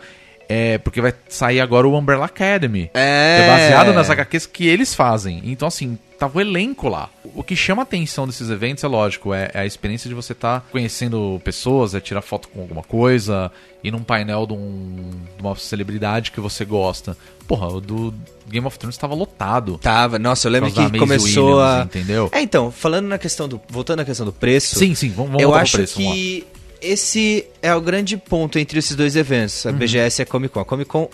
[0.48, 2.90] É porque vai sair agora o Umbrella Academy.
[2.94, 3.36] É.
[3.36, 5.40] que é baseado nas HQs que eles fazem.
[5.44, 7.08] Então, assim, tava o elenco lá.
[7.34, 10.32] O que chama a atenção desses eventos é lógico, é, é a experiência de você
[10.32, 13.50] estar conhecendo pessoas, é tirar foto com alguma coisa,
[13.82, 17.16] ir num painel de, um- de uma celebridade que você gosta.
[17.48, 18.14] Porra, o do
[18.48, 19.78] Game of Thrones estava lotado.
[19.78, 21.82] Tava, nossa, eu lembro que começou Williams, a.
[21.84, 22.28] entendeu?
[22.32, 23.60] É, então, falando na questão do.
[23.68, 24.78] Voltando à questão do preço.
[24.78, 26.46] Sim, sim, vamos, vamos eu acho preço, que
[26.82, 29.76] esse é o grande ponto entre esses dois eventos, a Uhum.
[29.76, 30.60] BGS e a Comic Con.
[30.60, 31.08] A Comic Con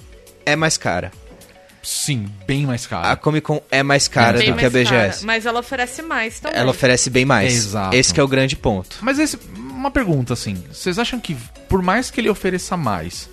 [0.45, 1.13] é mais cara.
[1.83, 3.07] Sim, bem mais caro.
[3.09, 4.91] A Comic Con é mais cara Bem do que a mais BGS.
[5.21, 6.59] cara, mas ela oferece mais também.
[6.61, 7.55] Ela oferece bem mais.
[7.55, 7.97] Exato.
[7.97, 8.99] Esse que é o grande ponto.
[9.01, 11.37] Mas esse, uma pergunta assim, vocês acham que
[11.69, 13.29] por mais que ele ofereça mais,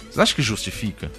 [0.00, 1.10] vocês acham que justifica?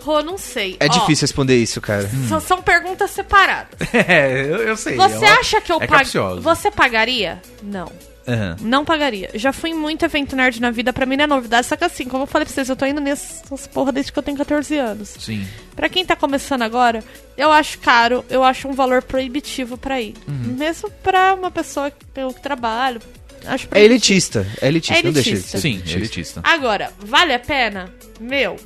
[0.00, 0.76] Rô, não sei.
[0.80, 2.10] É Ó, difícil responder isso, cara.
[2.28, 3.78] São, são perguntas separadas.
[3.94, 4.96] É, eu, eu sei.
[4.96, 6.10] Você é uma- acha que eu é pag...
[6.40, 7.40] Você pagaria?
[7.62, 7.90] Não.
[8.26, 8.56] Aham.
[8.60, 9.30] Não pagaria.
[9.34, 11.84] Já fui em muito evento nerd na vida, pra mim não é novidade, só que
[11.84, 14.36] assim, como eu falei pra vocês, eu tô indo nessas porra desde que eu tenho
[14.36, 15.16] 14 anos.
[15.18, 15.46] Sim.
[15.74, 17.02] Pra quem tá começando agora,
[17.36, 20.14] eu acho caro, eu acho um valor proibitivo pra ir.
[20.28, 20.54] Uhum.
[20.56, 23.00] Mesmo pra uma pessoa que eu trabalho.
[23.44, 24.46] Acho É elitista.
[24.60, 25.58] É elitista, É não deixa de elitista.
[25.58, 26.40] ser Sim, elitista.
[26.44, 27.92] Agora, vale a pena?
[28.20, 28.56] Meu.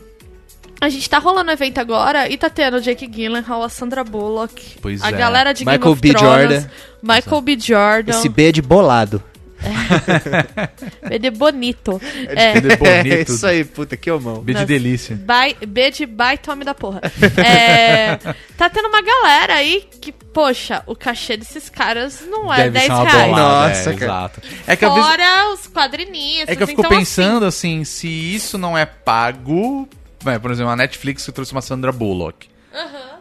[0.79, 4.77] A gente tá rolando evento agora e tá tendo o Jake Gyllenhaal, a Sandra Bullock,
[4.83, 5.13] Pois a é.
[5.13, 6.13] galera de Game Michael of B.
[6.13, 6.69] Thrones, Jordan.
[7.03, 7.59] Michael B.
[7.59, 9.23] Jordan, Esse B é de bolado.
[11.09, 12.01] B de bonito.
[12.29, 12.87] É de bonito.
[13.07, 14.41] É isso aí, puta, que homão.
[14.41, 14.67] B de Nossa.
[14.67, 15.17] delícia.
[15.17, 16.09] By, B de
[16.43, 17.01] tome da porra.
[17.45, 18.17] É,
[18.57, 22.85] tá tendo uma galera aí que, poxa, o cachê desses caras não é Deve 10
[22.85, 23.31] ser uma reais.
[23.31, 24.05] bolada, Nossa, é, cara.
[24.05, 24.43] exato.
[24.67, 26.49] É que às vezes Fora os quadrinistas.
[26.49, 29.89] É que eu fico então, pensando assim, se isso não é pago.
[30.21, 32.49] vai, por exemplo, a Netflix que trouxe uma Sandra Bullock.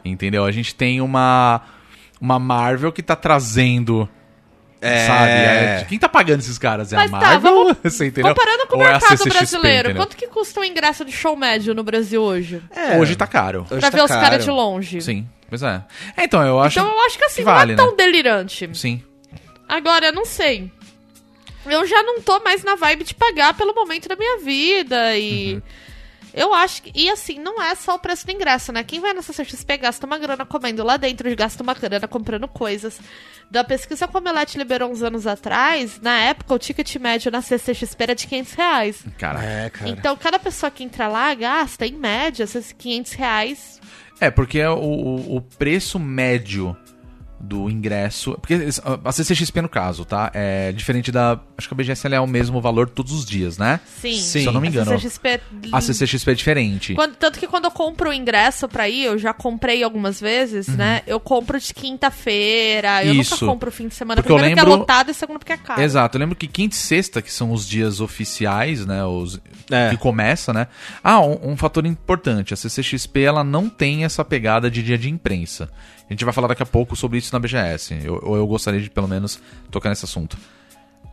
[0.04, 0.46] Entendeu?
[0.46, 1.62] A gente tem uma.
[2.20, 4.08] Uma Marvel que tá trazendo.
[4.82, 5.08] É.
[5.08, 5.32] Sabe?
[5.32, 6.92] É, quem tá pagando esses caras?
[6.94, 7.54] É Mas a tá, Marvel?
[7.56, 8.34] vamos- Você entendeu?
[8.36, 9.96] Comparando com o Ou é mercado CCXP, brasileiro, entendeu?
[10.04, 12.62] quanto que custa um ingresso de show médio no Brasil hoje?
[12.76, 13.62] É, Hoje tá caro.
[13.70, 14.22] hoje pra tá ver os caro.
[14.22, 15.02] caras de longe.
[15.02, 15.82] Sim, pois é.
[16.18, 16.78] É, Então, eu acho.
[16.80, 18.04] Então eu acho que assim, que vale, não é tão né?
[18.04, 18.70] delirante.
[18.74, 19.02] Sim.
[19.68, 20.70] Agora, eu não sei.
[21.66, 25.56] Eu já não tô mais na vibe de pagar pelo momento da minha vida e.
[25.56, 25.62] Uhum.
[26.36, 26.92] Eu acho que.
[26.94, 28.84] E assim, não é só o preço do ingresso, né?
[28.84, 33.00] Quem vai na CCXP gasta uma grana comendo lá dentro, gasta uma grana comprando coisas.
[33.50, 37.42] Da pesquisa que a Omelete liberou uns anos atrás, na época o ticket médio na
[37.42, 39.06] CCXP era de 500 reais.
[39.18, 39.46] Caraca.
[39.46, 39.90] É, cara.
[39.90, 43.82] Então, cada pessoa que entra lá gasta, em média, esses 500 reais.
[44.20, 46.76] É, porque é o, o, o preço médio
[47.40, 48.34] do ingresso.
[48.42, 48.56] Porque
[49.04, 50.32] a CCXP, no caso, tá?
[50.34, 51.40] É diferente da.
[51.58, 53.80] Acho que a BGS ela é o mesmo valor todos os dias, né?
[54.02, 54.14] Sim.
[54.14, 54.42] Sim.
[54.42, 54.92] Se eu não me engano.
[54.92, 55.42] A CCXP...
[55.72, 56.94] A CCXP é diferente.
[56.96, 60.68] Quando- tanto que quando eu compro o ingresso pra ir, eu já comprei algumas vezes,
[60.68, 61.02] né?
[61.08, 63.22] Eu compro de quinta-feira, eu Uhum.
[63.22, 63.36] Isso.
[63.36, 64.22] nunca compro fim de semana.
[64.22, 65.82] Porque eu Primeiro que é lembro- lotado e segundo porque é caro.
[65.82, 69.04] Exato, eu lembro que quinta e sexta, que são os dias oficiais, né?
[69.06, 69.40] Os
[69.72, 69.90] É.
[69.90, 70.68] que começa, né?
[71.04, 75.10] Ah, um, um fator importante, a CCXP ela não tem essa pegada de dia de
[75.10, 75.70] imprensa.
[76.10, 78.00] A gente vai falar daqui a pouco sobre isso na BGS.
[78.04, 79.40] Eu, ou eu gostaria de pelo menos
[79.72, 80.38] tocar nesse assunto.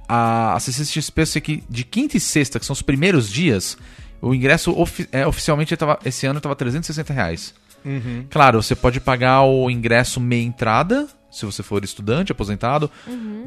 [0.08, 3.78] A, a CCXP eu sei que de quinta e sexta, que são os primeiros dias,
[4.20, 7.54] o ingresso ofi- é, oficialmente tava, esse ano estava 360 reais.
[7.84, 8.26] Uhum.
[8.30, 12.90] Claro, você pode pagar o ingresso meia entrada, se você for estudante, aposentado,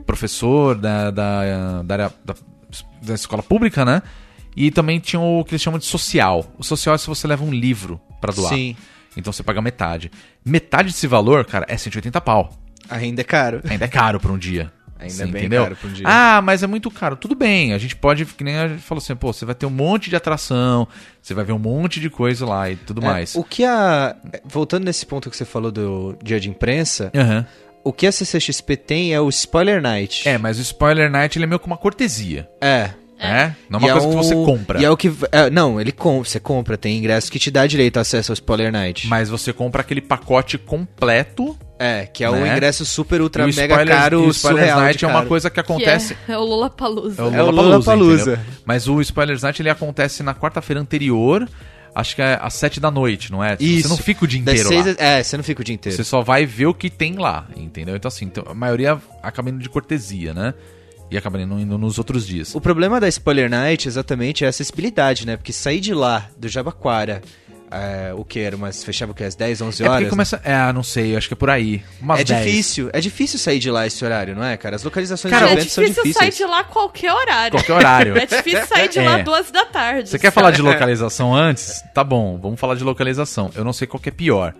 [0.06, 2.36] professor da, da, da, área- da-
[3.02, 4.02] da escola pública, né?
[4.56, 6.46] E também tinha o que eles chamam de social.
[6.58, 8.54] O social é se você leva um livro pra doar.
[8.54, 8.76] Sim.
[9.18, 10.12] Então você paga metade.
[10.44, 12.50] Metade desse valor, cara, é 180 pau.
[12.90, 13.62] Ainda é caro.
[13.70, 14.72] Ainda é caro pra um dia.
[14.98, 15.64] Ainda Você é bem entendeu?
[15.64, 16.06] caro pra um dia.
[16.08, 17.18] Ah, mas é muito caro.
[17.18, 19.66] Tudo bem, a gente pode, que nem a gente falou assim, pô, você vai ter
[19.66, 20.88] um monte de atração,
[21.22, 23.36] você vai ver um monte de coisa lá e tudo É, mais.
[23.36, 24.16] O que a.
[24.46, 27.46] Voltando nesse ponto que você falou do dia de imprensa, Aham.
[27.84, 30.28] o que a CCXP tem é o Spoiler Night.
[30.30, 32.92] É, mas o Spoiler Night ele é meio que uma cortesia, É.
[33.28, 33.56] né?
[33.70, 34.82] Não é E uma coisa um- que você compra.
[34.82, 35.12] E é o que.
[35.32, 38.34] é, não, ele com, você compra, tem ingresso que te dá direito a acesso ao
[38.34, 39.08] Spoiler Night.
[39.08, 41.58] Mas você compra aquele pacote completo.
[41.78, 42.54] É, que é o Né?
[42.54, 45.26] ingresso super ultra e o mega Spoilers- caro, e o Spoilers surreal Night é uma
[45.26, 46.16] coisa que Que acontece.
[46.28, 47.22] é, é o Lollapalooza.
[47.22, 48.46] É o É o Lollapalooza, entendeu?
[48.64, 51.46] Mas o Spoilers Night ele acontece na quarta-feira anterior,
[51.94, 53.58] acho que é às sete da noite, não é?
[53.60, 53.84] Isso.
[53.84, 54.94] Você não fica o dia inteiro seis lá.
[54.98, 55.98] É, você não fica o dia inteiro.
[55.98, 57.98] Você só vai ver o que tem lá, entendeu?
[57.98, 60.54] Então assim, então, a maioria acaba indo de cortesia, né?
[61.10, 62.54] E acaba indo, indo nos outros dias.
[62.56, 65.38] O problema da Spoiler Night exatamente é a acessibilidade, né?
[65.38, 67.22] Porque sair de lá, do Jabaquara,
[67.72, 68.58] é, o que era?
[68.58, 69.24] Mas fechava o que?
[69.24, 69.98] Às 10, 11 É horas?
[70.00, 70.42] porque começa.
[70.44, 71.84] É, não sei, acho que é por aí.
[72.02, 72.46] Umas É 10.
[72.46, 74.76] difícil, é difícil sair de lá esse horário, não é, cara?
[74.76, 76.38] As localizações Cara, de é eventos são difícil sair difíceis.
[76.38, 77.52] de lá a qualquer horário.
[77.52, 78.18] Qualquer horário.
[78.18, 79.24] É difícil sair de lá É.
[79.24, 80.10] duas da tarde.
[80.10, 81.84] Você quer falar de localização antes?
[81.94, 83.52] Tá bom, vamos falar de localização.
[83.56, 84.54] Eu não sei qual que é pior.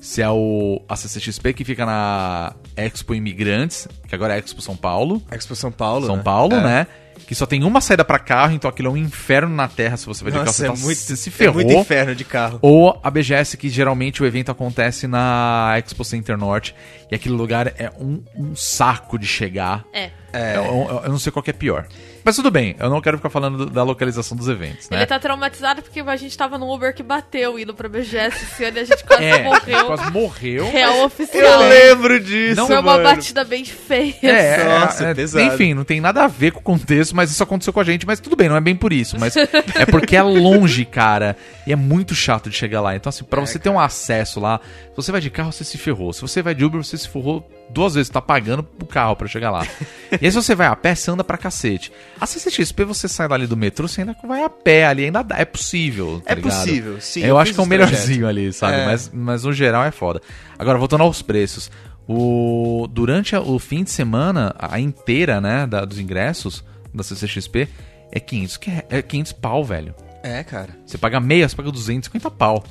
[0.00, 4.76] Se é o a CCXP que fica na Expo Imigrantes, que agora é Expo São
[4.76, 5.20] Paulo.
[5.30, 6.22] Expo São Paulo, São né?
[6.22, 6.62] Paulo, É.
[6.62, 6.86] né?
[7.26, 10.06] que só tem uma saída pra carro, então aquilo é um inferno na terra se
[10.06, 11.54] você vai de carro, Nossa, você é tá- muito, você se é ferrou.
[11.56, 12.58] muito inferno de carro.
[12.62, 16.74] Ou a BGS, que geralmente o evento acontece na Expo Center Norte,
[17.10, 19.84] e aquele lugar é um, um saco de chegar.
[19.92, 20.10] É.
[20.56, 21.86] Eu, eu- eu não sei qual que é pior.
[22.28, 24.98] Mas tudo bem, eu não quero ficar falando do- da localização dos eventos, né?
[24.98, 28.64] Ele tá traumatizado porque a gente tava no Uber que bateu indo pra BGS esse
[28.66, 29.86] ano e a gente quase É, morreu.
[29.86, 30.70] quase morreu.
[30.70, 31.62] Real mas- oficial.
[31.62, 33.04] Eu lembro disso, Não, Foi uma mano.
[33.04, 34.14] batida bem feia.
[34.22, 35.42] É, Nossa, é, é, pesado.
[35.54, 38.06] enfim, não tem nada a ver com o contexto, mas isso aconteceu com a gente,
[38.06, 39.34] mas tudo bem, não é bem por isso, mas
[39.74, 41.34] é porque é longe, cara,
[41.66, 42.94] e é muito chato de chegar lá.
[42.94, 44.60] Então, assim, pra você ter um acesso lá,
[44.90, 46.12] se você vai de carro, você se ferrou.
[46.12, 49.28] Se você vai de Uber, você se ferrou duas vezes, tá pagando o carro pra
[49.28, 49.66] chegar lá.
[50.20, 51.92] e aí, se você vai a pé, você anda pra cacete.
[52.20, 55.36] A CCXP, você sai dali do metrô, você ainda vai a pé ali, ainda dá,
[55.38, 56.20] é possível.
[56.24, 56.52] tá É ligado?
[56.58, 57.90] possível, sim, Eu, eu acho que é o trajeto.
[57.90, 58.76] melhorzinho ali, sabe?
[58.78, 58.86] É.
[58.86, 60.20] Mas, mas no geral é foda.
[60.58, 61.70] Agora, voltando aos preços.
[62.10, 66.64] O, durante o fim de semana, a inteira, né, da- dos ingressos
[66.94, 67.68] da CCXP,
[68.10, 69.94] é 500, que é, é 500 pau, velho.
[70.22, 70.70] É, cara.
[70.86, 72.64] Você paga meia, você paga 250 pau.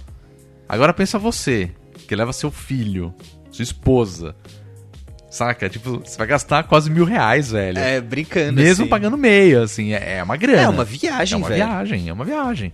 [0.67, 1.69] Agora pensa você,
[2.07, 3.13] que leva seu filho,
[3.51, 4.35] sua esposa.
[5.29, 5.69] Saca?
[5.69, 7.77] Tipo, você vai gastar quase mil reais, velho.
[7.77, 8.89] É, brincando Mesmo assim.
[8.89, 10.61] pagando meia, assim, é, é uma grana.
[10.61, 11.65] É uma viagem, É uma velho.
[11.65, 12.73] viagem, é uma viagem.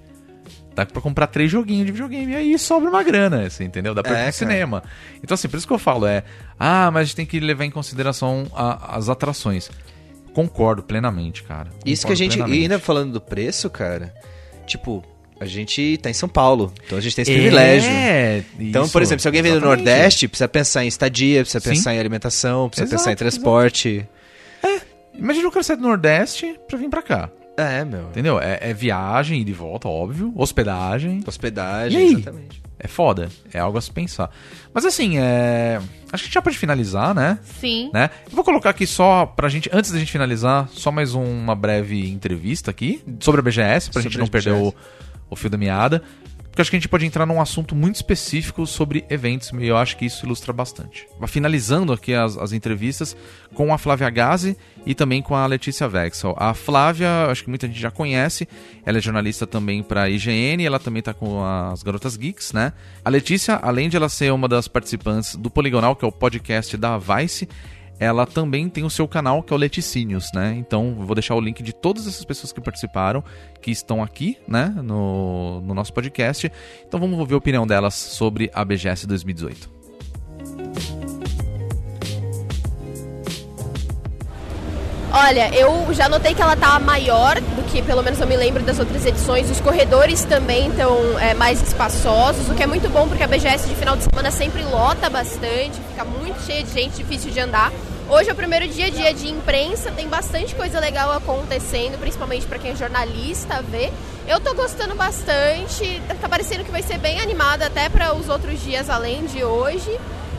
[0.75, 3.93] Dá pra comprar três joguinhos de videogame e aí sobra uma grana, assim, entendeu?
[3.93, 4.31] Dá pra ir É, pro cara.
[4.33, 4.83] cinema.
[5.23, 6.23] Então, assim, por isso que eu falo, é...
[6.59, 9.69] Ah, mas a gente tem que levar em consideração a- as atrações.
[10.33, 11.69] Concordo plenamente, cara.
[11.85, 12.57] Isso que a Concordo gente.
[12.59, 14.13] E ainda falando do preço, cara,
[14.65, 15.03] tipo,
[15.43, 17.89] a gente tá em São Paulo, então a gente tem esse privilégio.
[17.89, 19.59] É, Então, isso, por exemplo, se alguém vem do.
[19.61, 21.69] Nordeste, precisa pensar em estadia, precisa Sim.
[21.69, 24.07] pensar em alimentação, precisa Exato, pensar em transporte.
[25.15, 27.29] Imagina o cara sair do Nordeste pra vir pra cá.
[27.55, 28.07] É, meu.
[28.07, 28.39] Entendeu?
[28.39, 30.33] É, é viagem, ida e volta, óbvio.
[30.35, 31.23] Hospedagem.
[31.25, 32.13] Hospedagem, E aí?
[32.13, 32.63] exatamente.
[32.79, 33.29] É foda.
[33.53, 34.29] É algo a se pensar.
[34.73, 35.79] Mas assim, é...
[36.11, 37.37] Acho que já pode finalizar, né?
[37.61, 37.91] Sim.
[37.93, 38.09] né?
[38.29, 42.09] Eu vou colocar aqui só pra gente, antes da gente finalizar, só mais uma breve
[42.09, 44.73] entrevista aqui sobre a BGS, pra Sobre gente a não perder o.
[45.29, 46.01] o fio da meada.
[46.53, 49.75] Porque acho que a gente pode entrar num assunto muito específico sobre eventos e eu
[49.75, 51.07] acho que isso ilustra bastante.
[51.25, 53.17] Finalizando aqui as, as entrevistas
[53.55, 54.55] com a Flávia Gazi
[54.85, 56.35] e também com a Letícia Vexel.
[56.37, 58.47] A Flávia, acho que muita gente já conhece,
[58.85, 62.71] ela é jornalista também para IGN, ela também tá com as Garotas Geeks, né?
[63.03, 66.77] A Letícia, além de ela ser uma das participantes do Poligonal, que é o podcast
[66.77, 67.49] da Vice,
[68.03, 70.53] ela também tem o seu canal, que é o Leticínios, né?
[70.57, 73.23] Então, vou deixar o link de todas essas pessoas que participaram,
[73.61, 76.51] que estão aqui, né, no, no nosso podcast.
[76.85, 79.83] Então, vamos ouvir a opinião delas sobre a BGS 2018.
[85.15, 88.63] Olha, eu já notei que ela tá maior do que pelo menos eu me lembro
[88.63, 89.47] das outras edições.
[89.47, 93.69] Os corredores também estão é, mais espaçosos, o que é muito bom porque a BGS
[93.69, 97.71] de final de semana sempre lota bastante, fica muito cheia de gente, difícil de andar.
[98.09, 102.59] Hoje é o primeiro dia, dia de imprensa, tem bastante coisa legal acontecendo, principalmente para
[102.59, 103.93] quem é jornalista ver.
[104.27, 108.61] Eu tô gostando bastante, tá parecendo que vai ser bem animada até para os outros
[108.61, 109.89] dias além de hoje.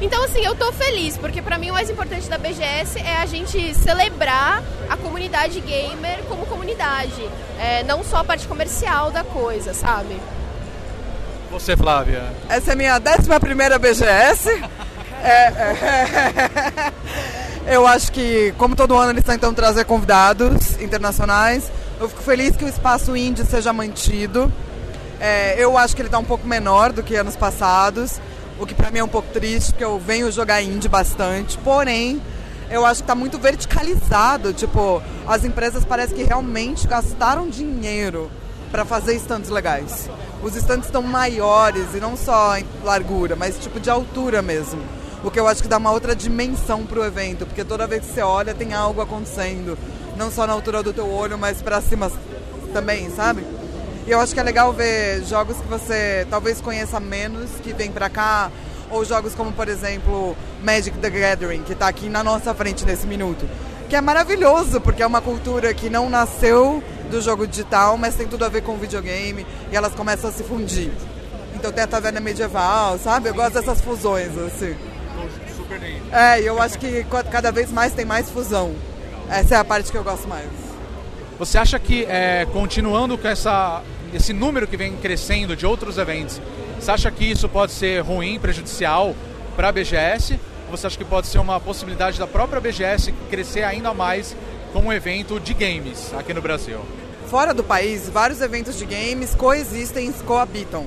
[0.00, 3.26] Então, assim, eu tô feliz, porque pra mim o mais importante da BGS é a
[3.26, 7.28] gente celebrar a comunidade gamer como comunidade,
[7.58, 10.20] é, não só a parte comercial da coisa, sabe?
[11.50, 12.32] Você, Flávia.
[12.48, 14.50] Essa é a minha 11 primeira BGS.
[15.24, 16.92] É,
[17.66, 21.72] é, eu acho que, como todo ano, eles tentam trazer convidados internacionais.
[21.98, 24.52] Eu fico feliz que o espaço indie seja mantido.
[25.18, 28.20] É, eu acho que ele está um pouco menor do que anos passados,
[28.60, 31.56] o que para mim é um pouco triste, porque eu venho jogar indie bastante.
[31.58, 32.20] Porém,
[32.70, 34.52] eu acho que está muito verticalizado.
[34.52, 38.30] Tipo, as empresas parecem que realmente gastaram dinheiro
[38.70, 40.10] para fazer stands legais.
[40.42, 44.82] Os stands estão maiores e não só em largura, mas tipo de altura mesmo.
[45.24, 48.12] O que eu acho que dá uma outra dimensão pro evento, porque toda vez que
[48.12, 49.78] você olha tem algo acontecendo,
[50.18, 52.12] não só na altura do teu olho, mas para cima
[52.74, 53.42] também, sabe?
[54.06, 57.90] E eu acho que é legal ver jogos que você talvez conheça menos, que vem
[57.90, 58.52] pra cá,
[58.90, 63.06] ou jogos como, por exemplo, Magic the Gathering, que tá aqui na nossa frente nesse
[63.06, 63.48] minuto.
[63.88, 68.28] Que é maravilhoso, porque é uma cultura que não nasceu do jogo digital, mas tem
[68.28, 70.92] tudo a ver com videogame, e elas começam a se fundir.
[71.54, 73.30] Então tem a taverna medieval, sabe?
[73.30, 74.76] Eu gosto dessas fusões, assim.
[75.68, 75.80] Super
[76.12, 78.74] É, e eu acho que ca- cada vez mais tem mais fusão.
[79.28, 80.48] Essa é a parte que eu gosto mais.
[81.38, 83.82] Você acha que, é, continuando com essa,
[84.12, 86.40] esse número que vem crescendo de outros eventos,
[86.78, 89.14] você acha que isso pode ser ruim, prejudicial
[89.56, 90.38] para a BGS?
[90.70, 94.36] Ou você acha que pode ser uma possibilidade da própria BGS crescer ainda mais
[94.72, 96.78] como um evento de games aqui no Brasil?
[97.28, 100.86] Fora do país, vários eventos de games coexistem e coabitam.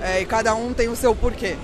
[0.00, 1.56] É, e cada um tem o seu porquê.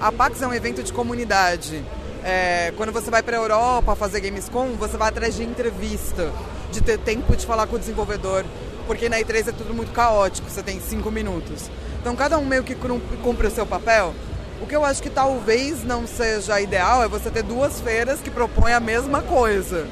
[0.00, 1.84] A PAX é um evento de comunidade.
[2.22, 6.32] É, quando você vai para a Europa fazer Gamescom, você vai atrás de entrevista.
[6.70, 8.44] de ter tempo de falar com o desenvolvedor,
[8.86, 11.70] porque na E3 é tudo muito caótico, você tem cinco minutos.
[11.98, 14.14] Então cada um meio que cumpre o seu papel.
[14.60, 18.30] O que eu acho que talvez não seja ideal é você ter duas feiras que
[18.30, 19.86] propõem a mesma coisa.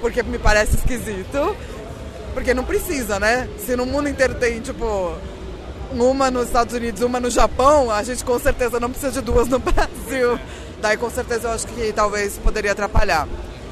[0.00, 1.54] Porque me parece esquisito.
[2.32, 3.48] Porque não precisa, né?
[3.58, 5.14] Se no mundo inteiro tem, tipo,
[5.92, 9.48] uma nos Estados Unidos, uma no Japão, a gente com certeza não precisa de duas
[9.48, 10.38] no Brasil.
[10.80, 13.26] Daí com certeza eu acho que talvez poderia atrapalhar.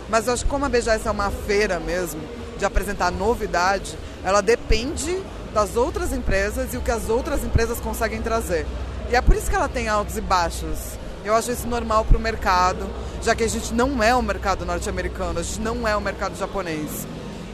[0.08, 2.20] Mas eu acho que como a BGS é uma feira mesmo,
[2.58, 5.20] de apresentar novidade, ela depende
[5.52, 8.66] das outras empresas e o que as outras empresas conseguem trazer.
[9.10, 10.78] E é por isso que ela tem altos e baixos.
[11.24, 12.86] Eu acho isso normal para o mercado,
[13.22, 16.36] já que a gente não é o mercado norte-americano, a gente não é o mercado
[16.36, 17.06] japonês.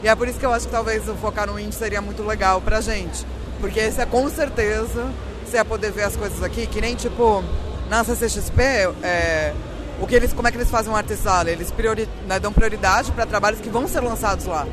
[0.03, 2.59] E é por isso que eu acho que talvez focar no indie seria muito legal
[2.59, 3.25] pra gente.
[3.61, 5.09] Porque esse é com certeza,
[5.45, 7.43] você ia poder ver as coisas aqui, que nem tipo,
[7.87, 8.61] na CCXP,
[9.03, 9.53] é,
[10.01, 11.47] o que eles, como é que eles fazem um artesalo?
[11.47, 14.67] Eles priori, né, dão prioridade para trabalhos que vão ser lançados lá.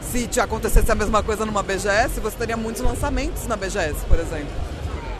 [0.00, 4.18] Se te acontecesse a mesma coisa numa BGS, você teria muitos lançamentos na BGS, por
[4.18, 4.48] exemplo.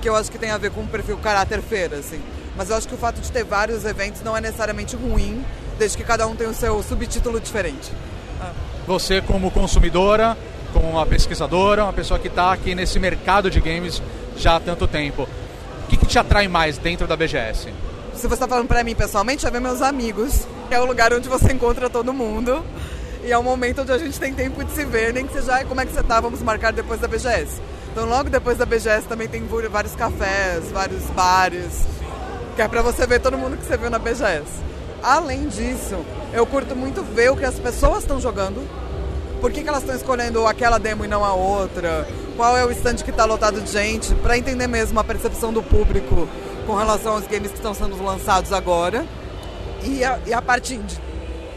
[0.01, 2.23] Que eu acho que tem a ver com o perfil caráter feira, assim.
[2.57, 5.45] Mas eu acho que o fato de ter vários eventos não é necessariamente ruim,
[5.79, 7.93] desde que cada um tenha o seu subtítulo diferente.
[8.41, 8.53] Ah.
[8.87, 10.39] Você como consumidora,
[10.73, 14.03] como uma pesquisadora, uma pessoa que está aqui nesse mercado de games
[14.37, 17.73] já há tanto tempo, o que, que te atrai mais dentro da BGS?
[18.15, 21.29] Se você está falando para mim pessoalmente, é ver meus amigos, é o lugar onde
[21.29, 22.65] você encontra todo mundo.
[23.25, 25.65] E é o momento onde a gente tem tempo de se ver, nem que seja
[25.65, 27.61] como é que você tá, vamos marcar depois da BGS.
[27.93, 31.87] Então logo depois da BGS também tem vários cafés, vários bares,
[32.55, 34.47] que é para você ver todo mundo que você viu na BGS.
[35.03, 35.97] Além disso,
[36.33, 38.67] eu curto muito ver o que as pessoas estão jogando,
[39.41, 42.07] por que, que elas estão escolhendo aquela demo e não a outra,
[42.37, 45.63] qual é o stand que está lotado de gente, para entender mesmo a percepção do
[45.63, 46.29] público
[46.67, 49.05] com relação aos games que estão sendo lançados agora.
[49.83, 50.99] E a, e a parte indie.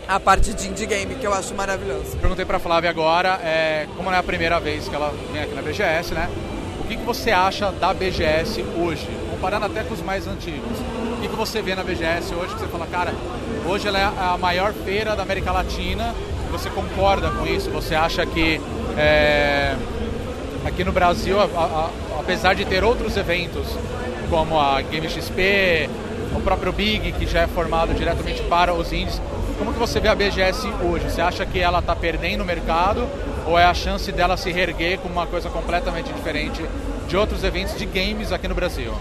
[0.07, 2.17] A parte de indie game, que eu acho maravilhoso.
[2.17, 5.53] Perguntei pra Flávia agora, é, como não é a primeira vez que ela vem aqui
[5.53, 6.29] na BGS, né?
[6.79, 9.07] O que, que você acha da BGS hoje?
[9.29, 10.77] Comparando até com os mais antigos.
[11.17, 13.13] O que, que você vê na BGS hoje que você fala, cara,
[13.65, 16.13] hoje ela é a maior feira da América Latina
[16.51, 17.69] você concorda com isso?
[17.71, 18.61] Você acha que
[18.97, 19.75] é,
[20.65, 23.65] aqui no Brasil, a, a, apesar de ter outros eventos,
[24.29, 25.89] como a Game XP,
[26.35, 29.21] o próprio Big, que já é formado diretamente para os indies,
[29.57, 31.09] como que você vê a BGS hoje?
[31.09, 33.07] Você acha que ela está perdendo o mercado
[33.45, 36.63] ou é a chance dela se reerguer com uma coisa completamente diferente
[37.07, 38.91] de outros eventos de games aqui no Brasil?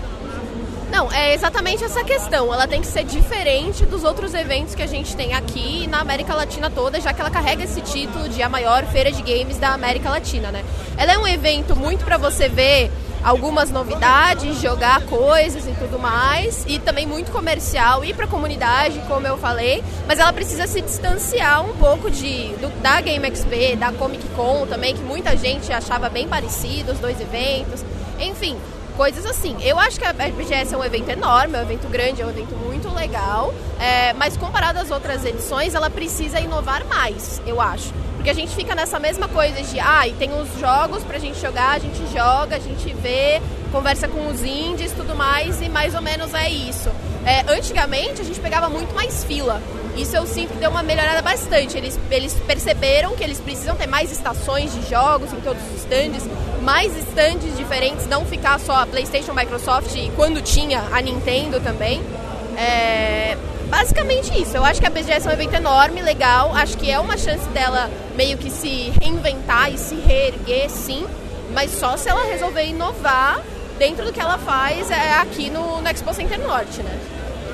[0.90, 2.52] Não, é exatamente essa questão.
[2.52, 6.34] Ela tem que ser diferente dos outros eventos que a gente tem aqui na América
[6.34, 9.72] Latina toda, já que ela carrega esse título de a maior feira de games da
[9.72, 10.64] América Latina, né?
[10.96, 12.90] Ela é um evento muito para você ver
[13.22, 18.98] algumas novidades, jogar coisas e tudo mais, e também muito comercial e para a comunidade,
[19.06, 23.76] como eu falei, mas ela precisa se distanciar um pouco de do, da Game XP,
[23.76, 27.84] da Comic Con também, que muita gente achava bem parecido os dois eventos.
[28.18, 28.56] Enfim,
[28.90, 29.56] coisas assim.
[29.62, 32.30] Eu acho que a BGS é um evento enorme, é um evento grande, é um
[32.30, 37.92] evento muito legal, é, mas comparado às outras edições, ela precisa inovar mais, eu acho.
[38.16, 41.40] Porque a gente fica nessa mesma coisa de, ah, e tem os jogos pra gente
[41.40, 43.40] jogar, a gente joga, a gente vê,
[43.72, 46.90] conversa com os indies tudo mais, e mais ou menos é isso.
[47.24, 49.62] É, antigamente a gente pegava muito mais fila.
[49.96, 51.76] Isso eu sinto que deu uma melhorada bastante.
[51.76, 56.24] Eles, eles perceberam que eles precisam ter mais estações de jogos em todos os stands,
[56.60, 62.02] mais stands diferentes, não ficar só a PlayStation, Microsoft e quando tinha a Nintendo também.
[62.56, 63.36] É,
[63.68, 64.56] basicamente isso.
[64.56, 66.54] Eu acho que a BGS é um evento enorme, legal.
[66.54, 71.06] Acho que é uma chance dela meio que se reinventar e se reerguer, sim.
[71.52, 73.40] Mas só se ela resolver inovar
[73.78, 76.98] dentro do que ela faz é aqui no, no Expo Center Norte, né?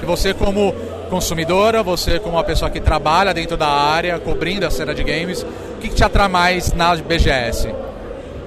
[0.03, 0.75] E você como
[1.09, 5.43] consumidora, você como uma pessoa que trabalha dentro da área, cobrindo a cena de games,
[5.43, 7.86] o que, que te atrai mais na BGS?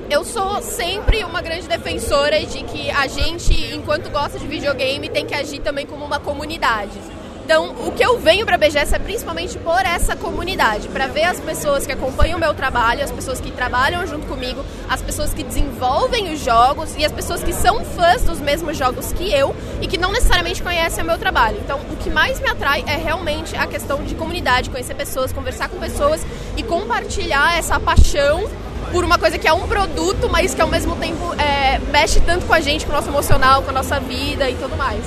[0.09, 5.25] Eu sou sempre uma grande defensora de que a gente, enquanto gosta de videogame, tem
[5.25, 6.97] que agir também como uma comunidade.
[7.45, 11.23] Então, o que eu venho para a BGS é principalmente por essa comunidade, para ver
[11.23, 15.33] as pessoas que acompanham o meu trabalho, as pessoas que trabalham junto comigo, as pessoas
[15.33, 19.55] que desenvolvem os jogos e as pessoas que são fãs dos mesmos jogos que eu
[19.81, 21.57] e que não necessariamente conhecem o meu trabalho.
[21.63, 25.69] Então, o que mais me atrai é realmente a questão de comunidade, conhecer pessoas, conversar
[25.69, 26.23] com pessoas
[26.55, 28.47] e compartilhar essa paixão
[28.91, 32.45] por uma coisa que é um produto, mas que ao mesmo tempo é, mexe tanto
[32.45, 35.03] com a gente, com o nosso emocional, com a nossa vida e tudo mais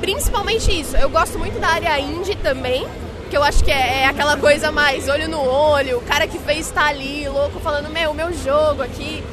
[0.00, 0.96] principalmente isso.
[0.96, 2.86] Eu gosto muito da área indie também,
[3.30, 6.38] que eu acho que é, é, aquela coisa mais olho no olho, o cara que
[6.38, 9.24] fez tá ali, louco, falando, meu, meu jogo aqui.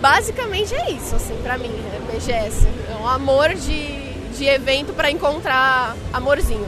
[0.00, 2.00] Basicamente é isso, assim, pra mim, né?
[2.12, 2.66] BGS.
[2.90, 6.66] É um amor de, de evento para encontrar amorzinho.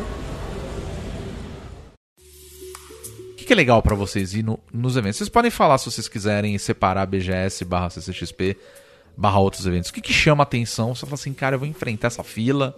[3.47, 5.19] Que, que é legal pra vocês ir no- nos eventos?
[5.19, 8.57] Vocês podem falar se vocês quiserem separar BGS barra CCXP
[9.17, 9.89] barra outros eventos.
[9.91, 10.95] O que, que chama atenção?
[10.95, 12.77] Você fala assim, cara, eu vou enfrentar essa fila,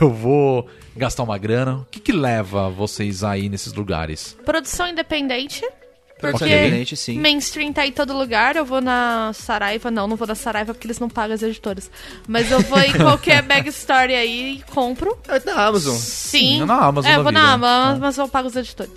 [0.00, 1.76] eu vou gastar uma grana.
[1.78, 4.36] O que, que leva vocês aí nesses lugares?
[4.44, 5.66] Produção independente.
[6.20, 7.18] Porque independente, sim.
[7.18, 8.56] mainstream tá em todo lugar.
[8.56, 9.90] Eu vou na Saraiva.
[9.90, 11.90] Não, não vou na Saraiva porque eles não pagam as editoras.
[12.28, 15.16] Mas eu vou em qualquer bag story aí e compro.
[15.28, 15.96] É da Amazon.
[15.96, 16.40] Sim.
[16.40, 17.40] Sim, na Amazon É, eu vou vida.
[17.40, 18.92] na Amazon, mas eu pago os editores.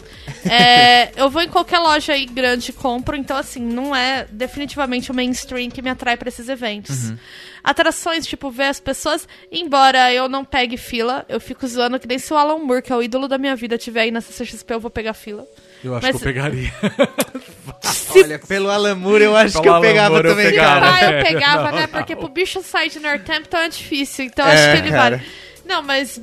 [0.50, 5.12] É, eu vou em qualquer loja aí grande e compro, então assim, não é definitivamente
[5.12, 7.10] o mainstream que me atrai pra esses eventos.
[7.10, 7.18] Uhum.
[7.64, 12.20] Atrações, tipo, ver as pessoas, embora eu não pegue fila, eu fico zoando que nem
[12.20, 14.74] se o Alan Moore, que é o ídolo da minha vida, tiver aí na CCXP,
[14.74, 15.46] eu vou pegar fila.
[15.84, 16.74] Eu acho Mas- que eu pegaria.
[18.16, 20.80] Olha, pelo Alamur eu acho Pelo que eu pegava eu também, pegava.
[20.92, 20.96] cara.
[21.08, 21.88] Ah, eu pegava, Não, né?
[21.88, 25.18] Porque pro bicho sair de Northampton é difícil, então É, acho que ele cara.
[25.18, 25.30] vale.
[25.66, 26.22] Não, mas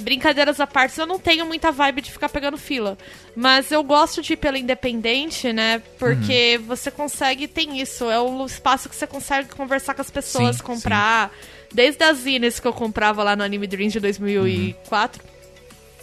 [0.00, 2.96] brincadeiras à parte, eu não tenho muita vibe de ficar pegando fila.
[3.36, 5.80] Mas eu gosto de ir pela independente, né?
[5.98, 6.66] Porque Uhum.
[6.66, 10.62] você consegue, tem isso, é um espaço que você consegue conversar com as pessoas, Sim,
[10.62, 11.30] comprar.
[11.72, 15.22] Desde as zines que eu comprava lá no Anime Dreams de 2004.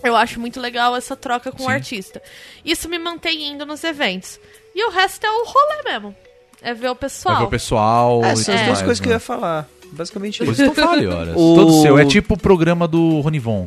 [0.03, 1.71] Eu acho muito legal essa troca com o Sim.
[1.73, 2.21] artista.
[2.63, 4.39] Isso me mantém indo nos eventos.
[4.73, 6.15] E o resto é o rolê mesmo.
[6.61, 7.35] É ver o pessoal.
[7.35, 8.23] Vai ver o pessoal.
[8.23, 9.15] É, são as duas coisas que eu né?
[9.15, 9.67] ia falar.
[9.91, 10.61] Basicamente isso.
[10.63, 11.33] então fale, horas.
[11.35, 11.97] O- Todo seu.
[11.97, 13.65] É tipo o programa do Ronivon.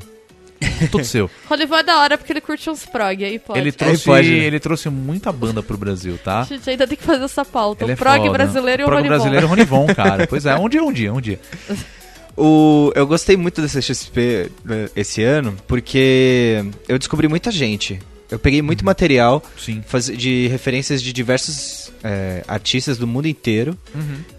[0.90, 1.28] Tudo seu.
[1.50, 3.58] Rolivão é da hora porque ele curte uns prog, aí pode.
[3.58, 4.32] Ele trouxe, pode.
[4.32, 6.40] ele trouxe muita banda pro Brasil, tá?
[6.40, 7.84] A gente ainda tem que fazer essa pauta.
[7.84, 8.30] Ele é o prog foda.
[8.30, 9.16] brasileiro e o prog Rolivão.
[9.16, 10.26] brasileiro e o Ronivon, cara.
[10.30, 11.40] Pois é, um dia, um dia, um dia.
[12.36, 17.98] O, eu gostei muito dessa XP né, esse ano, porque eu descobri muita gente.
[18.30, 19.82] Eu peguei muito material Sim.
[19.86, 23.76] faz- de referências de diversos é, artistas do mundo inteiro.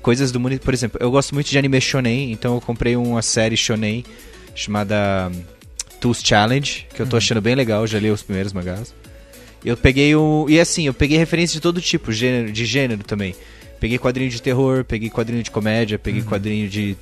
[0.02, 0.58] Coisas do mundo...
[0.60, 4.04] Por exemplo, eu gosto muito de anime shonen, então eu comprei uma série shonen
[4.56, 5.32] chamada
[6.02, 8.94] Tools Challenge, que eu tô achando bem legal, já li os primeiros mangás.
[9.64, 10.48] Eu peguei o...
[10.50, 13.36] E assim, eu peguei referência de todo tipo, gênero, de gênero também.
[13.80, 16.98] Peguei quadrinho de terror, peguei quadrinho de comédia, peguei quadrinho de...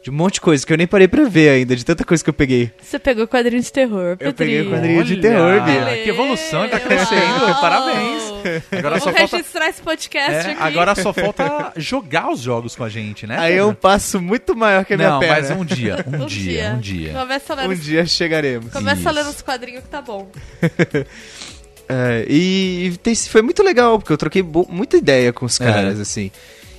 [0.00, 2.22] De um monte de coisa que eu nem parei pra ver ainda, de tanta coisa
[2.22, 2.70] que eu peguei.
[2.80, 6.02] Você pegou quadrinho de terror, Eu peguei o quadrinho de Olha, terror, Bia.
[6.04, 6.86] Que evolução, ele tá Uau.
[6.86, 7.60] crescendo.
[7.60, 8.22] Parabéns.
[8.72, 10.62] Agora só Vamos falta, registrar esse podcast é, aqui.
[10.62, 13.36] agora só falta jogar os jogos com a gente, né?
[13.38, 15.34] Aí é um passo muito maior que a minha Não, perna.
[15.34, 17.12] mas um dia, um, Um dia, um dia.
[17.12, 17.82] Começa a ler, Um os...
[17.82, 18.72] dia chegaremos.
[18.72, 19.30] Começa a ler Isso.
[19.30, 20.30] os quadrinhos que tá bom.
[21.90, 25.64] É, e tem- foi muito legal, porque eu troquei muita ideia com os É.
[25.64, 26.30] caras, assim.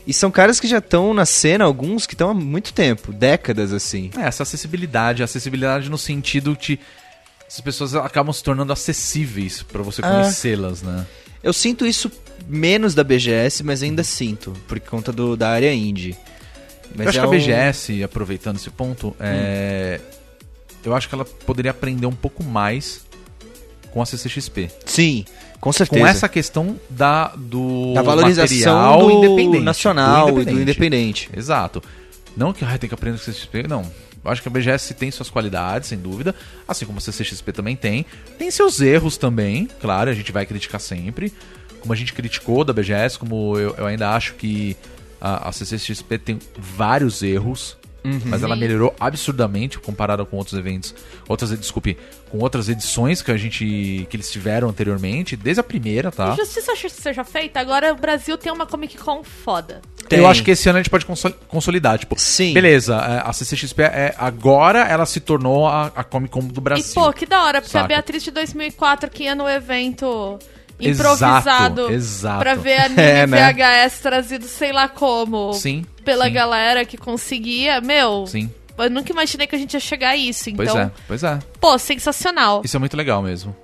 [0.10, 3.72] E são caras que já estão na cena, alguns que estão há muito tempo, décadas,
[3.72, 4.10] assim.
[4.18, 6.80] É, essa acessibilidade, acessibilidade no sentido de
[7.48, 10.10] as pessoas acabam se tornando acessíveis pra você Ah.
[10.10, 11.06] conhecê-las, né?
[11.44, 12.11] Eu sinto isso
[12.48, 16.18] menos da BGS, mas ainda sinto, por conta do, da área indie.
[16.95, 20.02] Mas eu acho é que a um- BGS, aproveitando esse ponto, é...
[20.84, 23.02] eu acho que ela poderia aprender um pouco mais
[23.91, 24.72] com a CCXP.
[24.88, 25.23] Sim,
[25.60, 26.02] com certeza.
[26.02, 31.30] Com essa questão da, do da valorização do independente, nacional do e do independente.
[31.36, 31.84] Exato.
[32.36, 33.86] Não que ai, tem que aprender com a CCXP, não.
[34.23, 36.36] Acho que a BGS tem suas qualidades, sem dúvida,
[36.68, 38.06] assim como a CCXP também tem.
[38.38, 41.34] Tem seus erros também, claro, a gente vai criticar sempre.
[41.80, 44.76] Como a gente criticou da BGS, como eu, eu ainda acho que
[45.22, 47.77] a, a CCXP tem vários erros,
[48.26, 50.94] mas ela melhorou absurdamente comparada com outros eventos,
[51.27, 51.98] outras, desculpe,
[52.30, 56.36] com outras edições que a gente que eles tiveram anteriormente, desde a primeira, tá?
[56.36, 59.81] Justiça seja feita, agora o Brasil tem uma Comic Con foda.
[60.07, 60.19] Tem.
[60.19, 62.53] Eu acho que esse ano a gente pode consol- consolidar, tipo, Sim.
[62.53, 66.86] beleza, é, a CCXP é, agora ela se tornou a, a Comic Con do Brasil.
[66.91, 67.86] E pô, que da hora, porque Saca.
[67.86, 70.40] a Beatriz de 2004 que ia no evento
[70.80, 72.39] improvisado exato.
[72.39, 73.53] pra ver anime É, né?
[73.53, 76.34] VHS trazido sei lá como Sim, pela sim.
[76.34, 77.81] galera que conseguia.
[77.81, 80.49] Meu, Sim, eu nunca imaginei que a gente ia chegar a isso.
[80.49, 81.39] Então, pois é, pois é.
[81.60, 82.61] pô, sensacional.
[82.64, 83.56] Isso é muito legal mesmo.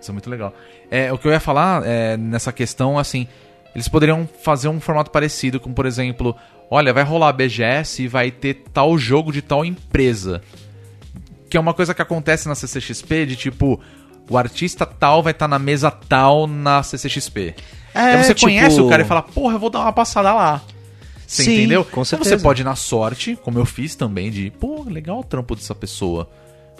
[0.00, 0.54] Isso é muito legal.
[0.90, 3.26] É, o que eu ia falar é, nessa questão, assim,
[3.74, 6.34] eles poderiam fazer um formato parecido, como por exemplo,
[6.70, 10.42] olha, vai rolar a BGS e vai ter tal jogo de tal empresa.
[11.48, 13.80] Que é uma coisa que acontece na CCXP, de tipo,
[14.30, 17.54] o artista tal vai estar na mesa tal na CCXP.
[17.92, 20.32] É, Aí você tipo- conhece o cara e fala, porra, eu vou dar uma passada
[20.32, 20.62] lá.
[21.26, 21.84] Você Sim, entendeu?
[21.84, 22.36] com Então certeza.
[22.38, 25.74] você pode ir na sorte, como eu fiz também, de, pô, legal o trampo dessa
[25.74, 26.28] pessoa.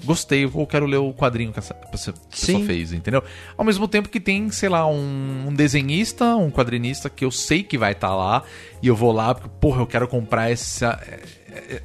[0.02, 2.64] Gostei, eu quero ler o quadrinho que essa pessoa Sim.
[2.64, 3.22] fez, entendeu?
[3.56, 7.62] Ao mesmo tempo que tem, sei lá, um, um desenhista, um quadrinista que eu sei
[7.62, 8.42] que vai estar lá,
[8.82, 10.98] e eu vou lá porque, porra, eu quero comprar essa,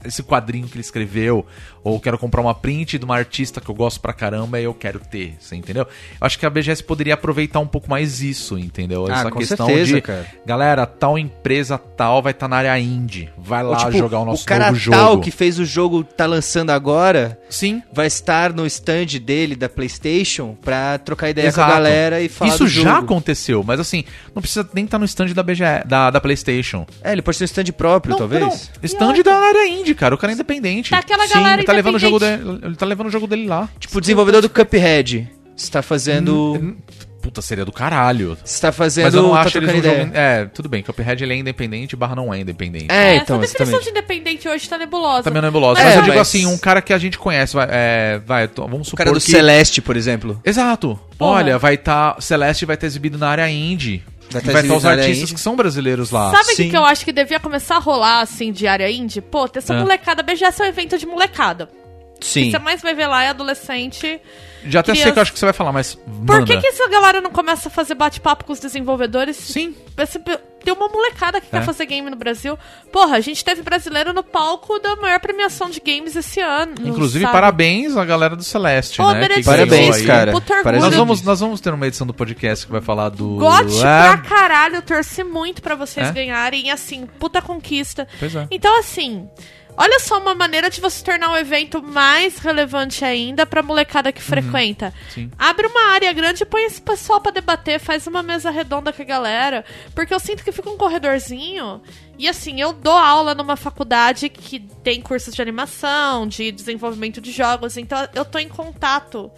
[0.05, 1.45] esse quadrinho que ele escreveu,
[1.85, 4.73] ou quero comprar uma print de uma artista que eu gosto pra caramba e eu
[4.73, 5.83] quero ter, você entendeu?
[5.83, 9.05] Eu acho que a BGS poderia aproveitar um pouco mais isso, entendeu?
[9.07, 10.25] Ah, Essa com questão certeza, de, cara.
[10.45, 14.25] galera, tal empresa tal vai estar na área indie, vai lá Ou, tipo, jogar o
[14.25, 14.97] nosso o cara novo jogo.
[14.97, 19.69] tal que fez o jogo tá lançando agora, sim, vai estar no stand dele da
[19.69, 21.67] PlayStation pra trocar ideia Exato.
[21.67, 23.05] com a galera e falar Isso do já jogo.
[23.05, 24.03] aconteceu, mas assim,
[24.33, 26.85] não precisa nem estar no stand da BGE, da, da PlayStation.
[27.03, 28.41] É, ele pode ter um stand próprio, Não, talvez.
[28.41, 28.49] não.
[28.83, 30.15] Stand da área indie, cara.
[30.15, 30.89] O cara é independente.
[30.89, 33.47] Tá aquela Sim, galera tá levando o jogo dele, ele tá levando o jogo dele
[33.47, 33.69] lá.
[33.79, 36.75] Tipo, o desenvolvedor do Cuphead está fazendo.
[37.21, 38.37] Puta, seria do caralho.
[38.45, 39.05] Está fazendo.
[39.05, 40.11] Mas eu não tá acho eles um jogo.
[40.13, 40.83] É, tudo bem.
[40.83, 42.85] Cuphead ele é independente barra não é independente.
[42.89, 43.83] É, Essa então, definição exatamente.
[43.83, 45.23] de independente hoje tá nebulosa.
[45.23, 45.79] Também é nebulosa.
[45.81, 48.21] Mas Mas, é, eu digo mas- assim, um cara que a gente conhece, vai, é,
[48.23, 49.31] vai vamos O supor cara do que...
[49.31, 50.39] Celeste, por exemplo.
[50.45, 50.99] Exato.
[51.17, 51.31] Porra.
[51.31, 52.21] Olha, vai estar...
[52.21, 54.03] Celeste vai estar exibido na área indie.
[54.31, 55.33] Vai Vai estar os artistas indie.
[55.35, 56.31] que são brasileiros lá.
[56.31, 59.21] Sabe o que, que eu acho que devia começar a rolar, assim, de área indie?
[59.21, 59.79] Pô, ter essa É.
[59.79, 60.21] molecada.
[60.23, 61.69] BGS é um evento de molecada.
[62.15, 62.51] O que Sim.
[62.51, 64.19] você mais vai ver lá é adolescente.
[64.67, 66.45] Já até sei que eu acho que você vai falar, mas Por manda.
[66.45, 69.37] que, que essa galera não começa a fazer bate-papo com os desenvolvedores?
[69.37, 69.75] Sim.
[69.97, 71.59] Esse- Tem uma molecada que É.
[71.59, 72.57] quer fazer game no Brasil.
[72.91, 76.73] Porra, a gente teve brasileiro no palco da maior premiação de games esse ano.
[76.83, 77.31] Inclusive, sabe?
[77.33, 79.27] parabéns à galera do Celeste, Pô, né?
[79.45, 80.31] Parabéns, cara.
[80.31, 80.63] Puta orgulho.
[80.63, 80.83] Parabéns.
[80.83, 83.35] Nós vamos, nós vamos ter uma edição do podcast que vai falar do...
[83.35, 86.11] Gote É, pra caralho, eu torci muito pra vocês É?
[86.11, 88.07] ganharem, e assim, puta conquista.
[88.19, 88.47] Pois é.
[88.49, 89.29] Então, assim,
[89.77, 94.21] olha só uma maneira de você tornar o evento mais relevante ainda pra molecada que
[94.21, 94.87] frequenta.
[94.87, 95.09] Uhum.
[95.09, 95.31] sim.
[95.37, 99.01] Abre uma área grande e põe esse pessoal pra debater, faz uma mesa redonda com
[99.01, 101.81] a galera, porque eu sinto que fica um corredorzinho.
[102.17, 107.31] E assim, eu dou aula numa faculdade que tem cursos de animação, de desenvolvimento de
[107.31, 109.31] jogos, então eu tô em contato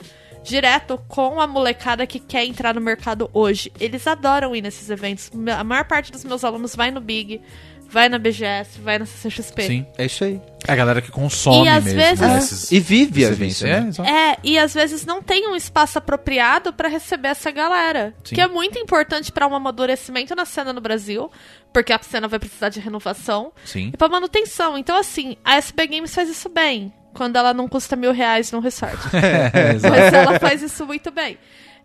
[0.47, 3.71] direto com a molecada que quer entrar no mercado hoje.
[3.79, 5.29] Eles adoram ir nesses eventos.
[5.57, 7.41] A maior parte dos meus alunos vai no Big,
[7.89, 9.61] vai na BGS, vai na CCXP.
[9.63, 9.85] Sim.
[9.97, 10.41] É isso aí.
[10.67, 11.99] É a galera que consome E às mesmo.
[11.99, 13.65] vezes- né, esses- E vive a evento.
[13.65, 13.87] É, né?
[13.87, 14.09] exato.
[14.09, 18.13] É, e às vezes não tem um espaço apropriado pra receber essa galera.
[18.23, 18.35] Sim.
[18.35, 21.31] Que é muito importante pra um amadurecimento na cena no Brasil,
[21.71, 23.91] porque a cena vai precisar de renovação Sim.
[23.93, 24.77] e pra manutenção.
[24.77, 28.59] Então, assim, a SB Games faz isso bem, quando ela não custa mil reais no
[28.59, 28.97] resort.
[29.15, 29.73] É.
[29.89, 31.37] Mas ela faz isso muito bem.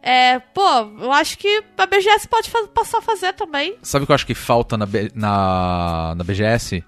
[0.02, 0.68] É, pô,
[1.00, 3.76] eu acho que a BGS pode fa- passar a fazer também.
[3.82, 6.82] Sabe o que eu acho que falta na, B- na, na BGS?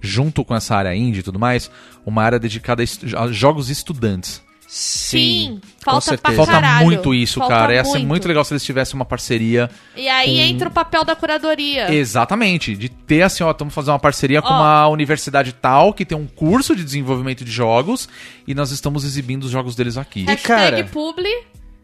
[0.00, 1.70] Junto com essa área indie e tudo mais,
[2.06, 4.42] uma área dedicada a, estu- a jogos estudantes.
[4.70, 6.32] Sim, com falta pra.
[6.32, 6.84] Falta caralho.
[6.84, 7.74] muito isso, Falta cara.
[7.74, 8.28] Ia ser muito.
[8.28, 9.70] legal se eles tivessem uma parceria.
[9.96, 11.90] E aí com- entra o papel da curadoria.
[11.92, 12.76] Exatamente.
[12.76, 16.26] De ter assim, ó, estamos fazendo uma parceria com uma universidade tal que tem um
[16.26, 18.10] curso de desenvolvimento de jogos
[18.46, 20.24] e nós estamos exibindo os jogos deles aqui.
[20.24, 21.30] Hashtag cara- publi.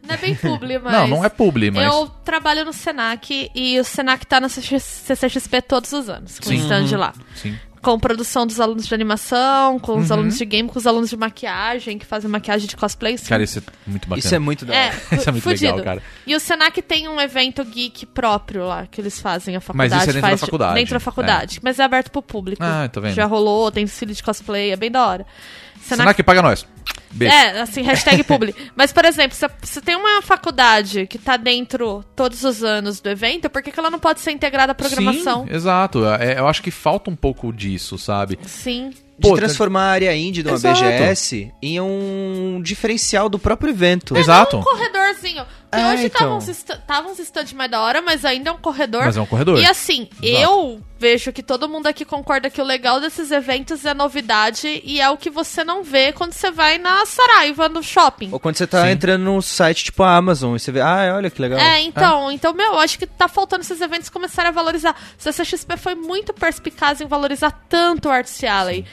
[0.06, 0.92] Não é bem publi, mas...
[0.92, 1.84] Não, não é publi, mas.
[1.92, 6.56] Eu trabalho no Senac e o Senac tá na CCXP todos os anos, com Sim.
[6.56, 7.12] o stand lá.
[7.34, 7.58] Sim.
[7.82, 10.16] Com produção dos alunos de animação, com os Uhum.
[10.16, 13.18] alunos de game, com os alunos de maquiagem, que fazem maquiagem de cosplay.
[13.18, 13.26] sim.
[13.26, 14.18] Cara, isso é muito bacana.
[14.20, 14.88] Isso é muito da É.
[15.12, 15.66] Isso é muito fudido.
[15.76, 16.02] legal, cara.
[16.26, 19.94] E o Senac tem um evento geek próprio lá, que eles fazem a Mas faculdade.
[20.00, 22.62] isso é dentro da faculdade, Dentro da faculdade, mas é aberto pro público.
[22.64, 23.12] Ah, tô vendo.
[23.14, 25.26] Já rolou, tem desfile de cosplay, é bem da hora.
[25.82, 26.66] Senac paga nós.
[27.14, 27.34] Beijo.
[27.34, 28.54] É, assim, hashtag publi.
[28.74, 33.08] Mas, por exemplo, se, se tem uma faculdade que tá dentro todos os anos do
[33.08, 35.46] evento, por que, que ela não pode ser integrada à programação?
[35.46, 36.04] Sim, exato.
[36.06, 38.38] É, eu acho que falta um pouco disso, sabe?
[38.42, 38.90] Sim.
[39.16, 40.80] De Pô, transformar a área indie de uma Exato.
[40.80, 44.16] BGS em um diferencial do próprio evento.
[44.16, 44.56] Exato.
[44.56, 45.44] Um corredorzinho.
[45.74, 46.38] Que Ah, hoje então.
[46.38, 49.04] estavam tava uns stands mais da hora, mas ainda é um corredor.
[49.04, 49.58] Mas é um corredor.
[49.58, 50.42] E assim, Exato.
[50.42, 55.00] eu vejo que todo mundo aqui concorda que o legal desses eventos é novidade e
[55.00, 58.30] é o que você não vê quando você vai na Saraiva, no shopping.
[58.32, 58.90] Ou quando você tá Sim.
[58.90, 61.58] entrando num site tipo a Amazon e você vê, ah, olha que legal.
[61.58, 64.94] É, então, então, meu, eu acho que tá faltando esses eventos começarem a valorizar.
[65.18, 68.84] O CCXP foi muito perspicaz em valorizar tanto o Arts Alley.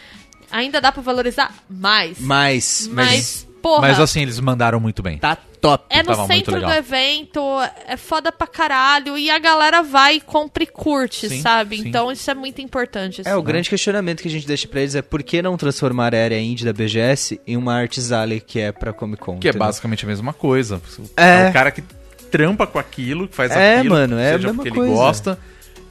[0.52, 2.20] Ainda dá pra valorizar mais.
[2.20, 5.18] Mas, Mas, mas porra, Mas assim, eles mandaram muito bem.
[5.18, 5.86] tá top.
[5.90, 7.40] é no centro do evento,
[7.88, 11.78] é foda pra caralho, e a galera vai, compra e curte, Sim, sabe?
[11.78, 11.88] sim.
[11.88, 13.22] Então isso é muito importante.
[13.22, 13.40] É, assim.
[13.40, 16.24] o grande questionamento que a gente deixa pra eles é por que não transformar a
[16.24, 17.80] área indie da BGS em uma
[18.12, 19.38] Alley que é pra Comic Con?
[19.40, 19.68] Que é entendeu?
[19.68, 20.82] basicamente a mesma coisa.
[21.16, 21.46] É.
[21.46, 21.84] É o cara que
[22.32, 24.92] trampa com aquilo, que faz É, aquilo, mano, é a seja mesma porque coisa.
[24.92, 25.40] ele gosta,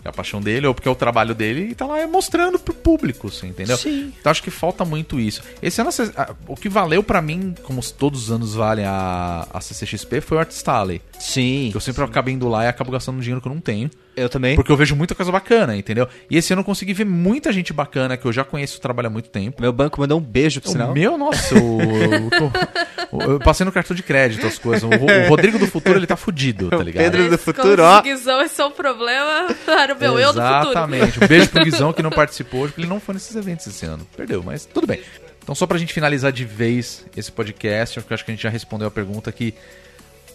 [0.05, 2.72] é a paixão dele, ou porque é o trabalho dele, e tá lá mostrando pro
[2.74, 3.77] público, assim, entendeu?
[3.77, 4.12] Sim.
[4.18, 5.43] Então acho que falta muito isso.
[5.62, 5.90] Esse ano,
[6.48, 10.40] o que valeu pra mim, como todos os anos valem a, a CCXP, foi o
[10.40, 11.02] Artist Alley.
[11.18, 11.70] Sim.
[11.74, 13.90] Eu sempre acabo indo lá e acabo gastando dinheiro que eu não tenho.
[14.16, 14.55] Eu também.
[14.56, 16.06] Porque eu vejo muita coisa bacana, entendeu?
[16.31, 19.06] E esse ano eu consegui ver muita gente bacana que eu já conheço e trabalha
[19.06, 19.62] há muito tempo.
[19.62, 20.93] Meu banco mandou um beijo pro O sinal.
[20.93, 24.82] meu, nossa, eu, eu, tô- eu passei no cartão de crédito as coisas.
[24.82, 27.05] O, o Rodrigo do futuro, ele tá fudido, tá ligado?
[27.05, 28.02] Pedro do futuro, ó.
[28.44, 29.48] Esse é o problema.
[29.90, 30.70] Era o meu eu do futuro.
[30.70, 31.24] Exatamente.
[31.24, 33.84] Um beijo pro Guizão que não participou hoje, porque ele não foi nesses eventos esse
[33.84, 34.06] ano.
[34.16, 35.00] Perdeu, mas tudo bem.
[35.42, 38.50] Então, só pra gente finalizar de vez esse podcast, eu acho que a gente já
[38.50, 39.54] respondeu a pergunta que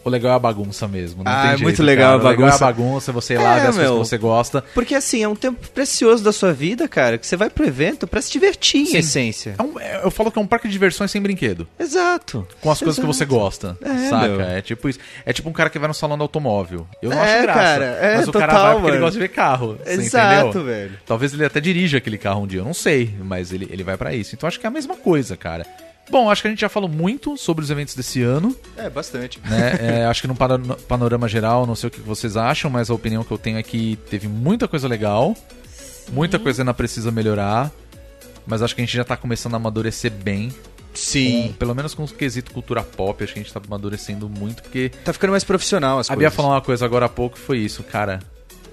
[0.06, 1.24] o legal é a bagunça mesmo.
[1.24, 2.24] Não Ah, é jeito, muito legal cara.
[2.24, 2.66] a O legal é a bagunça.
[2.66, 4.02] bagunça, você ir lá É, ver as coisas meu.
[4.02, 4.64] que você gosta.
[4.74, 8.08] Porque assim, é um tempo precioso da sua vida, cara, que você vai pro evento
[8.08, 8.98] pra se divertir, em Sim.
[8.98, 9.56] essência.
[9.58, 11.68] É um- é- eu falo que é um parque de diversões sem brinquedo.
[11.80, 12.48] Exato.
[12.62, 13.14] Com as coisas que Exato.
[13.18, 13.78] você gosta.
[13.82, 14.28] É, saca?
[14.28, 14.42] meu.
[14.42, 15.00] É tipo isso.
[15.26, 16.88] É tipo um cara que vai no salão do automóvel.
[17.02, 17.60] Eu não É, acho graça.
[17.60, 19.00] cara, é, mas o cara vai porque ele mano.
[19.06, 19.78] gosta de ver carro.
[19.86, 20.64] Exato, entendeu?
[20.66, 20.92] velho.
[21.06, 23.14] Talvez ele até dirija aquele carro um dia, eu não sei.
[23.24, 24.36] Mas ele, ele vai pra isso.
[24.36, 25.66] Então acho que é a mesma coisa, cara.
[26.10, 28.56] Bom, acho que a gente já falou muito sobre os eventos desse ano.
[28.78, 29.40] É, bastante.
[29.44, 30.02] né?
[30.02, 30.36] É, acho que no
[30.88, 33.64] panorama geral, não sei o que vocês acham, mas a opinião que eu tenho é
[33.64, 35.36] que teve muita coisa legal.
[36.12, 37.72] Muita coisa ainda precisa melhorar.
[38.46, 40.54] Mas acho que a gente já tá começando a amadurecer bem.
[40.94, 41.48] Sim.
[41.50, 44.62] Com- pelo menos com o quesito cultura pop, acho que a gente tá amadurecendo muito,
[44.64, 44.90] porque.
[45.04, 46.36] Tá ficando mais profissional as A Bia coisas.
[46.36, 48.20] falou uma coisa agora há pouco, foi isso, cara.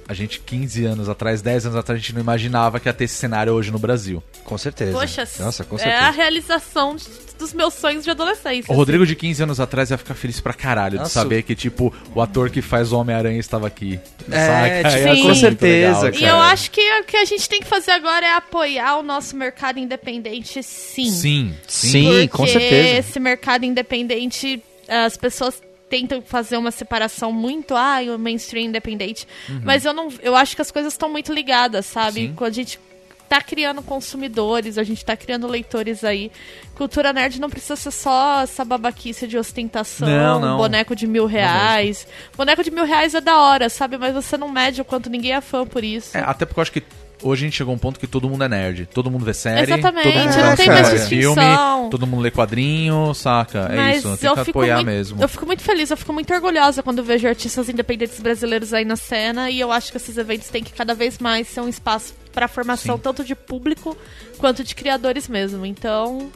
[0.08, 3.04] A gente, 15 anos atrás, 10 anos atrás, a gente não imaginava que ia ter
[3.04, 4.22] esse cenário hoje no Brasil.
[4.44, 4.92] Com certeza.
[4.92, 6.04] Poxa, Nossa, com é certeza.
[6.04, 7.04] a realização de-
[7.38, 8.72] dos meus sonhos de adolescência.
[8.72, 11.08] O Rodrigo de 15 anos atrás ia ficar feliz pra caralho Nossa.
[11.08, 13.98] de saber que, tipo, o ator que faz o Homem-Aranha estava aqui.
[14.30, 14.96] É, Saca?
[14.96, 17.66] tipo, Ia com certeza, legal, E eu acho que o que a gente tem que
[17.66, 21.10] fazer agora é apoiar o nosso mercado independente, sim.
[21.10, 22.98] Sim, Sim, Porque com certeza.
[22.98, 25.60] esse mercado independente, as pessoas
[25.92, 29.28] tentam fazer uma separação muito, ah, o mainstream independente.
[29.62, 32.20] Mas eu não, eu acho que as coisas estão muito ligadas, sabe?
[32.22, 32.26] Uhum.
[32.28, 32.34] Sim.
[32.34, 32.80] Quando a gente
[33.28, 36.32] tá criando consumidores, a gente tá criando leitores aí.
[36.74, 40.56] Cultura nerd não precisa ser só essa babaquice de ostentação, Não, não.
[40.56, 42.06] boneco de mil reais.
[42.34, 43.98] Boneco de mil reais é da hora, sabe?
[43.98, 46.16] Mas você não mede o quanto ninguém é fã por isso.
[46.16, 46.82] É, até porque eu acho que
[47.22, 48.86] hoje a gente chegou a um ponto que todo mundo é nerd.
[48.86, 51.42] Todo mundo vê série, Exatamente, todo mundo não tem mais filme,
[51.90, 53.68] todo mundo lê quadrinho, saca?
[53.70, 55.22] É Mas isso, tem que fico apoiar muito, mesmo.
[55.22, 58.96] Eu fico muito feliz, eu fico muito orgulhosa quando vejo artistas independentes brasileiros aí na
[58.96, 62.14] cena e eu acho que esses eventos têm que cada vez mais ser um espaço
[62.32, 63.02] para formação Sim.
[63.02, 63.96] tanto de público
[64.38, 65.64] quanto de criadores mesmo.
[65.66, 66.30] Então,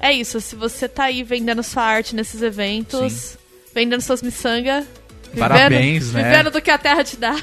[0.00, 0.40] é isso.
[0.40, 3.36] Se você tá aí vendendo sua arte nesses eventos,
[3.74, 4.84] vendendo suas miçangas.
[5.38, 6.22] Parabéns, né?
[6.22, 7.34] Vivendo do que a terra te dá.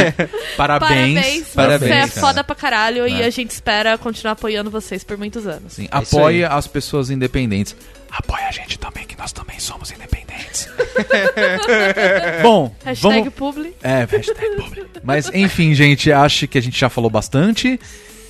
[0.56, 1.48] Parabéns.
[1.54, 1.80] Parabéns.
[1.80, 2.20] Você é cara.
[2.20, 3.26] foda pra caralho e É.
[3.26, 5.74] a gente espera continuar apoiando vocês por muitos anos.
[5.74, 6.44] Sim, É aí.
[6.44, 7.76] as pessoas independentes.
[8.10, 10.68] Apoie a gente também, que nós também somos independentes.
[12.42, 13.34] Bom, Hashtag vamos...
[13.34, 13.74] publi.
[13.82, 14.84] É, hashtag publi.
[15.02, 17.78] Mas, enfim, gente, acho que a gente já falou bastante.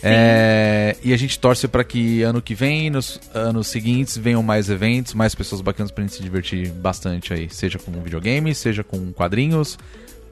[0.02, 4.70] É, e a gente torce para que ano que vem, nos anos seguintes, venham mais
[4.70, 7.48] eventos, mais pessoas bacanas pra gente se divertir bastante aí.
[7.50, 9.78] Seja com videogame, seja com quadrinhos,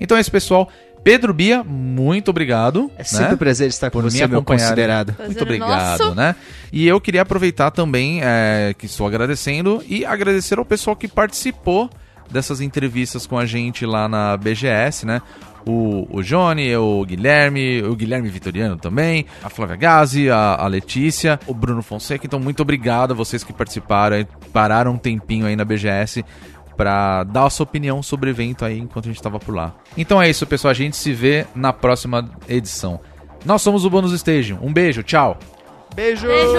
[0.00, 0.68] Então é isso, pessoal.
[1.02, 2.90] Pedro Bia, muito obrigado.
[2.96, 3.34] É sempre né?
[3.34, 5.08] um prazer estar com Por você, me meu considerado.
[5.08, 6.14] Muito Prazer é obrigado, nosso.
[6.14, 6.36] né?
[6.72, 11.88] E eu queria aproveitar também, é, que estou agradecendo, e agradecer ao pessoal que participou
[12.30, 15.22] dessas entrevistas com a gente lá na BGS, né?
[15.66, 21.38] O, o Johnny, o Guilherme, o Guilherme Vitoriano também, a Flávia Gazi, a, a Letícia,
[21.46, 22.26] o Bruno Fonseca.
[22.26, 26.24] Então, muito obrigado a vocês que participaram, e pararam um tempinho aí na BGS
[26.78, 29.74] pra dar a sua opinião sobre o evento aí enquanto a gente tava por lá.
[29.96, 30.70] Então é isso, pessoal.
[30.70, 33.00] A gente se vê na próxima edição.
[33.44, 34.54] Nós somos o Bônus Stage.
[34.54, 35.36] Um beijo, tchau!
[35.94, 36.28] Beijo!
[36.28, 36.58] Beijo!